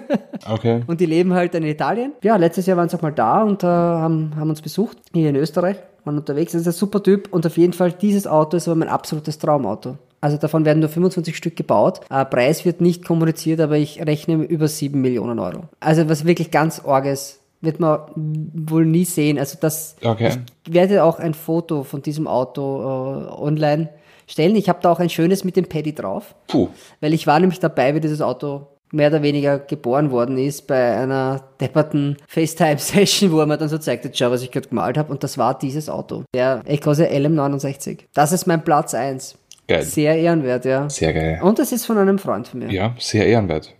Okay. 0.48 0.82
Und 0.86 1.00
die 1.00 1.06
leben 1.06 1.34
halt 1.34 1.54
in 1.54 1.62
Italien. 1.64 2.12
Ja, 2.22 2.36
letztes 2.36 2.64
Jahr 2.64 2.78
waren 2.78 2.88
sie 2.88 2.96
auch 2.96 3.02
mal 3.02 3.12
da 3.12 3.42
und 3.42 3.62
äh, 3.62 3.66
haben, 3.66 4.32
haben 4.36 4.48
uns 4.48 4.62
besucht, 4.62 4.96
hier 5.12 5.28
in 5.28 5.36
Österreich, 5.36 5.76
waren 6.04 6.18
unterwegs. 6.18 6.52
Das 6.52 6.62
ist 6.62 6.66
ein 6.66 6.72
super 6.72 7.02
Typ 7.02 7.32
und 7.32 7.46
auf 7.46 7.56
jeden 7.56 7.72
Fall 7.72 7.92
dieses 7.92 8.26
Auto 8.26 8.56
ist 8.56 8.68
aber 8.68 8.76
mein 8.76 8.88
absolutes 8.88 9.38
Traumauto. 9.38 9.96
Also 10.22 10.36
davon 10.36 10.64
werden 10.64 10.80
nur 10.80 10.88
25 10.90 11.36
Stück 11.36 11.56
gebaut. 11.56 12.00
Äh, 12.10 12.24
Preis 12.26 12.64
wird 12.64 12.80
nicht 12.80 13.04
kommuniziert, 13.04 13.60
aber 13.60 13.76
ich 13.78 14.04
rechne 14.06 14.34
über 14.34 14.68
7 14.68 15.00
Millionen 15.00 15.38
Euro. 15.38 15.64
Also 15.80 16.08
was 16.08 16.26
wirklich 16.26 16.50
ganz 16.50 16.82
Orges 16.84 17.40
wird 17.62 17.80
man 17.80 18.00
wohl 18.14 18.86
nie 18.86 19.04
sehen. 19.04 19.38
Also 19.38 19.58
das, 19.60 19.96
Okay. 20.02 20.32
ich 20.66 20.72
werde 20.74 21.04
auch 21.04 21.18
ein 21.18 21.34
Foto 21.34 21.84
von 21.84 22.02
diesem 22.02 22.26
Auto 22.26 22.80
äh, 22.80 23.32
online 23.40 23.88
stellen. 24.26 24.56
Ich 24.56 24.68
habe 24.68 24.78
da 24.82 24.90
auch 24.90 25.00
ein 25.00 25.10
schönes 25.10 25.44
mit 25.44 25.56
dem 25.56 25.66
Paddy 25.66 25.94
drauf. 25.94 26.34
Puh. 26.48 26.68
Weil 27.00 27.14
ich 27.14 27.26
war 27.26 27.38
nämlich 27.40 27.60
dabei, 27.60 27.94
wie 27.94 28.00
dieses 28.00 28.22
Auto 28.22 28.66
mehr 28.92 29.08
oder 29.08 29.22
weniger 29.22 29.58
geboren 29.58 30.10
worden 30.10 30.38
ist 30.38 30.66
bei 30.66 30.96
einer 30.96 31.42
depperten 31.60 32.16
FaceTime-Session, 32.26 33.32
wo 33.32 33.40
er 33.40 33.46
mir 33.46 33.58
dann 33.58 33.68
so 33.68 33.78
zeigt, 33.78 34.04
jetzt 34.04 34.18
schau, 34.18 34.30
was 34.30 34.42
ich 34.42 34.50
gerade 34.50 34.68
gemalt 34.68 34.98
habe. 34.98 35.12
Und 35.12 35.22
das 35.22 35.38
war 35.38 35.58
dieses 35.58 35.88
Auto. 35.88 36.24
Der 36.34 36.62
Ecose 36.66 37.06
LM69. 37.06 38.00
Das 38.14 38.32
ist 38.32 38.46
mein 38.46 38.64
Platz 38.64 38.94
1. 38.94 39.36
Geil. 39.68 39.82
Sehr 39.82 40.16
ehrenwert, 40.16 40.64
ja. 40.64 40.88
Sehr 40.90 41.12
geil. 41.12 41.40
Und 41.42 41.58
das 41.60 41.70
ist 41.70 41.86
von 41.86 41.96
einem 41.96 42.18
Freund 42.18 42.48
von 42.48 42.58
mir. 42.58 42.72
Ja, 42.72 42.94
sehr 42.98 43.26
ehrenwert. 43.26 43.72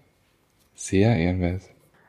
Sehr 0.74 1.16
ehrenwert. 1.16 1.62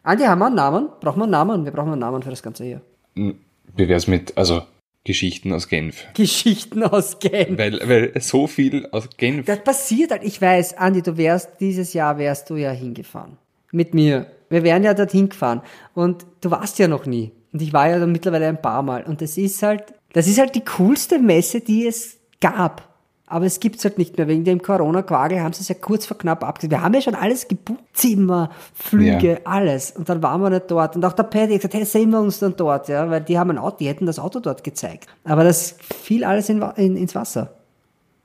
Andi, 0.03 0.23
haben 0.23 0.39
wir 0.39 0.47
einen 0.47 0.55
Namen? 0.55 0.89
Brauchen 0.99 1.19
wir 1.19 1.23
einen 1.23 1.31
Namen? 1.31 1.65
Wir 1.65 1.71
brauchen 1.71 1.91
einen 1.91 1.99
Namen 1.99 2.21
für 2.21 2.29
das 2.29 2.43
Ganze 2.43 2.63
hier. 2.63 2.81
Hm, 3.15 3.39
Wie 3.75 3.87
wär's 3.87 4.07
mit, 4.07 4.37
also, 4.37 4.61
Geschichten 5.03 5.51
aus 5.51 5.67
Genf? 5.67 6.05
Geschichten 6.13 6.83
aus 6.83 7.19
Genf. 7.19 7.57
Weil, 7.57 7.79
weil 7.87 8.21
so 8.21 8.45
viel 8.45 8.87
aus 8.91 9.09
Genf. 9.17 9.45
Das 9.45 9.63
passiert 9.63 10.11
halt. 10.11 10.23
Ich 10.23 10.39
weiß, 10.39 10.77
Andi, 10.77 11.01
du 11.01 11.17
wärst, 11.17 11.59
dieses 11.59 11.93
Jahr 11.93 12.17
wärst 12.19 12.49
du 12.49 12.55
ja 12.55 12.71
hingefahren. 12.71 13.37
Mit 13.71 13.93
mir. 13.93 14.27
Wir 14.49 14.63
wären 14.63 14.83
ja 14.83 14.93
dorthin 14.93 15.29
gefahren. 15.29 15.61
Und 15.95 16.25
du 16.41 16.51
warst 16.51 16.77
ja 16.77 16.87
noch 16.87 17.05
nie. 17.05 17.31
Und 17.51 17.61
ich 17.61 17.73
war 17.73 17.89
ja 17.89 17.99
dann 17.99 18.11
mittlerweile 18.11 18.47
ein 18.47 18.61
paar 18.61 18.83
Mal. 18.83 19.03
Und 19.03 19.21
das 19.21 19.37
ist 19.37 19.63
halt, 19.63 19.85
das 20.13 20.27
ist 20.27 20.39
halt 20.39 20.53
die 20.53 20.65
coolste 20.65 21.17
Messe, 21.17 21.61
die 21.61 21.87
es 21.87 22.19
gab. 22.39 22.90
Aber 23.31 23.45
es 23.45 23.59
gibt's 23.59 23.83
halt 23.85 23.97
nicht 23.97 24.17
mehr. 24.17 24.27
Wegen 24.27 24.43
dem 24.43 24.61
Corona-Quagel 24.61 25.39
haben 25.41 25.53
sie 25.53 25.61
es 25.61 25.69
ja 25.69 25.75
kurz 25.75 26.05
vor 26.05 26.17
knapp 26.17 26.43
abgesagt. 26.43 26.71
Wir 26.71 26.81
haben 26.81 26.93
ja 26.93 27.01
schon 27.01 27.15
alles 27.15 27.47
gebucht. 27.47 27.79
Zimmer, 27.93 28.51
Flüge, 28.73 29.31
Ja. 29.33 29.37
alles. 29.45 29.91
Und 29.91 30.09
dann 30.09 30.21
waren 30.21 30.41
wir 30.41 30.49
nicht 30.49 30.69
dort. 30.69 30.95
Und 30.95 31.05
auch 31.05 31.13
der 31.13 31.23
Paddy 31.23 31.53
hat 31.53 31.59
gesagt, 31.61 31.73
hey, 31.73 31.85
sehen 31.85 32.09
wir 32.11 32.19
uns 32.19 32.39
dann 32.39 32.55
dort, 32.55 32.87
ja. 32.89 33.09
Weil 33.09 33.21
die 33.21 33.39
haben 33.39 33.49
ein 33.51 33.57
Auto, 33.57 33.77
die 33.79 33.87
hätten 33.87 34.05
das 34.05 34.19
Auto 34.19 34.39
dort 34.39 34.63
gezeigt. 34.63 35.07
Aber 35.23 35.43
das 35.43 35.77
fiel 36.01 36.23
alles 36.23 36.49
in, 36.49 36.61
in, 36.75 36.97
ins 36.97 37.15
Wasser. 37.15 37.53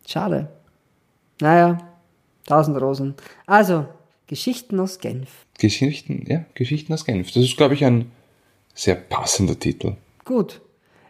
Schade. 0.07 0.49
Naja, 1.41 1.79
tausend 2.47 2.81
Rosen. 2.81 3.15
Also, 3.47 3.87
Geschichten 4.27 4.81
aus 4.81 4.99
Genf. 4.99 5.29
Geschichten, 5.59 6.25
ja, 6.27 6.45
Geschichten 6.55 6.93
aus 6.93 7.05
Genf. 7.05 7.29
Das 7.33 7.43
ist, 7.45 7.57
glaube 7.57 7.75
ich, 7.75 7.85
ein 7.85 8.11
sehr 8.75 8.95
passender 8.97 9.59
Titel. 9.59 9.95
Gut. 10.25 10.61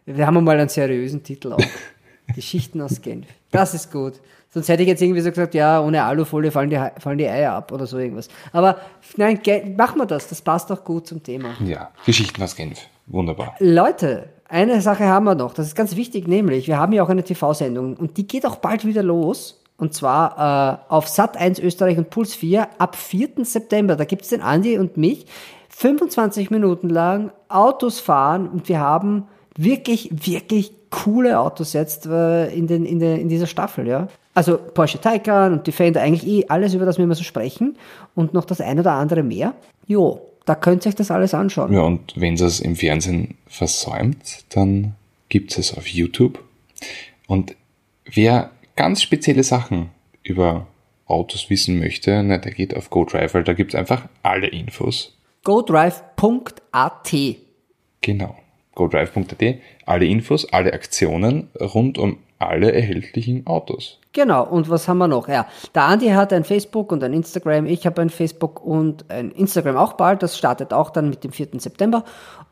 Wir 0.04 0.26
haben 0.26 0.44
mal 0.44 0.58
einen 0.58 0.68
seriösen 0.68 1.22
Titel 1.22 1.52
auch. 1.54 1.58
Geschichten 2.34 2.80
aus 2.80 3.00
Genf. 3.00 3.26
Das 3.50 3.74
ist 3.74 3.92
gut. 3.92 4.14
Sonst 4.50 4.68
hätte 4.68 4.82
ich 4.82 4.88
jetzt 4.88 5.02
irgendwie 5.02 5.20
so 5.20 5.30
gesagt, 5.30 5.54
ja, 5.54 5.82
ohne 5.82 6.02
Alufolie 6.02 6.50
fallen 6.50 6.70
die, 6.70 6.80
fallen 6.98 7.18
die 7.18 7.26
Eier 7.26 7.52
ab 7.52 7.72
oder 7.72 7.86
so 7.86 7.98
irgendwas. 7.98 8.28
Aber 8.52 8.78
nein, 9.16 9.40
machen 9.76 9.98
wir 9.98 10.06
das. 10.06 10.28
Das 10.28 10.40
passt 10.40 10.70
doch 10.70 10.82
gut 10.84 11.06
zum 11.06 11.22
Thema. 11.22 11.50
Ja, 11.64 11.90
Geschichten 12.06 12.42
aus 12.42 12.56
Genf. 12.56 12.80
Wunderbar. 13.06 13.54
Leute, 13.58 14.30
eine 14.48 14.80
Sache 14.80 15.04
haben 15.04 15.24
wir 15.24 15.34
noch. 15.34 15.54
Das 15.54 15.66
ist 15.66 15.74
ganz 15.74 15.96
wichtig, 15.96 16.26
nämlich 16.26 16.68
wir 16.68 16.78
haben 16.78 16.92
ja 16.92 17.02
auch 17.02 17.08
eine 17.08 17.22
TV-Sendung 17.22 17.96
und 17.96 18.16
die 18.16 18.26
geht 18.26 18.46
auch 18.46 18.56
bald 18.56 18.84
wieder 18.84 19.02
los. 19.02 19.62
Und 19.78 19.92
zwar 19.92 20.80
äh, 20.88 20.92
auf 20.92 21.06
Sat 21.06 21.36
1 21.36 21.58
Österreich 21.58 21.98
und 21.98 22.08
Puls 22.08 22.34
4 22.34 22.68
ab 22.78 22.96
4. 22.96 23.44
September. 23.44 23.96
Da 23.96 24.04
gibt's 24.04 24.30
den 24.30 24.40
Andi 24.40 24.78
und 24.78 24.96
mich. 24.96 25.26
25 25.68 26.50
Minuten 26.50 26.88
lang 26.88 27.30
Autos 27.50 28.00
fahren 28.00 28.48
und 28.48 28.70
wir 28.70 28.80
haben 28.80 29.28
wirklich, 29.56 30.10
wirklich 30.12 30.72
coole 30.90 31.38
Autos 31.38 31.72
jetzt 31.72 32.06
äh, 32.06 32.48
in, 32.54 32.66
den, 32.66 32.84
in, 32.84 33.00
der, 33.00 33.18
in 33.18 33.28
dieser 33.28 33.46
Staffel, 33.46 33.86
ja. 33.86 34.08
Also 34.34 34.58
Porsche 34.58 35.00
Taycan 35.00 35.52
und 35.52 35.66
Defender, 35.66 36.02
eigentlich 36.02 36.26
eh 36.26 36.46
alles, 36.48 36.74
über 36.74 36.84
das 36.84 36.98
wir 36.98 37.04
immer 37.04 37.14
so 37.14 37.24
sprechen 37.24 37.76
und 38.14 38.34
noch 38.34 38.44
das 38.44 38.60
ein 38.60 38.78
oder 38.78 38.92
andere 38.92 39.22
mehr. 39.22 39.54
Jo, 39.86 40.20
da 40.44 40.54
könnt 40.54 40.84
ihr 40.84 40.90
euch 40.90 40.94
das 40.94 41.10
alles 41.10 41.34
anschauen. 41.34 41.72
Ja, 41.72 41.80
und 41.80 42.12
wenn 42.16 42.34
es 42.34 42.60
im 42.60 42.76
Fernsehen 42.76 43.36
versäumt, 43.46 44.44
dann 44.50 44.94
gibt 45.28 45.56
es 45.58 45.76
auf 45.76 45.86
YouTube. 45.88 46.38
Und 47.26 47.56
wer 48.04 48.50
ganz 48.76 49.02
spezielle 49.02 49.42
Sachen 49.42 49.90
über 50.22 50.66
Autos 51.06 51.50
wissen 51.50 51.78
möchte, 51.78 52.22
na, 52.22 52.38
der 52.38 52.52
geht 52.52 52.76
auf 52.76 52.90
GoDrive, 52.90 53.34
weil 53.34 53.44
da 53.44 53.54
gibt 53.54 53.74
es 53.74 53.78
einfach 53.78 54.08
alle 54.22 54.48
Infos. 54.48 55.16
GoDrive.at. 55.44 57.14
Genau. 58.00 58.36
GoDrive.at, 58.76 59.56
alle 59.84 60.04
Infos, 60.06 60.52
alle 60.52 60.72
Aktionen 60.72 61.48
rund 61.60 61.98
um 61.98 62.18
alle 62.38 62.72
erhältlichen 62.72 63.46
Autos. 63.46 63.98
Genau, 64.12 64.46
und 64.46 64.70
was 64.70 64.88
haben 64.88 64.98
wir 64.98 65.08
noch? 65.08 65.28
Ja, 65.28 65.46
der 65.74 65.84
Andi 65.84 66.08
hat 66.08 66.32
ein 66.32 66.44
Facebook 66.44 66.92
und 66.92 67.02
ein 67.02 67.12
Instagram, 67.12 67.66
ich 67.66 67.86
habe 67.86 68.02
ein 68.02 68.10
Facebook 68.10 68.64
und 68.64 69.10
ein 69.10 69.30
Instagram 69.30 69.76
auch 69.76 69.94
bald, 69.94 70.22
das 70.22 70.38
startet 70.38 70.72
auch 70.72 70.90
dann 70.90 71.10
mit 71.10 71.24
dem 71.24 71.32
4. 71.32 71.48
September. 71.58 72.04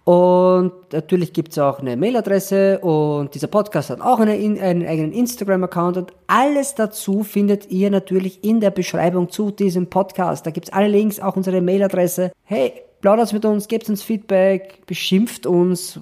Und 0.04 0.72
natürlich 0.92 1.32
gibt's 1.32 1.58
auch 1.58 1.78
eine 1.78 1.96
Mailadresse 1.96 2.80
und 2.80 3.34
dieser 3.34 3.46
Podcast 3.46 3.88
hat 3.88 4.02
auch 4.02 4.20
eine, 4.20 4.32
einen 4.32 4.86
eigenen 4.86 5.12
Instagram-Account 5.12 5.96
und 5.96 6.12
alles 6.26 6.74
dazu 6.74 7.22
findet 7.22 7.70
ihr 7.70 7.90
natürlich 7.90 8.44
in 8.44 8.60
der 8.60 8.70
Beschreibung 8.70 9.30
zu 9.30 9.50
diesem 9.50 9.88
Podcast. 9.88 10.46
Da 10.46 10.50
gibt's 10.50 10.70
alle 10.70 10.88
Links, 10.88 11.20
auch 11.20 11.36
unsere 11.36 11.62
Mailadresse. 11.62 12.32
Hey, 12.44 12.74
plaudert 13.00 13.32
mit 13.32 13.46
uns, 13.46 13.68
gebt 13.68 13.88
uns 13.88 14.02
Feedback, 14.02 14.84
beschimpft 14.86 15.46
uns 15.46 16.00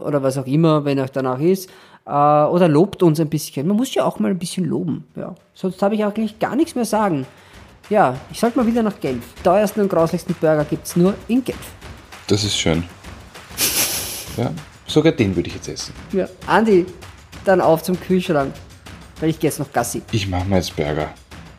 oder 0.00 0.22
was 0.22 0.38
auch 0.38 0.46
immer, 0.46 0.84
wenn 0.84 0.98
euch 0.98 1.10
danach 1.10 1.38
ist 1.38 1.68
äh, 2.06 2.10
oder 2.10 2.68
lobt 2.68 3.02
uns 3.02 3.20
ein 3.20 3.28
bisschen. 3.28 3.66
Man 3.66 3.76
muss 3.76 3.94
ja 3.94 4.04
auch 4.04 4.18
mal 4.18 4.30
ein 4.30 4.38
bisschen 4.38 4.64
loben. 4.64 5.04
Ja. 5.16 5.34
Sonst 5.54 5.82
habe 5.82 5.94
ich 5.94 6.04
eigentlich 6.04 6.38
gar 6.38 6.56
nichts 6.56 6.74
mehr 6.74 6.84
sagen. 6.84 7.26
Ja, 7.88 8.14
ich 8.30 8.38
sollte 8.38 8.58
mal 8.58 8.66
wieder 8.66 8.82
nach 8.82 8.98
Genf. 9.00 9.24
Teuersten 9.42 9.80
und 9.80 9.88
grauslichsten 9.88 10.34
Burger 10.40 10.64
gibt's 10.64 10.94
nur 10.96 11.14
in 11.28 11.42
Genf. 11.44 11.58
Das 12.28 12.44
ist 12.44 12.56
schön. 12.56 12.84
Ja, 14.36 14.50
sogar 14.86 15.12
den 15.12 15.34
würde 15.34 15.48
ich 15.48 15.54
jetzt 15.56 15.68
essen. 15.68 15.92
Ja. 16.12 16.28
Andi, 16.46 16.86
dann 17.44 17.60
auf 17.60 17.82
zum 17.82 17.98
Kühlschrank. 18.00 18.52
weil 19.20 19.30
ich 19.30 19.40
gehe 19.40 19.50
jetzt 19.50 19.58
noch 19.58 19.72
Gassi. 19.72 20.02
Ich 20.12 20.28
mache 20.28 20.48
mal 20.48 20.56
jetzt 20.56 20.74
Burger. 20.76 21.08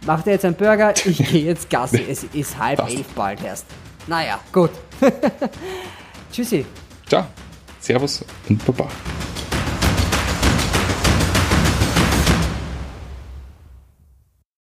Macht 0.06 0.26
er 0.26 0.34
jetzt 0.34 0.46
einen 0.46 0.56
Burger? 0.56 0.94
Ich 1.06 1.18
gehe 1.32 1.44
jetzt 1.46 1.70
Gassi. 1.70 2.04
Es 2.10 2.24
ist 2.24 2.58
halb 2.58 2.80
Passt. 2.80 2.96
elf 2.96 3.08
bald 3.14 3.44
erst. 3.44 3.66
Naja, 4.08 4.40
gut. 4.52 4.72
Tschüssi. 6.32 6.66
Ciao, 7.08 7.26
Servus 7.82 8.24
und 8.48 8.64
Baba. 8.66 8.88